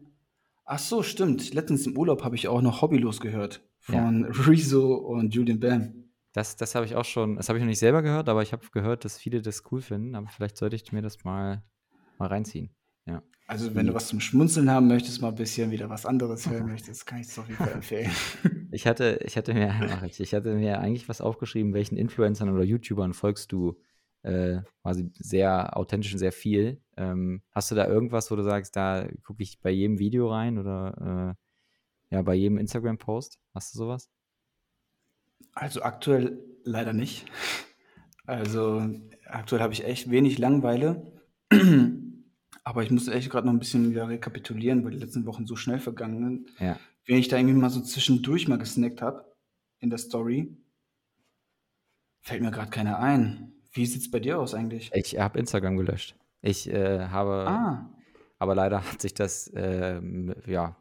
Ach 0.65 0.79
so, 0.79 1.03
stimmt. 1.03 1.53
Letztens 1.53 1.85
im 1.87 1.97
Urlaub 1.97 2.23
habe 2.23 2.35
ich 2.35 2.47
auch 2.47 2.61
noch 2.61 2.81
Hobbylos 2.81 3.19
gehört 3.19 3.61
Ja. 3.87 4.01
von 4.01 4.25
Rezo 4.47 4.95
und 4.95 5.33
Julian 5.33 5.59
Bam. 5.59 5.93
Das, 6.33 6.55
das 6.55 6.75
habe 6.75 6.85
ich 6.85 6.95
auch 6.95 7.05
schon, 7.05 7.37
das 7.37 7.49
habe 7.49 7.57
ich 7.57 7.63
noch 7.63 7.69
nicht 7.69 7.79
selber 7.79 8.01
gehört, 8.03 8.29
aber 8.29 8.43
ich 8.43 8.53
habe 8.53 8.65
gehört, 8.71 9.03
dass 9.03 9.17
viele 9.17 9.41
das 9.41 9.63
cool 9.71 9.81
finden. 9.81 10.15
Aber 10.15 10.27
vielleicht 10.27 10.57
sollte 10.57 10.75
ich 10.75 10.91
mir 10.91 11.01
das 11.01 11.23
mal, 11.23 11.63
mal 12.19 12.27
reinziehen. 12.27 12.69
Ja. 13.05 13.23
Also, 13.47 13.73
wenn 13.73 13.87
du 13.87 13.95
was 13.95 14.07
zum 14.09 14.19
Schmunzeln 14.19 14.69
haben 14.69 14.87
möchtest, 14.87 15.23
mal 15.23 15.29
ein 15.29 15.35
bisschen 15.35 15.71
wieder 15.71 15.89
was 15.89 16.05
anderes 16.05 16.47
hören 16.47 16.67
möchtest, 16.71 17.07
kann 17.07 17.19
ich 17.19 17.27
es 17.27 17.39
auf 17.39 17.47
jeden 17.47 17.57
Fall 17.57 17.73
empfehlen. 17.73 18.11
Ich 18.71 18.85
hatte, 18.85 19.19
ich 19.25 19.35
hatte 19.35 19.55
mir, 19.55 19.73
ich 20.19 20.33
hatte 20.35 20.53
mir 20.53 20.79
eigentlich 20.79 21.09
was 21.09 21.21
aufgeschrieben, 21.21 21.73
welchen 21.73 21.97
Influencern 21.97 22.51
oder 22.51 22.63
YouTubern 22.63 23.13
folgst 23.13 23.51
du 23.51 23.79
äh, 24.21 24.57
quasi 24.83 25.09
sehr 25.17 25.75
authentisch 25.75 26.13
und 26.13 26.19
sehr 26.19 26.31
viel. 26.31 26.79
Ähm, 26.99 27.41
hast 27.51 27.71
du 27.71 27.75
da 27.75 27.87
irgendwas, 27.87 28.29
wo 28.29 28.35
du 28.35 28.43
sagst, 28.43 28.75
da 28.75 29.07
gucke 29.23 29.41
ich 29.41 29.61
bei 29.61 29.71
jedem 29.71 29.99
Video 29.99 30.29
rein 30.29 30.57
oder 30.57 31.35
äh, 32.11 32.15
ja, 32.15 32.21
bei 32.21 32.35
jedem 32.35 32.57
Instagram-Post? 32.57 33.39
Hast 33.53 33.73
du 33.73 33.77
sowas? 33.77 34.09
Also 35.53 35.81
aktuell 35.81 36.43
leider 36.63 36.91
nicht. 36.91 37.25
Also 38.25 38.85
aktuell 39.25 39.61
habe 39.61 39.73
ich 39.73 39.85
echt 39.85 40.11
wenig 40.11 40.37
Langeweile. 40.37 41.13
Aber 42.63 42.83
ich 42.83 42.91
muss 42.91 43.07
echt 43.07 43.29
gerade 43.29 43.47
noch 43.47 43.53
ein 43.53 43.59
bisschen 43.59 43.91
wieder 43.91 44.09
rekapitulieren, 44.09 44.83
weil 44.83 44.91
die 44.91 44.99
letzten 44.99 45.25
Wochen 45.25 45.47
so 45.47 45.55
schnell 45.55 45.79
vergangen 45.79 46.23
sind. 46.23 46.59
Ja. 46.59 46.77
Wenn 47.05 47.17
ich 47.17 47.29
da 47.29 47.37
irgendwie 47.37 47.55
mal 47.55 47.69
so 47.69 47.81
zwischendurch 47.81 48.47
mal 48.47 48.59
gesnackt 48.59 49.01
habe 49.01 49.25
in 49.79 49.89
der 49.89 49.99
Story, 49.99 50.57
fällt 52.19 52.41
mir 52.41 52.51
gerade 52.51 52.69
keiner 52.69 52.99
ein. 52.99 53.53
Wie 53.71 53.85
sieht 53.85 54.01
es 54.01 54.11
bei 54.11 54.19
dir 54.19 54.37
aus 54.37 54.53
eigentlich? 54.53 54.91
Ich 54.93 55.17
habe 55.17 55.39
Instagram 55.39 55.77
gelöscht. 55.77 56.15
Ich 56.41 56.69
äh, 56.71 57.07
habe, 57.07 57.45
Ah, 57.47 57.89
aber 58.37 58.55
leider 58.55 58.83
hat 58.91 59.01
sich 59.01 59.13
das, 59.13 59.51
ähm, 59.55 60.33
ja, 60.45 60.75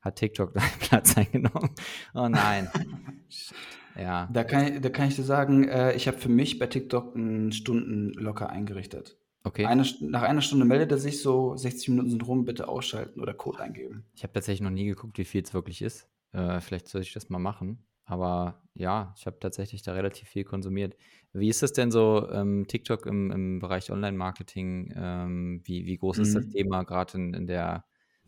hat 0.00 0.16
TikTok 0.16 0.52
deinen 0.54 0.78
Platz 0.80 1.16
eingenommen. 1.16 1.70
Oh 2.14 2.28
nein. 2.28 2.68
ja. 3.96 4.28
da 4.32 4.44
kann, 4.44 4.74
ich- 4.74 4.80
da 4.80 4.88
kann 4.90 5.08
ich 5.08 5.16
dir 5.16 5.22
sagen, 5.22 5.68
äh, 5.68 5.94
ich 5.94 6.08
habe 6.08 6.18
für 6.18 6.28
mich 6.28 6.58
bei 6.58 6.66
TikTok 6.66 7.14
einen 7.14 7.52
Stunden 7.52 8.12
locker 8.14 8.50
eingerichtet. 8.50 9.18
Okay. 9.46 9.66
Eine, 9.66 9.84
nach 10.00 10.22
einer 10.22 10.40
Stunde 10.40 10.64
meldet 10.64 10.90
er 10.90 10.98
sich 10.98 11.20
so, 11.20 11.54
60 11.54 11.90
Minuten 11.90 12.08
sind 12.10 12.26
rum, 12.26 12.46
bitte 12.46 12.66
ausschalten 12.66 13.20
oder 13.20 13.34
Code 13.34 13.60
eingeben. 13.60 14.06
Ich 14.14 14.22
habe 14.22 14.32
tatsächlich 14.32 14.62
noch 14.62 14.70
nie 14.70 14.86
geguckt, 14.86 15.18
wie 15.18 15.24
viel 15.26 15.42
es 15.42 15.52
wirklich 15.52 15.82
ist. 15.82 16.08
Äh, 16.32 16.60
vielleicht 16.60 16.88
sollte 16.88 17.06
ich 17.06 17.12
das 17.12 17.28
mal 17.28 17.38
machen. 17.38 17.84
Aber 18.06 18.62
ja, 18.74 19.14
ich 19.18 19.26
habe 19.26 19.38
tatsächlich 19.38 19.82
da 19.82 19.92
relativ 19.92 20.28
viel 20.28 20.44
konsumiert. 20.44 20.96
Wie 21.34 21.48
ist 21.48 21.62
das 21.62 21.72
denn 21.72 21.90
so, 21.90 22.28
ähm, 22.30 22.66
TikTok 22.68 23.06
im, 23.06 23.30
im 23.30 23.58
Bereich 23.58 23.90
Online-Marketing? 23.90 24.92
Ähm, 24.96 25.60
wie, 25.64 25.84
wie 25.86 25.96
groß 25.98 26.20
ist 26.20 26.34
das 26.36 26.46
Mhm. 26.46 26.54
Thema 26.54 26.84
gerade 26.84 27.18
in, 27.18 27.34
in 27.34 27.46
der 27.46 27.84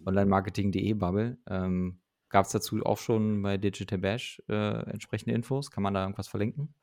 Online-Marketing.de-Bubble? 0.06 1.38
Ähm, 1.48 2.00
Gab 2.28 2.46
es 2.46 2.52
dazu 2.52 2.84
auch 2.84 2.98
schon 2.98 3.42
bei 3.42 3.56
Digital 3.58 3.98
Bash 3.98 4.42
äh, 4.48 4.54
entsprechende 4.90 5.34
Infos? 5.34 5.70
Kann 5.70 5.82
man 5.84 5.94
da 5.94 6.02
irgendwas 6.02 6.26
verlinken? 6.28 6.74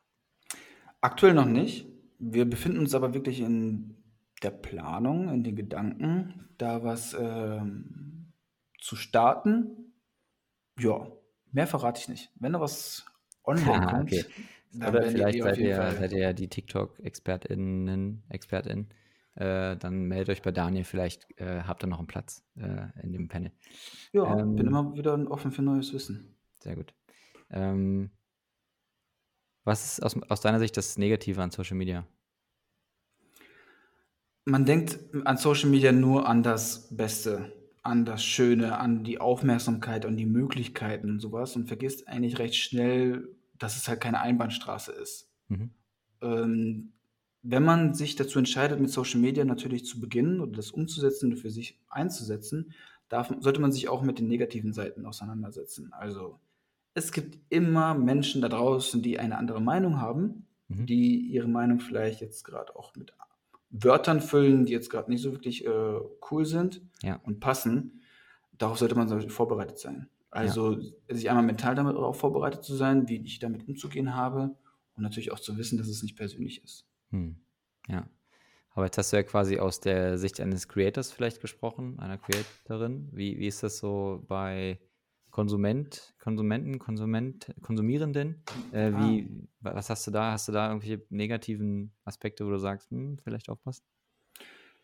Aktuell 1.02 1.34
noch 1.34 1.46
nicht. 1.46 1.88
Wir 2.20 2.46
befinden 2.50 2.80
uns 2.80 2.96
aber 2.96 3.14
wirklich 3.14 3.42
in 3.42 3.96
der 4.42 4.52
Planung, 4.52 5.30
in 5.30 5.44
den 5.44 5.56
Gedanken, 5.56 6.50
da 6.58 6.84
was 6.84 7.16
ähm, 7.20 8.34
zu 8.80 8.96
starten. 8.96 9.94
Ja, 10.80 11.08
mehr 11.52 11.68
verrate 11.68 12.02
ich 12.02 12.10
nicht. 12.10 12.32
Wenn 12.36 12.54
da 12.54 12.62
was 12.62 13.06
online 13.46 13.82
Ah, 13.86 13.86
kommt, 13.86 14.16
okay. 14.16 14.24
Dann 14.74 14.96
Oder 14.96 15.04
vielleicht 15.04 15.42
seid 15.44 15.58
ihr, 15.58 15.76
Fall. 15.76 15.96
seid 15.96 16.12
ihr 16.14 16.20
ja 16.20 16.34
die 16.34 16.48
TikTok-ExpertInnen, 16.48 18.24
Expertin. 18.30 18.90
Äh, 19.36 19.78
dann 19.78 20.04
meldet 20.04 20.30
euch 20.30 20.42
bei 20.42 20.52
Daniel, 20.52 20.84
vielleicht 20.84 21.26
äh, 21.40 21.62
habt 21.64 21.84
ihr 21.84 21.88
noch 21.88 21.98
einen 21.98 22.08
Platz 22.08 22.44
äh, 22.56 22.88
in 23.02 23.12
dem 23.12 23.28
Panel. 23.28 23.52
Ja, 24.12 24.36
bin 24.36 24.60
Ähm, 24.60 24.68
immer 24.68 24.96
wieder 24.96 25.32
offen 25.32 25.52
für 25.52 25.64
neues 25.64 25.92
Wissen. 25.94 26.36
Sehr 26.60 26.76
gut. 26.76 26.94
Ähm, 27.50 28.12
was 29.64 29.86
ist 29.86 30.04
aus, 30.04 30.22
aus 30.30 30.42
deiner 30.42 30.60
Sicht 30.60 30.78
das 30.78 30.98
Negative 30.98 31.42
an 31.42 31.52
Social 31.52 31.78
Media? 31.78 32.06
Man 34.46 34.66
denkt 34.66 35.00
an 35.26 35.38
Social 35.38 35.70
Media 35.70 35.92
nur 35.92 36.28
an 36.28 36.44
das 36.44 36.96
Beste, 36.96 37.54
an 37.82 38.06
das 38.06 38.24
Schöne, 38.24 38.78
an 38.78 39.04
die 39.04 39.20
Aufmerksamkeit, 39.20 40.06
an 40.06 40.18
die 40.18 40.26
Möglichkeiten 40.26 41.10
und 41.10 41.20
sowas 41.20 41.56
und 41.56 41.68
vergisst 41.68 42.08
eigentlich 42.08 42.40
recht 42.40 42.56
schnell, 42.56 43.36
dass 43.64 43.78
es 43.78 43.88
halt 43.88 44.02
keine 44.02 44.20
Einbahnstraße 44.20 44.92
ist. 44.92 45.30
Mhm. 45.48 45.70
Ähm, 46.22 46.92
wenn 47.44 47.64
man 47.64 47.94
sich 47.94 48.16
dazu 48.18 48.38
entscheidet, 48.40 48.80
mit 48.82 48.90
Social 48.90 49.22
Media 49.22 49.46
natürlich 49.46 49.86
zu 49.86 50.02
beginnen 50.02 50.42
oder 50.42 50.52
das 50.52 50.72
umzusetzen 50.72 51.32
und 51.32 51.38
für 51.38 51.50
sich 51.50 51.80
einzusetzen, 51.90 52.74
darf, 53.08 53.34
sollte 53.40 53.62
man 53.62 53.72
sich 53.72 53.88
auch 53.88 54.02
mit 54.02 54.20
den 54.20 54.28
negativen 54.28 54.74
Seiten 54.74 55.06
auseinandersetzen. 55.06 55.94
Also 55.94 56.40
es 56.94 57.14
gibt 57.14 57.38
immer 57.50 57.94
Menschen 57.96 58.42
da 58.42 58.50
draußen, 58.50 59.02
die 59.02 59.18
eine 59.18 59.38
andere 59.38 59.62
Meinung 59.62 60.02
haben, 60.02 60.46
Mhm. 60.68 60.86
die 60.86 61.20
ihre 61.20 61.48
Meinung 61.48 61.80
vielleicht 61.80 62.20
jetzt 62.22 62.44
gerade 62.44 62.76
auch 62.76 62.96
mit 62.96 63.14
Wörtern 63.70 64.20
füllen, 64.22 64.66
die 64.66 64.74
jetzt 64.74 64.90
gerade 64.90 65.10
nicht 65.10 65.22
so 65.22 65.32
wirklich 65.32 65.66
äh, 65.66 66.00
cool 66.32 66.46
sind 66.46 66.82
Ja. 67.02 67.20
und 67.24 67.40
passen. 67.40 68.02
Darauf 68.58 68.78
sollte 68.78 68.96
man 68.96 69.30
vorbereitet 69.30 69.80
sein. 69.80 70.08
Also 70.34 70.80
sich 71.10 71.30
einmal 71.30 71.46
mental 71.46 71.76
damit 71.76 71.96
auch 71.96 72.16
vorbereitet 72.16 72.64
zu 72.64 72.76
sein, 72.76 73.08
wie 73.08 73.24
ich 73.24 73.40
damit 73.40 73.68
umzugehen 73.68 74.16
habe 74.16 74.56
und 74.96 75.04
natürlich 75.04 75.32
auch 75.32 75.40
zu 75.40 75.58
wissen, 75.58 75.78
dass 75.78 75.88
es 75.88 76.02
nicht 76.04 76.16
persönlich 76.16 76.64
ist. 76.64 76.88
Hm. 77.12 77.38
Ja. 77.88 78.08
Aber 78.72 78.86
jetzt 78.86 78.98
hast 78.98 79.14
du 79.14 79.18
ja 79.18 79.24
quasi 79.24 79.60
aus 79.60 79.80
der 79.80 80.18
Sicht 80.18 80.40
eines 80.42 80.68
Creators 80.68 81.12
vielleicht 81.12 81.42
gesprochen, 81.42 82.00
einer 82.00 82.18
Creatorin. 82.18 83.10
Wie, 83.12 83.38
wie 83.38 83.48
ist 83.48 83.62
das 83.62 83.78
so 83.78 84.24
bei 84.28 84.80
Konsument, 85.30 86.16
Konsumenten, 86.20 86.80
Konsument, 86.80 87.54
Konsumierenden? 87.62 88.44
Äh, 88.72 88.92
Ah. 88.92 89.10
wie, 89.10 89.48
was 89.62 89.90
hast 89.92 90.08
du 90.08 90.12
da? 90.12 90.32
Hast 90.32 90.48
du 90.48 90.52
da 90.52 90.70
irgendwelche 90.70 91.06
negativen 91.10 91.94
Aspekte, 92.04 92.46
wo 92.46 92.50
du 92.50 92.58
sagst, 92.58 92.90
hm, 92.90 93.20
vielleicht 93.24 93.50
aufpassen? 93.50 93.84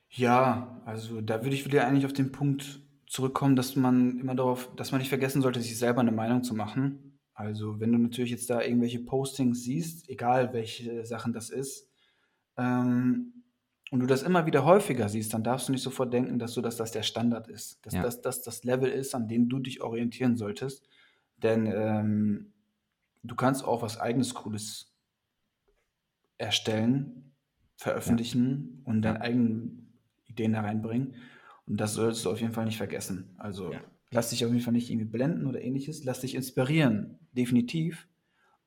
Ja, 0.09 0.81
also 0.85 1.21
da 1.21 1.43
würde 1.43 1.55
ich 1.55 1.65
wieder 1.65 1.85
eigentlich 1.87 2.05
auf 2.05 2.13
den 2.13 2.31
Punkt 2.31 2.81
zurückkommen, 3.09 3.57
dass 3.57 3.75
man 3.75 4.19
immer 4.19 4.35
darauf, 4.35 4.73
dass 4.77 4.91
man 4.93 4.99
nicht 4.99 5.09
vergessen 5.09 5.41
sollte, 5.41 5.61
sich 5.61 5.77
selber 5.77 6.01
eine 6.01 6.13
Meinung 6.13 6.43
zu 6.43 6.53
machen. 6.55 7.19
Also 7.33 7.79
wenn 7.81 7.91
du 7.91 7.97
natürlich 7.97 8.31
jetzt 8.31 8.49
da 8.49 8.61
irgendwelche 8.61 8.99
Postings 9.01 9.63
siehst, 9.63 10.09
egal 10.09 10.53
welche 10.53 11.05
Sachen 11.05 11.33
das 11.33 11.49
ist, 11.49 11.89
ähm, 12.57 13.33
und 13.91 14.01
du 14.01 14.05
das 14.05 14.21
immer 14.21 14.45
wieder 14.45 14.65
häufiger 14.65 15.09
siehst, 15.09 15.33
dann 15.33 15.43
darfst 15.43 15.67
du 15.67 15.71
nicht 15.71 15.81
sofort 15.81 16.13
denken, 16.13 16.37
dass 16.37 16.53
so, 16.53 16.61
dass 16.61 16.77
das 16.77 16.91
der 16.91 17.01
Standard 17.03 17.47
ist, 17.47 17.83
dass 17.85 17.95
Ja. 17.95 18.03
das, 18.03 18.21
das 18.21 18.43
das 18.43 18.63
Level 18.63 18.89
ist, 18.91 19.15
an 19.15 19.27
dem 19.27 19.49
du 19.49 19.59
dich 19.59 19.81
orientieren 19.81 20.37
solltest. 20.37 20.87
Denn 21.37 21.65
ähm, 21.65 22.53
du 23.23 23.35
kannst 23.35 23.63
auch 23.63 23.81
was 23.81 23.99
eigenes 23.99 24.35
Cooles 24.35 24.93
erstellen, 26.37 27.33
veröffentlichen 27.77 28.81
und 28.85 29.01
deine 29.01 29.19
Ja. 29.19 29.23
eigenen 29.23 29.99
Ideen 30.25 30.53
da 30.53 30.61
reinbringen. 30.61 31.15
Und 31.69 31.79
das 31.79 31.93
solltest 31.93 32.25
du 32.25 32.31
auf 32.31 32.41
jeden 32.41 32.51
Fall 32.53 32.65
nicht 32.65 32.77
vergessen. 32.77 33.35
Also 33.37 33.71
Ja. 33.71 33.81
lass 34.11 34.31
dich 34.31 34.43
auf 34.43 34.51
jeden 34.51 34.63
Fall 34.63 34.73
nicht 34.73 34.89
irgendwie 34.89 35.05
blenden 35.07 35.45
oder 35.47 35.61
ähnliches. 35.61 36.03
Lass 36.03 36.19
dich 36.21 36.35
inspirieren, 36.35 37.19
definitiv. 37.31 38.07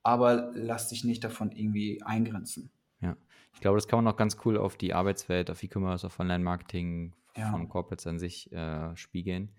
Aber 0.04 0.50
lass 0.54 0.88
dich 0.88 1.04
nicht 1.04 1.22
davon 1.22 1.52
irgendwie 1.52 2.02
eingrenzen. 2.02 2.70
Ja. 3.00 3.16
Ich 3.54 3.60
glaube, 3.60 3.76
das 3.76 3.86
kann 3.86 4.02
man 4.02 4.12
auch 4.12 4.16
ganz 4.16 4.36
cool 4.44 4.56
auf 4.56 4.76
die 4.76 4.94
Arbeitswelt, 4.94 5.50
auf 5.50 5.62
E-Commerce, 5.62 6.06
auf 6.06 6.18
Online-Marketing 6.18 7.12
Ja. 7.36 7.50
von 7.50 7.68
Corporates 7.68 8.06
an 8.06 8.18
sich 8.18 8.50
äh, 8.52 8.96
spiegeln. 8.96 9.50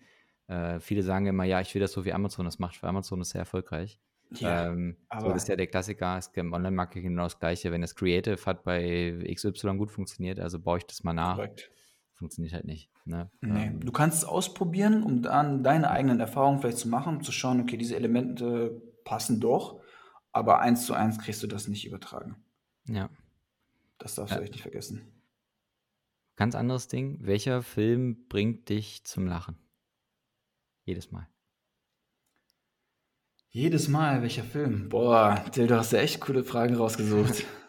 Äh, 0.47 0.79
viele 0.79 1.03
sagen 1.03 1.25
immer, 1.27 1.43
ja, 1.45 1.61
ich 1.61 1.73
will 1.73 1.79
das 1.81 1.91
so 1.93 2.03
wie 2.05 2.11
Amazon 2.13 2.45
das 2.45 2.59
macht, 2.59 2.81
weil 2.83 2.89
Amazon 2.89 3.21
ist 3.21 3.29
sehr 3.29 3.39
erfolgreich. 3.39 3.99
Ja, 4.31 4.67
ähm, 4.69 4.97
so, 5.19 5.27
das 5.27 5.43
ist 5.43 5.47
ja 5.49 5.55
der 5.55 5.67
Klassiker, 5.67 6.17
es 6.17 6.27
im 6.33 6.53
Online-Marketing 6.53 7.09
genau 7.11 7.23
das 7.23 7.39
Gleiche. 7.39 7.71
Wenn 7.71 7.81
das 7.81 7.95
Creative 7.95 8.43
hat 8.45 8.63
bei 8.63 9.23
XY 9.33 9.77
gut 9.77 9.91
funktioniert, 9.91 10.39
also 10.39 10.59
baue 10.59 10.79
ich 10.79 10.85
das 10.85 11.03
mal 11.03 11.13
nach. 11.13 11.35
Korrekt. 11.35 11.69
Funktioniert 12.16 12.53
halt 12.53 12.66
nicht. 12.66 12.89
Ne? 13.05 13.30
Nee. 13.41 13.66
Ähm, 13.68 13.80
du 13.80 13.91
kannst 13.91 14.20
es 14.20 14.26
ausprobieren, 14.26 15.03
um 15.03 15.22
dann 15.22 15.64
deine 15.64 15.89
eigenen 15.89 16.20
Erfahrungen 16.20 16.59
vielleicht 16.59 16.78
zu 16.78 16.88
machen, 16.88 17.18
um 17.18 17.24
zu 17.24 17.32
schauen, 17.32 17.61
okay, 17.61 17.78
diese 17.78 17.95
Elemente 17.95 18.82
passen 19.03 19.39
doch, 19.39 19.82
aber 20.32 20.59
eins 20.59 20.86
zu 20.86 20.93
eins 20.93 21.20
kriegst 21.20 21.43
du 21.43 21.47
das 21.47 21.68
nicht 21.68 21.86
übertragen. 21.86 22.36
Ja. 22.88 23.09
Das 23.97 24.16
darfst 24.16 24.36
du 24.36 24.41
echt 24.41 24.53
nicht 24.53 24.61
vergessen. 24.61 25.01
Ganz 26.36 26.55
anderes 26.55 26.88
Ding. 26.88 27.20
Welcher 27.22 27.61
Film 27.61 28.28
bringt 28.28 28.70
dich 28.70 29.03
zum 29.05 29.28
Lachen? 29.28 29.57
Jedes 30.84 31.11
Mal. 31.11 31.28
Jedes 33.49 33.88
Mal, 33.88 34.24
welcher 34.24 34.43
Film? 34.43 34.89
Boah, 34.89 35.45
Till, 35.51 35.68
du 35.68 35.78
hast 35.78 35.91
ja 35.93 35.99
echt 35.99 36.20
coole 36.22 36.43
Fragen 36.43 36.76
rausgesucht. 36.76 37.45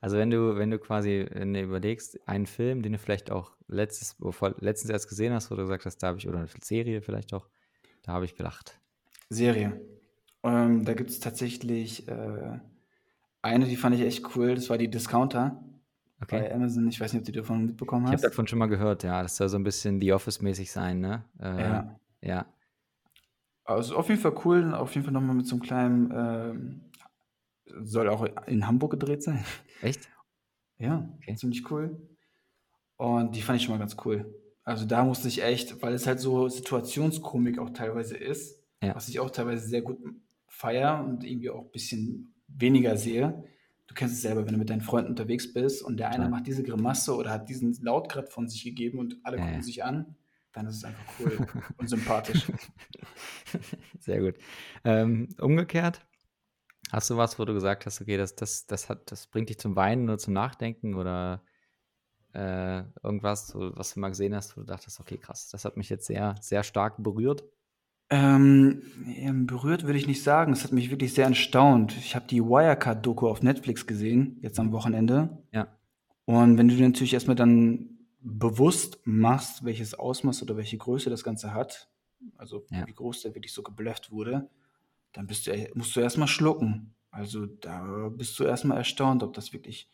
Also 0.00 0.16
wenn 0.16 0.30
du, 0.30 0.56
wenn 0.56 0.70
du 0.70 0.78
quasi 0.78 1.26
wenn 1.30 1.54
du 1.54 1.60
überlegst, 1.60 2.18
einen 2.28 2.46
Film, 2.46 2.82
den 2.82 2.92
du 2.92 2.98
vielleicht 2.98 3.30
auch 3.30 3.52
letztes, 3.66 4.16
letztens 4.60 4.90
erst 4.90 5.08
gesehen 5.08 5.32
hast, 5.32 5.50
wo 5.50 5.56
du 5.56 5.62
gesagt 5.62 5.86
hast, 5.86 5.98
da 5.98 6.08
habe 6.08 6.18
ich, 6.18 6.28
oder 6.28 6.38
eine 6.38 6.48
Serie 6.60 7.02
vielleicht 7.02 7.34
auch, 7.34 7.48
da 8.02 8.12
habe 8.12 8.24
ich 8.24 8.36
gelacht. 8.36 8.80
Serie. 9.28 9.80
Ähm, 10.42 10.84
da 10.84 10.94
gibt 10.94 11.10
es 11.10 11.20
tatsächlich 11.20 12.08
äh, 12.08 12.58
eine, 13.42 13.66
die 13.66 13.76
fand 13.76 13.96
ich 13.96 14.02
echt 14.02 14.36
cool, 14.36 14.54
das 14.54 14.70
war 14.70 14.78
die 14.78 14.88
Discounter. 14.88 15.62
Okay. 16.20 16.40
Bei 16.40 16.54
Amazon, 16.54 16.88
ich 16.88 17.00
weiß 17.00 17.12
nicht, 17.12 17.20
ob 17.20 17.26
du 17.26 17.32
davon 17.32 17.66
mitbekommen 17.66 18.06
hast. 18.06 18.14
Ich 18.14 18.24
habe 18.24 18.30
davon 18.30 18.46
schon 18.48 18.58
mal 18.58 18.66
gehört, 18.66 19.04
ja. 19.04 19.22
Das 19.22 19.36
soll 19.36 19.48
so 19.48 19.56
ein 19.56 19.62
bisschen 19.62 20.00
The 20.00 20.12
Office-mäßig 20.12 20.70
sein, 20.70 21.00
ne? 21.00 21.24
Äh, 21.40 21.60
ja. 21.60 22.00
Ja. 22.20 22.46
Also 23.64 23.96
auf 23.96 24.08
jeden 24.08 24.20
Fall 24.20 24.34
cool, 24.44 24.74
auf 24.74 24.94
jeden 24.94 25.04
Fall 25.04 25.12
nochmal 25.12 25.36
mit 25.36 25.46
so 25.46 25.54
einem 25.54 25.62
kleinen, 25.62 26.12
ähm, 26.12 26.80
soll 27.82 28.08
auch 28.08 28.26
in 28.46 28.66
Hamburg 28.66 28.92
gedreht 28.92 29.22
sein. 29.22 29.44
Echt? 29.82 30.08
Ja, 30.78 31.08
okay. 31.16 31.34
ziemlich 31.34 31.70
cool. 31.70 32.00
Und 32.96 33.36
die 33.36 33.42
fand 33.42 33.58
ich 33.58 33.64
schon 33.64 33.74
mal 33.74 33.78
ganz 33.78 33.96
cool. 34.04 34.34
Also 34.64 34.84
da 34.84 35.04
musste 35.04 35.28
ich 35.28 35.42
echt, 35.42 35.80
weil 35.82 35.94
es 35.94 36.06
halt 36.06 36.20
so 36.20 36.48
Situationskomik 36.48 37.58
auch 37.58 37.70
teilweise 37.70 38.16
ist, 38.16 38.62
ja. 38.82 38.94
was 38.94 39.08
ich 39.08 39.18
auch 39.20 39.30
teilweise 39.30 39.66
sehr 39.66 39.82
gut 39.82 39.98
feiere 40.46 41.04
und 41.04 41.24
irgendwie 41.24 41.50
auch 41.50 41.64
ein 41.64 41.70
bisschen 41.70 42.34
weniger 42.48 42.96
sehe. 42.96 43.44
Du 43.86 43.94
kennst 43.94 44.14
es 44.14 44.22
selber, 44.22 44.44
wenn 44.44 44.52
du 44.52 44.58
mit 44.58 44.68
deinen 44.68 44.82
Freunden 44.82 45.10
unterwegs 45.10 45.52
bist 45.52 45.82
und 45.82 45.96
der 45.96 46.10
eine 46.10 46.24
ja. 46.24 46.28
macht 46.28 46.46
diese 46.46 46.62
Grimasse 46.62 47.14
oder 47.14 47.30
hat 47.30 47.48
diesen 47.48 47.72
Laut 47.82 48.10
gerade 48.10 48.26
von 48.28 48.48
sich 48.48 48.62
gegeben 48.62 48.98
und 48.98 49.16
alle 49.22 49.38
ja. 49.38 49.44
gucken 49.44 49.62
sich 49.62 49.84
an 49.84 50.16
dann 50.52 50.66
ist 50.66 50.76
es 50.76 50.84
einfach 50.84 51.04
cool 51.20 51.46
und 51.76 51.88
sympathisch. 51.88 52.50
Sehr 54.00 54.20
gut. 54.20 54.34
Ähm, 54.84 55.28
umgekehrt, 55.40 56.04
hast 56.90 57.10
du 57.10 57.16
was, 57.16 57.38
wo 57.38 57.44
du 57.44 57.54
gesagt 57.54 57.86
hast, 57.86 58.00
okay, 58.00 58.16
das, 58.16 58.34
das, 58.34 58.66
das, 58.66 58.88
hat, 58.88 59.10
das 59.10 59.26
bringt 59.26 59.48
dich 59.48 59.58
zum 59.58 59.76
Weinen 59.76 60.04
oder 60.04 60.18
zum 60.18 60.34
Nachdenken 60.34 60.94
oder 60.94 61.42
äh, 62.34 62.82
irgendwas, 63.02 63.52
was 63.54 63.94
du 63.94 64.00
mal 64.00 64.08
gesehen 64.08 64.34
hast, 64.34 64.56
wo 64.56 64.60
du 64.60 64.66
dachtest, 64.66 65.00
okay, 65.00 65.18
krass, 65.18 65.48
das 65.48 65.64
hat 65.64 65.76
mich 65.76 65.88
jetzt 65.88 66.06
sehr, 66.06 66.34
sehr 66.40 66.62
stark 66.62 66.94
berührt? 66.98 67.44
Ähm, 68.10 68.82
berührt 69.46 69.84
würde 69.84 69.98
ich 69.98 70.06
nicht 70.06 70.22
sagen. 70.22 70.52
Es 70.52 70.64
hat 70.64 70.72
mich 70.72 70.90
wirklich 70.90 71.12
sehr 71.12 71.26
erstaunt. 71.26 71.96
Ich 71.98 72.16
habe 72.16 72.26
die 72.26 72.42
Wirecard-Doku 72.42 73.28
auf 73.28 73.42
Netflix 73.42 73.86
gesehen, 73.86 74.38
jetzt 74.40 74.58
am 74.58 74.72
Wochenende. 74.72 75.42
Ja. 75.52 75.68
Und 76.24 76.56
wenn 76.56 76.68
du 76.68 76.74
natürlich 76.74 77.14
erstmal 77.14 77.36
dann 77.36 77.98
bewusst 78.20 79.00
machst, 79.04 79.64
welches 79.64 79.94
Ausmaß 79.94 80.42
oder 80.42 80.56
welche 80.56 80.78
Größe 80.78 81.10
das 81.10 81.22
Ganze 81.22 81.52
hat, 81.52 81.90
also 82.36 82.64
ja. 82.70 82.86
wie 82.86 82.94
groß 82.94 83.22
der 83.22 83.34
wirklich 83.34 83.52
so 83.52 83.62
geblufft 83.62 84.10
wurde, 84.10 84.48
dann 85.18 85.26
bist 85.26 85.48
du, 85.48 85.68
musst 85.74 85.96
du 85.96 86.00
erstmal 86.00 86.28
schlucken. 86.28 86.94
Also 87.10 87.46
da 87.46 88.08
bist 88.08 88.38
du 88.38 88.44
erstmal 88.44 88.78
erstaunt, 88.78 89.24
ob 89.24 89.34
das 89.34 89.52
wirklich, 89.52 89.90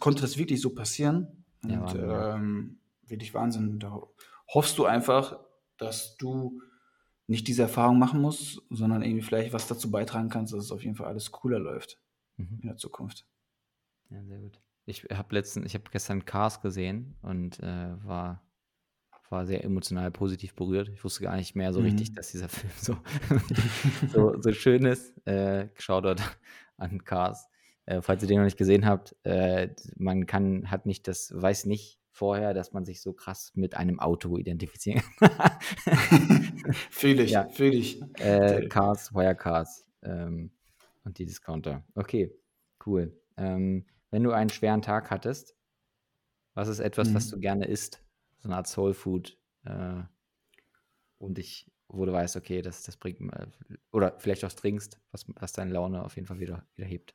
konnte 0.00 0.20
das 0.20 0.36
wirklich 0.36 0.60
so 0.60 0.74
passieren? 0.74 1.46
Und 1.62 1.70
ja, 1.70 1.80
Wahnsinn, 1.80 2.10
ähm, 2.10 2.80
wirklich 3.06 3.32
Wahnsinn. 3.32 3.78
Da 3.78 4.02
hoffst 4.48 4.76
du 4.76 4.84
einfach, 4.84 5.40
dass 5.78 6.18
du 6.18 6.60
nicht 7.26 7.48
diese 7.48 7.62
Erfahrung 7.62 7.98
machen 7.98 8.20
musst, 8.20 8.60
sondern 8.68 9.00
irgendwie 9.00 9.22
vielleicht 9.22 9.54
was 9.54 9.66
dazu 9.66 9.90
beitragen 9.90 10.28
kannst, 10.28 10.52
dass 10.52 10.64
es 10.64 10.72
auf 10.72 10.84
jeden 10.84 10.94
Fall 10.94 11.06
alles 11.06 11.30
cooler 11.30 11.58
läuft 11.58 11.98
mhm. 12.36 12.58
in 12.60 12.68
der 12.68 12.76
Zukunft. 12.76 13.26
Ja, 14.10 14.22
sehr 14.24 14.40
gut. 14.40 14.60
Ich 14.84 15.04
habe 15.04 15.34
letzten, 15.34 15.64
ich 15.64 15.72
habe 15.72 15.84
gestern 15.90 16.26
Cars 16.26 16.60
gesehen 16.60 17.16
und 17.22 17.60
äh, 17.60 18.04
war, 18.04 18.42
war 19.30 19.46
sehr 19.46 19.64
emotional 19.64 20.10
positiv 20.10 20.54
berührt. 20.54 20.88
Ich 20.88 21.02
wusste 21.04 21.22
gar 21.22 21.36
nicht 21.36 21.54
mehr 21.54 21.72
so 21.72 21.80
mhm. 21.80 21.86
richtig, 21.86 22.12
dass 22.12 22.32
dieser 22.32 22.48
Film 22.50 22.72
so, 22.76 22.96
so, 24.12 24.40
so, 24.40 24.52
schön 24.52 24.84
ist. 24.84 25.16
Äh, 25.26 25.68
geschaut 25.74 26.04
dort 26.04 26.20
an 26.76 27.04
Cars. 27.04 27.48
Äh, 27.86 28.02
falls 28.02 28.22
ihr 28.22 28.28
den 28.28 28.38
noch 28.38 28.44
nicht 28.44 28.58
gesehen 28.58 28.86
habt, 28.86 29.16
äh, 29.24 29.68
man 29.96 30.26
kann, 30.26 30.70
hat 30.70 30.86
nicht 30.86 31.08
das, 31.08 31.32
weiß 31.34 31.66
nicht 31.66 31.98
vorher, 32.10 32.54
dass 32.54 32.72
man 32.72 32.84
sich 32.84 33.00
so 33.00 33.12
krass 33.12 33.52
mit 33.54 33.76
einem 33.76 34.00
Auto 34.00 34.36
identifizieren 34.36 35.02
kann. 35.20 36.52
fühle 36.90 37.22
ich, 37.22 37.30
ja. 37.30 37.48
fühle 37.48 37.76
ich. 37.76 38.02
Äh, 38.18 38.66
Cars, 38.68 39.14
Wirecars 39.14 39.86
ähm, 40.02 40.50
und 41.04 41.18
die 41.18 41.24
Discounter. 41.24 41.84
Okay, 41.94 42.34
cool. 42.84 43.16
Ähm, 43.36 43.86
wenn 44.10 44.24
du 44.24 44.32
einen 44.32 44.50
schweren 44.50 44.82
Tag 44.82 45.10
hattest, 45.10 45.56
was 46.54 46.68
ist 46.68 46.80
etwas, 46.80 47.10
mhm. 47.10 47.14
was 47.14 47.28
du 47.28 47.38
gerne 47.38 47.66
isst? 47.66 48.02
So 48.40 48.48
eine 48.48 48.56
Art 48.56 48.66
Soul 48.66 48.94
Food. 48.94 49.38
Äh, 49.64 50.02
und 51.18 51.38
ich, 51.38 51.70
wo 51.88 52.04
du 52.04 52.12
weißt, 52.12 52.36
okay, 52.36 52.62
das, 52.62 52.82
das 52.82 52.96
bringt, 52.96 53.20
äh, 53.32 53.46
oder 53.92 54.18
vielleicht 54.18 54.44
auch 54.44 54.52
trinkst, 54.52 54.98
was, 55.12 55.26
was 55.36 55.52
deine 55.52 55.72
Laune 55.72 56.02
auf 56.02 56.16
jeden 56.16 56.26
Fall 56.26 56.40
wieder, 56.40 56.66
wieder 56.74 56.88
hebt. 56.88 57.14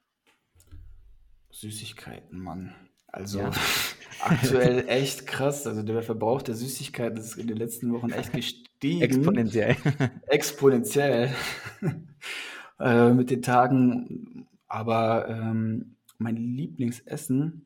Süßigkeiten, 1.50 2.40
Mann. 2.40 2.76
Also 3.08 3.40
ja. 3.40 3.52
aktuell 4.20 4.88
echt 4.88 5.26
krass. 5.26 5.66
Also 5.66 5.84
der 5.84 6.04
Verbrauch 6.04 6.42
der 6.42 6.56
Süßigkeiten 6.56 7.18
ist 7.18 7.38
in 7.38 7.48
den 7.48 7.58
letzten 7.58 7.92
Wochen 7.94 8.12
echt 8.12 8.34
gestiegen. 8.34 9.02
Exponentiell. 9.02 9.78
Exponentiell. 10.28 11.34
äh, 12.80 13.14
mit 13.14 13.32
den 13.32 13.42
Tagen. 13.42 14.48
Aber 14.68 15.30
ähm, 15.30 15.96
mein 16.18 16.36
Lieblingsessen 16.36 17.66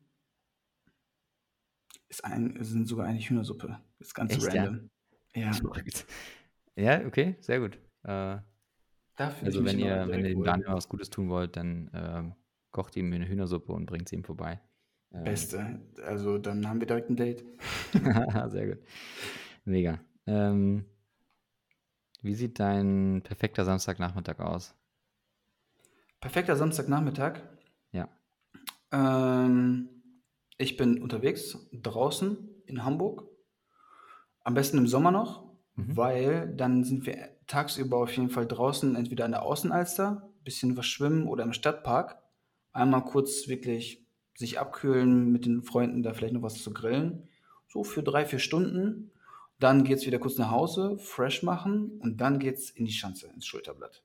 ist 2.10 2.26
ein, 2.26 2.58
sind 2.62 2.88
sogar 2.88 3.06
eine 3.06 3.20
Hühnersuppe. 3.20 3.80
Ist 4.00 4.14
ganz 4.14 4.34
Echt, 4.34 4.48
random. 4.48 4.90
Ja. 5.36 5.52
Ja. 6.76 7.06
okay, 7.06 7.36
sehr 7.42 7.60
gut. 7.60 7.78
Äh, 8.04 8.38
also 9.18 9.66
wenn 9.66 9.80
ihr, 9.80 10.08
wenn 10.08 10.22
ihr 10.22 10.30
dem 10.30 10.44
Daniel 10.44 10.70
was 10.70 10.88
Gutes 10.88 11.10
tun 11.10 11.28
wollt, 11.28 11.58
dann 11.58 11.92
ähm, 11.94 12.36
kocht 12.72 12.96
ihm 12.96 13.12
eine 13.12 13.28
Hühnersuppe 13.28 13.74
und 13.74 13.86
bringt 13.86 14.08
sie 14.08 14.16
ihm 14.16 14.24
vorbei. 14.24 14.62
Ähm, 15.12 15.26
Beste. 15.26 15.82
Also 16.06 16.38
dann 16.38 16.68
haben 16.68 16.80
wir 16.80 16.88
direkt 16.88 17.10
ein 17.10 17.18
Date. 17.18 17.44
sehr 18.48 18.68
gut. 18.68 18.78
Mega. 19.66 20.00
Ähm, 20.26 20.86
wie 22.22 22.36
sieht 22.36 22.60
dein 22.60 23.22
perfekter 23.24 23.66
Samstagnachmittag 23.66 24.40
aus? 24.40 24.74
Perfekter 26.22 26.56
Samstagnachmittag? 26.56 27.42
Ja. 27.92 28.08
Ähm, 28.92 29.90
ich 30.60 30.78
bin 30.78 31.02
unterwegs 31.02 31.58
draußen 31.72 32.38
in 32.66 32.84
Hamburg. 32.84 33.26
Am 34.44 34.54
besten 34.54 34.78
im 34.78 34.88
Sommer 34.88 35.10
noch, 35.10 35.46
mhm. 35.76 35.98
weil 35.98 36.54
dann 36.56 36.84
sind 36.84 37.06
wir 37.06 37.30
tagsüber 37.48 37.98
auf 37.98 38.16
jeden 38.16 38.30
Fall 38.30 38.46
draußen, 38.46 38.96
entweder 38.96 39.26
an 39.26 39.32
der 39.32 39.44
Außenalster, 39.44 40.30
bisschen 40.44 40.76
was 40.78 40.86
schwimmen 40.86 41.28
oder 41.28 41.44
im 41.44 41.54
Stadtpark. 41.54 42.22
Einmal 42.74 43.06
kurz 43.06 43.48
wirklich 43.48 44.06
sich 44.36 44.60
abkühlen, 44.60 45.32
mit 45.32 45.46
den 45.46 45.64
Freunden 45.64 46.04
da 46.04 46.14
vielleicht 46.14 46.34
noch 46.34 46.44
was 46.44 46.62
zu 46.62 46.74
grillen. 46.74 47.30
So 47.68 47.84
für 47.84 48.04
drei, 48.04 48.26
vier 48.26 48.40
Stunden. 48.40 49.12
Dann 49.60 49.84
geht 49.86 50.00
es 50.00 50.06
wieder 50.06 50.20
kurz 50.20 50.38
nach 50.38 50.52
Hause, 50.52 50.98
fresh 51.00 51.42
machen 51.42 52.00
und 52.00 52.20
dann 52.20 52.40
geht 52.40 52.58
es 52.58 52.70
in 52.70 52.86
die 52.86 52.94
Schanze, 52.94 53.28
ins 53.28 53.46
Schulterblatt. 53.46 54.04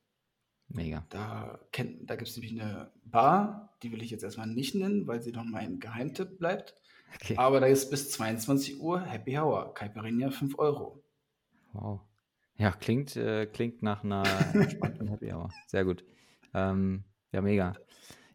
Mega. 0.74 1.06
Da, 1.08 1.60
da 1.70 2.16
gibt 2.16 2.28
es 2.28 2.36
nämlich 2.36 2.60
eine 2.60 2.90
Bar, 3.04 3.76
die 3.82 3.92
will 3.92 4.02
ich 4.02 4.10
jetzt 4.10 4.24
erstmal 4.24 4.48
nicht 4.48 4.74
nennen, 4.74 5.06
weil 5.06 5.22
sie 5.22 5.30
noch 5.30 5.44
mein 5.44 5.78
Geheimtipp 5.78 6.36
bleibt. 6.38 6.74
Okay. 7.14 7.36
Aber 7.36 7.60
da 7.60 7.66
ist 7.66 7.90
bis 7.90 8.10
22 8.10 8.80
Uhr 8.80 9.00
Happy 9.00 9.38
Hour. 9.38 9.72
Caipirinha 9.72 10.30
5 10.30 10.58
Euro. 10.58 11.04
Wow. 11.72 12.00
Ja, 12.56 12.72
klingt, 12.72 13.14
äh, 13.14 13.46
klingt 13.46 13.82
nach 13.82 14.02
einer 14.02 14.24
entspannten 14.54 15.06
Happy 15.06 15.32
Hour. 15.32 15.48
Sehr 15.68 15.84
gut. 15.84 16.04
Ähm, 16.52 17.04
ja, 17.30 17.40
mega. 17.40 17.74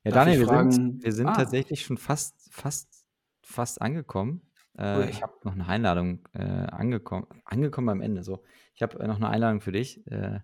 Ja, 0.05 0.11
Darf 0.11 0.25
Daniel, 0.25 0.39
wir 0.39 0.47
fragen? 0.47 0.71
sind, 0.71 1.03
wir 1.03 1.11
sind 1.11 1.27
ah. 1.27 1.33
tatsächlich 1.33 1.81
schon 1.81 1.97
fast, 1.97 2.53
fast, 2.53 3.05
fast 3.41 3.81
angekommen. 3.81 4.41
Äh, 4.77 5.09
ich 5.09 5.21
habe 5.21 5.33
noch 5.43 5.53
eine 5.53 5.67
Einladung 5.67 6.25
äh, 6.31 6.41
angekommen, 6.41 7.27
angekommen 7.43 7.89
am 7.89 8.01
Ende. 8.01 8.23
So, 8.23 8.43
ich 8.75 8.81
habe 8.81 8.97
äh, 8.99 9.07
noch 9.07 9.17
eine 9.17 9.29
Einladung 9.29 9.59
für 9.59 9.73
dich. 9.73 10.07
Äh, 10.07 10.39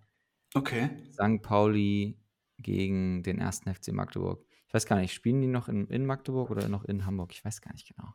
Okay. 0.55 0.89
St. 1.11 1.41
Pauli 1.41 2.17
gegen 2.57 3.23
den 3.23 3.39
ersten 3.39 3.73
FC 3.73 3.91
Magdeburg. 3.91 4.43
Ich 4.67 4.73
weiß 4.73 4.85
gar 4.85 4.99
nicht, 4.99 5.13
spielen 5.13 5.41
die 5.41 5.47
noch 5.47 5.67
in, 5.67 5.87
in 5.87 6.05
Magdeburg 6.05 6.49
oder 6.49 6.67
noch 6.69 6.85
in 6.85 7.05
Hamburg? 7.05 7.31
Ich 7.33 7.43
weiß 7.43 7.61
gar 7.61 7.73
nicht 7.73 7.93
genau. 7.93 8.13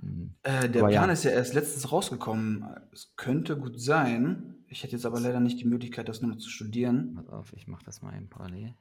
Hm. 0.00 0.34
Äh, 0.42 0.68
der 0.68 0.82
aber 0.82 0.90
Plan 0.90 1.08
ja. 1.08 1.12
ist 1.12 1.24
ja 1.24 1.30
erst 1.30 1.54
letztens 1.54 1.90
rausgekommen. 1.90 2.64
Es 2.92 3.14
könnte 3.16 3.56
gut 3.56 3.80
sein. 3.80 4.54
Ich 4.68 4.82
hätte 4.82 4.92
jetzt 4.92 5.06
aber 5.06 5.18
leider 5.18 5.40
nicht 5.40 5.58
die 5.58 5.64
Möglichkeit, 5.64 6.08
das 6.08 6.20
nochmal 6.20 6.38
zu 6.38 6.50
studieren. 6.50 7.14
Pass 7.14 7.28
auf, 7.28 7.52
ich 7.54 7.66
mache 7.66 7.84
das 7.84 8.02
mal 8.02 8.14
eben 8.14 8.28
parallel. 8.28 8.74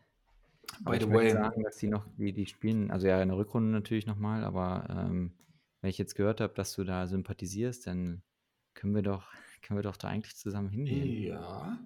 Aber 0.81 0.91
By 0.91 0.97
ich 0.97 1.03
the 1.03 1.09
möchte 1.09 1.35
way, 1.35 1.43
sagen, 1.43 1.63
dass 1.63 1.77
die 1.77 1.87
noch, 1.87 2.07
die, 2.17 2.33
die 2.33 2.45
spielen, 2.45 2.91
also 2.91 3.07
ja 3.07 3.21
in 3.21 3.29
der 3.29 3.37
Rückrunde 3.37 3.69
natürlich 3.69 4.07
nochmal, 4.07 4.43
aber 4.43 4.87
ähm, 4.89 5.31
wenn 5.79 5.89
ich 5.89 5.97
jetzt 5.97 6.15
gehört 6.15 6.41
habe, 6.41 6.53
dass 6.55 6.73
du 6.73 6.83
da 6.83 7.07
sympathisierst, 7.07 7.87
dann 7.87 8.23
können 8.73 8.95
wir 8.95 9.03
doch, 9.03 9.31
können 9.61 9.77
wir 9.77 9.83
doch 9.83 9.95
da 9.95 10.09
eigentlich 10.09 10.35
zusammen 10.35 10.69
hingehen. 10.69 11.23
ja, 11.23 11.79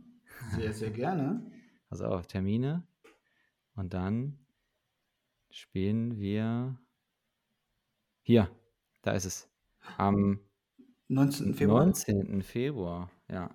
sehr, 0.55 0.73
sehr 0.73 0.91
gerne. 0.91 1.51
Also 1.89 2.05
auf 2.05 2.27
Termine. 2.27 2.83
Und 3.75 3.93
dann 3.93 4.37
spielen 5.49 6.19
wir 6.19 6.77
hier, 8.21 8.49
da 9.01 9.11
ist 9.13 9.25
es. 9.25 9.49
Am 9.97 10.39
19. 11.07 11.53
Februar. 11.55 11.85
19. 11.85 12.41
Februar, 12.43 13.09
ja. 13.29 13.49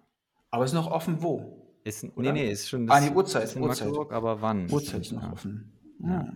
Aber 0.51 0.65
ist 0.65 0.73
noch 0.73 0.91
offen 0.91 1.23
wo? 1.23 1.79
Ist, 1.85 2.03
nee, 2.03 2.13
Oder? 2.17 2.33
nee, 2.33 2.51
ist 2.51 2.69
schon 2.69 2.89
Ah, 2.91 2.97
das, 3.01 3.09
die 3.09 3.15
Uhrzeit, 3.15 3.45
ist 3.45 3.57
in 3.57 3.63
Uhrzeit. 3.63 3.87
Magdeburg, 3.87 4.13
aber 4.13 4.41
wann? 4.41 4.71
Uhrzeit 4.71 5.03
ist 5.03 5.13
noch 5.13 5.23
ja. 5.23 5.33
offen. 5.33 5.73
Ja. 6.01 6.09
Ja. 6.09 6.33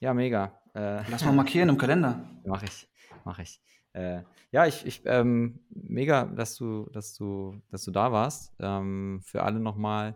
Ja, 0.00 0.14
mega. 0.14 0.60
Äh, 0.74 1.10
Lass 1.10 1.24
mal 1.24 1.32
markieren 1.32 1.68
im 1.70 1.78
Kalender. 1.78 2.28
Mache 2.44 2.66
ich, 2.66 2.88
mache 3.24 3.42
ich. 3.42 3.60
Äh, 3.98 4.22
ja, 4.52 4.66
ich, 4.66 4.86
ich 4.86 5.02
ähm, 5.06 5.60
mega, 5.70 6.24
dass 6.24 6.56
du, 6.56 6.88
dass 6.92 7.14
du, 7.14 7.60
dass 7.70 7.84
du 7.84 7.90
da 7.90 8.12
warst. 8.12 8.52
Ähm, 8.60 9.20
für 9.24 9.42
alle 9.42 9.58
nochmal 9.58 10.14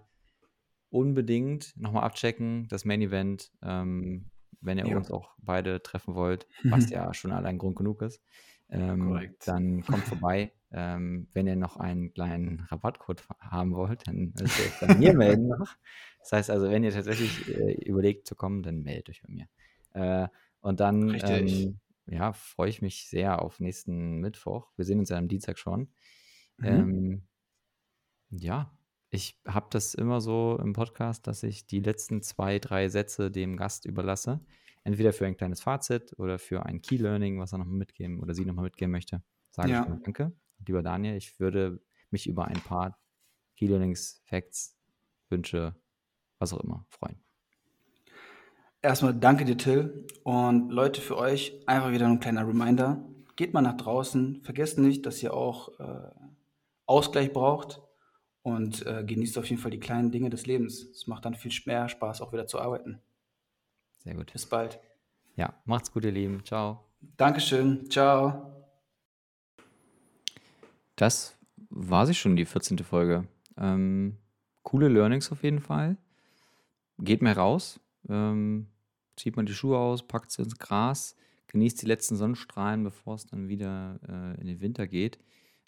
unbedingt 0.90 1.74
nochmal 1.76 2.04
abchecken, 2.04 2.68
das 2.68 2.84
Main 2.84 3.02
Event, 3.02 3.50
ähm, 3.62 4.26
wenn 4.60 4.78
ihr 4.78 4.88
Ja. 4.88 4.96
uns 4.96 5.10
auch 5.10 5.34
beide 5.38 5.82
treffen 5.82 6.14
wollt, 6.14 6.46
was 6.70 6.90
ja 6.90 7.12
schon 7.12 7.32
allein 7.32 7.58
Grund 7.58 7.76
genug 7.76 8.02
ist. 8.02 8.22
Ähm, 8.70 9.34
dann 9.44 9.82
kommt 9.86 10.06
vorbei. 10.06 10.52
Ähm, 10.70 11.28
wenn 11.34 11.46
ihr 11.46 11.56
noch 11.56 11.76
einen 11.76 12.14
kleinen 12.14 12.60
Rabattcode 12.70 13.22
haben 13.40 13.74
wollt, 13.74 14.06
dann 14.06 14.32
müsst 14.38 14.58
ihr 14.58 14.64
euch 14.64 14.78
bei 14.80 14.86
mir 14.88 15.12
melden 15.16 15.48
noch. 15.48 15.76
Das 16.20 16.32
heißt 16.32 16.50
also, 16.50 16.70
wenn 16.70 16.84
ihr 16.84 16.92
tatsächlich 16.92 17.46
äh, 17.48 17.74
überlegt 17.84 18.26
zu 18.26 18.34
kommen, 18.36 18.62
dann 18.62 18.82
meldet 18.82 19.10
euch 19.10 19.22
bei 19.22 19.32
mir. 19.32 19.48
Äh, 19.94 20.28
und 20.60 20.80
dann 20.80 21.10
Richtig. 21.10 21.64
ähm, 21.64 21.80
ja, 22.06 22.32
freue 22.32 22.68
ich 22.70 22.82
mich 22.82 23.08
sehr 23.08 23.42
auf 23.42 23.60
nächsten 23.60 24.18
Mittwoch. 24.20 24.72
Wir 24.76 24.84
sehen 24.84 24.98
uns 24.98 25.08
ja 25.10 25.18
am 25.18 25.28
Dienstag 25.28 25.58
schon. 25.58 25.92
Mhm. 26.58 26.66
Ähm, 26.66 27.28
ja, 28.30 28.76
ich 29.10 29.38
habe 29.46 29.66
das 29.70 29.94
immer 29.94 30.20
so 30.20 30.58
im 30.62 30.72
Podcast, 30.72 31.26
dass 31.26 31.42
ich 31.42 31.66
die 31.66 31.80
letzten 31.80 32.22
zwei, 32.22 32.58
drei 32.58 32.88
Sätze 32.88 33.30
dem 33.30 33.56
Gast 33.56 33.84
überlasse. 33.84 34.40
Entweder 34.84 35.12
für 35.12 35.26
ein 35.26 35.36
kleines 35.36 35.60
Fazit 35.60 36.18
oder 36.18 36.38
für 36.38 36.66
ein 36.66 36.82
Key 36.82 36.96
Learning, 36.96 37.38
was 37.38 37.52
er 37.52 37.58
noch 37.58 37.66
mitgeben 37.66 38.20
oder 38.20 38.34
sie 38.34 38.44
nochmal 38.44 38.64
mitgeben 38.64 38.90
möchte. 38.90 39.22
Sage 39.50 39.70
Ja. 39.70 39.82
ich 39.82 39.88
nur 39.88 39.98
Danke. 39.98 40.32
Lieber 40.66 40.82
Daniel, 40.82 41.16
ich 41.16 41.38
würde 41.38 41.80
mich 42.10 42.26
über 42.26 42.46
ein 42.46 42.60
paar 42.60 42.98
Key 43.56 43.66
Learnings, 43.66 44.22
Facts, 44.24 44.76
Wünsche, 45.28 45.76
was 46.38 46.52
auch 46.52 46.60
immer 46.60 46.86
freuen. 46.88 47.22
Erstmal 48.82 49.14
danke 49.14 49.44
dir, 49.44 49.56
Till. 49.56 50.06
Und 50.24 50.70
Leute, 50.70 51.00
für 51.00 51.16
euch 51.16 51.52
einfach 51.66 51.92
wieder 51.92 52.06
ein 52.06 52.18
kleiner 52.18 52.46
Reminder. 52.46 53.04
Geht 53.36 53.54
mal 53.54 53.62
nach 53.62 53.76
draußen. 53.76 54.42
Vergesst 54.42 54.78
nicht, 54.78 55.06
dass 55.06 55.22
ihr 55.22 55.32
auch 55.32 55.78
äh, 55.78 56.10
Ausgleich 56.86 57.32
braucht. 57.32 57.80
Und 58.42 58.84
äh, 58.86 59.04
genießt 59.04 59.38
auf 59.38 59.48
jeden 59.48 59.62
Fall 59.62 59.70
die 59.70 59.78
kleinen 59.78 60.10
Dinge 60.10 60.28
des 60.28 60.46
Lebens. 60.46 60.82
Es 60.82 61.06
macht 61.06 61.24
dann 61.24 61.36
viel 61.36 61.52
mehr 61.64 61.88
Spaß, 61.88 62.20
auch 62.22 62.32
wieder 62.32 62.48
zu 62.48 62.60
arbeiten. 62.60 63.00
Sehr 63.98 64.14
gut. 64.14 64.32
Bis 64.32 64.46
bald. 64.46 64.80
Ja, 65.36 65.54
macht's 65.64 65.92
gut, 65.92 66.04
ihr 66.04 66.10
Lieben. 66.10 66.44
Ciao. 66.44 66.84
Dankeschön. 67.16 67.88
Ciao. 67.88 68.66
Das 70.96 71.36
war 71.70 72.06
sie 72.06 72.14
schon, 72.14 72.34
die 72.34 72.44
14. 72.44 72.78
Folge. 72.78 73.28
Ähm, 73.56 74.18
coole 74.62 74.88
Learnings 74.88 75.30
auf 75.30 75.44
jeden 75.44 75.60
Fall. 75.60 75.96
Geht 76.98 77.22
mehr 77.22 77.36
raus, 77.36 77.80
ähm, 78.08 78.68
zieht 79.16 79.36
man 79.36 79.46
die 79.46 79.54
Schuhe 79.54 79.78
aus, 79.78 80.06
packt 80.06 80.30
sie 80.30 80.42
ins 80.42 80.58
Gras, 80.58 81.16
genießt 81.48 81.82
die 81.82 81.86
letzten 81.86 82.16
Sonnenstrahlen, 82.16 82.84
bevor 82.84 83.14
es 83.14 83.26
dann 83.26 83.48
wieder 83.48 84.00
äh, 84.08 84.40
in 84.40 84.46
den 84.46 84.60
Winter 84.60 84.86
geht. 84.86 85.18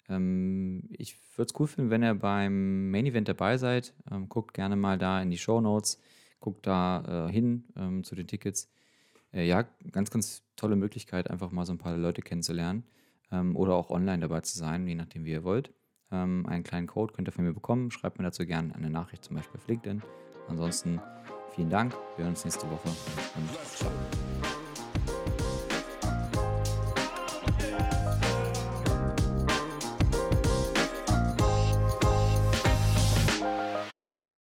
Ähm, 0.09 0.83
ich 0.91 1.15
würde 1.37 1.51
es 1.51 1.59
cool 1.59 1.67
finden, 1.67 1.89
wenn 1.89 2.03
ihr 2.03 2.15
beim 2.15 2.91
Main 2.91 3.05
Event 3.05 3.27
dabei 3.27 3.57
seid. 3.57 3.93
Ähm, 4.11 4.29
guckt 4.29 4.53
gerne 4.53 4.75
mal 4.75 4.97
da 4.97 5.21
in 5.21 5.31
die 5.31 5.37
Show 5.37 5.61
Notes, 5.61 5.99
guckt 6.39 6.65
da 6.67 7.27
äh, 7.27 7.31
hin 7.31 7.65
ähm, 7.75 8.03
zu 8.03 8.15
den 8.15 8.27
Tickets. 8.27 8.69
Äh, 9.33 9.47
ja, 9.47 9.63
ganz, 9.91 10.09
ganz 10.11 10.43
tolle 10.55 10.75
Möglichkeit, 10.75 11.29
einfach 11.29 11.51
mal 11.51 11.65
so 11.65 11.73
ein 11.73 11.77
paar 11.77 11.97
Leute 11.97 12.21
kennenzulernen 12.21 12.83
ähm, 13.31 13.55
oder 13.55 13.75
auch 13.75 13.89
online 13.89 14.19
dabei 14.19 14.41
zu 14.41 14.57
sein, 14.57 14.87
je 14.87 14.95
nachdem, 14.95 15.25
wie 15.25 15.31
ihr 15.31 15.43
wollt. 15.43 15.71
Ähm, 16.11 16.45
einen 16.47 16.63
kleinen 16.63 16.87
Code 16.87 17.13
könnt 17.13 17.27
ihr 17.27 17.31
von 17.31 17.45
mir 17.45 17.53
bekommen. 17.53 17.91
Schreibt 17.91 18.17
mir 18.17 18.23
dazu 18.23 18.45
gerne 18.45 18.73
eine 18.75 18.89
Nachricht, 18.89 19.23
zum 19.23 19.35
Beispiel 19.35 19.59
auf 19.59 19.67
LinkedIn. 19.67 20.01
Ansonsten 20.47 21.01
vielen 21.55 21.69
Dank. 21.69 21.93
Wir 22.15 22.25
hören 22.25 22.33
uns 22.33 22.43
nächste 22.43 22.69
Woche 22.69 22.89
und 22.89 23.49
ciao. 23.77 23.91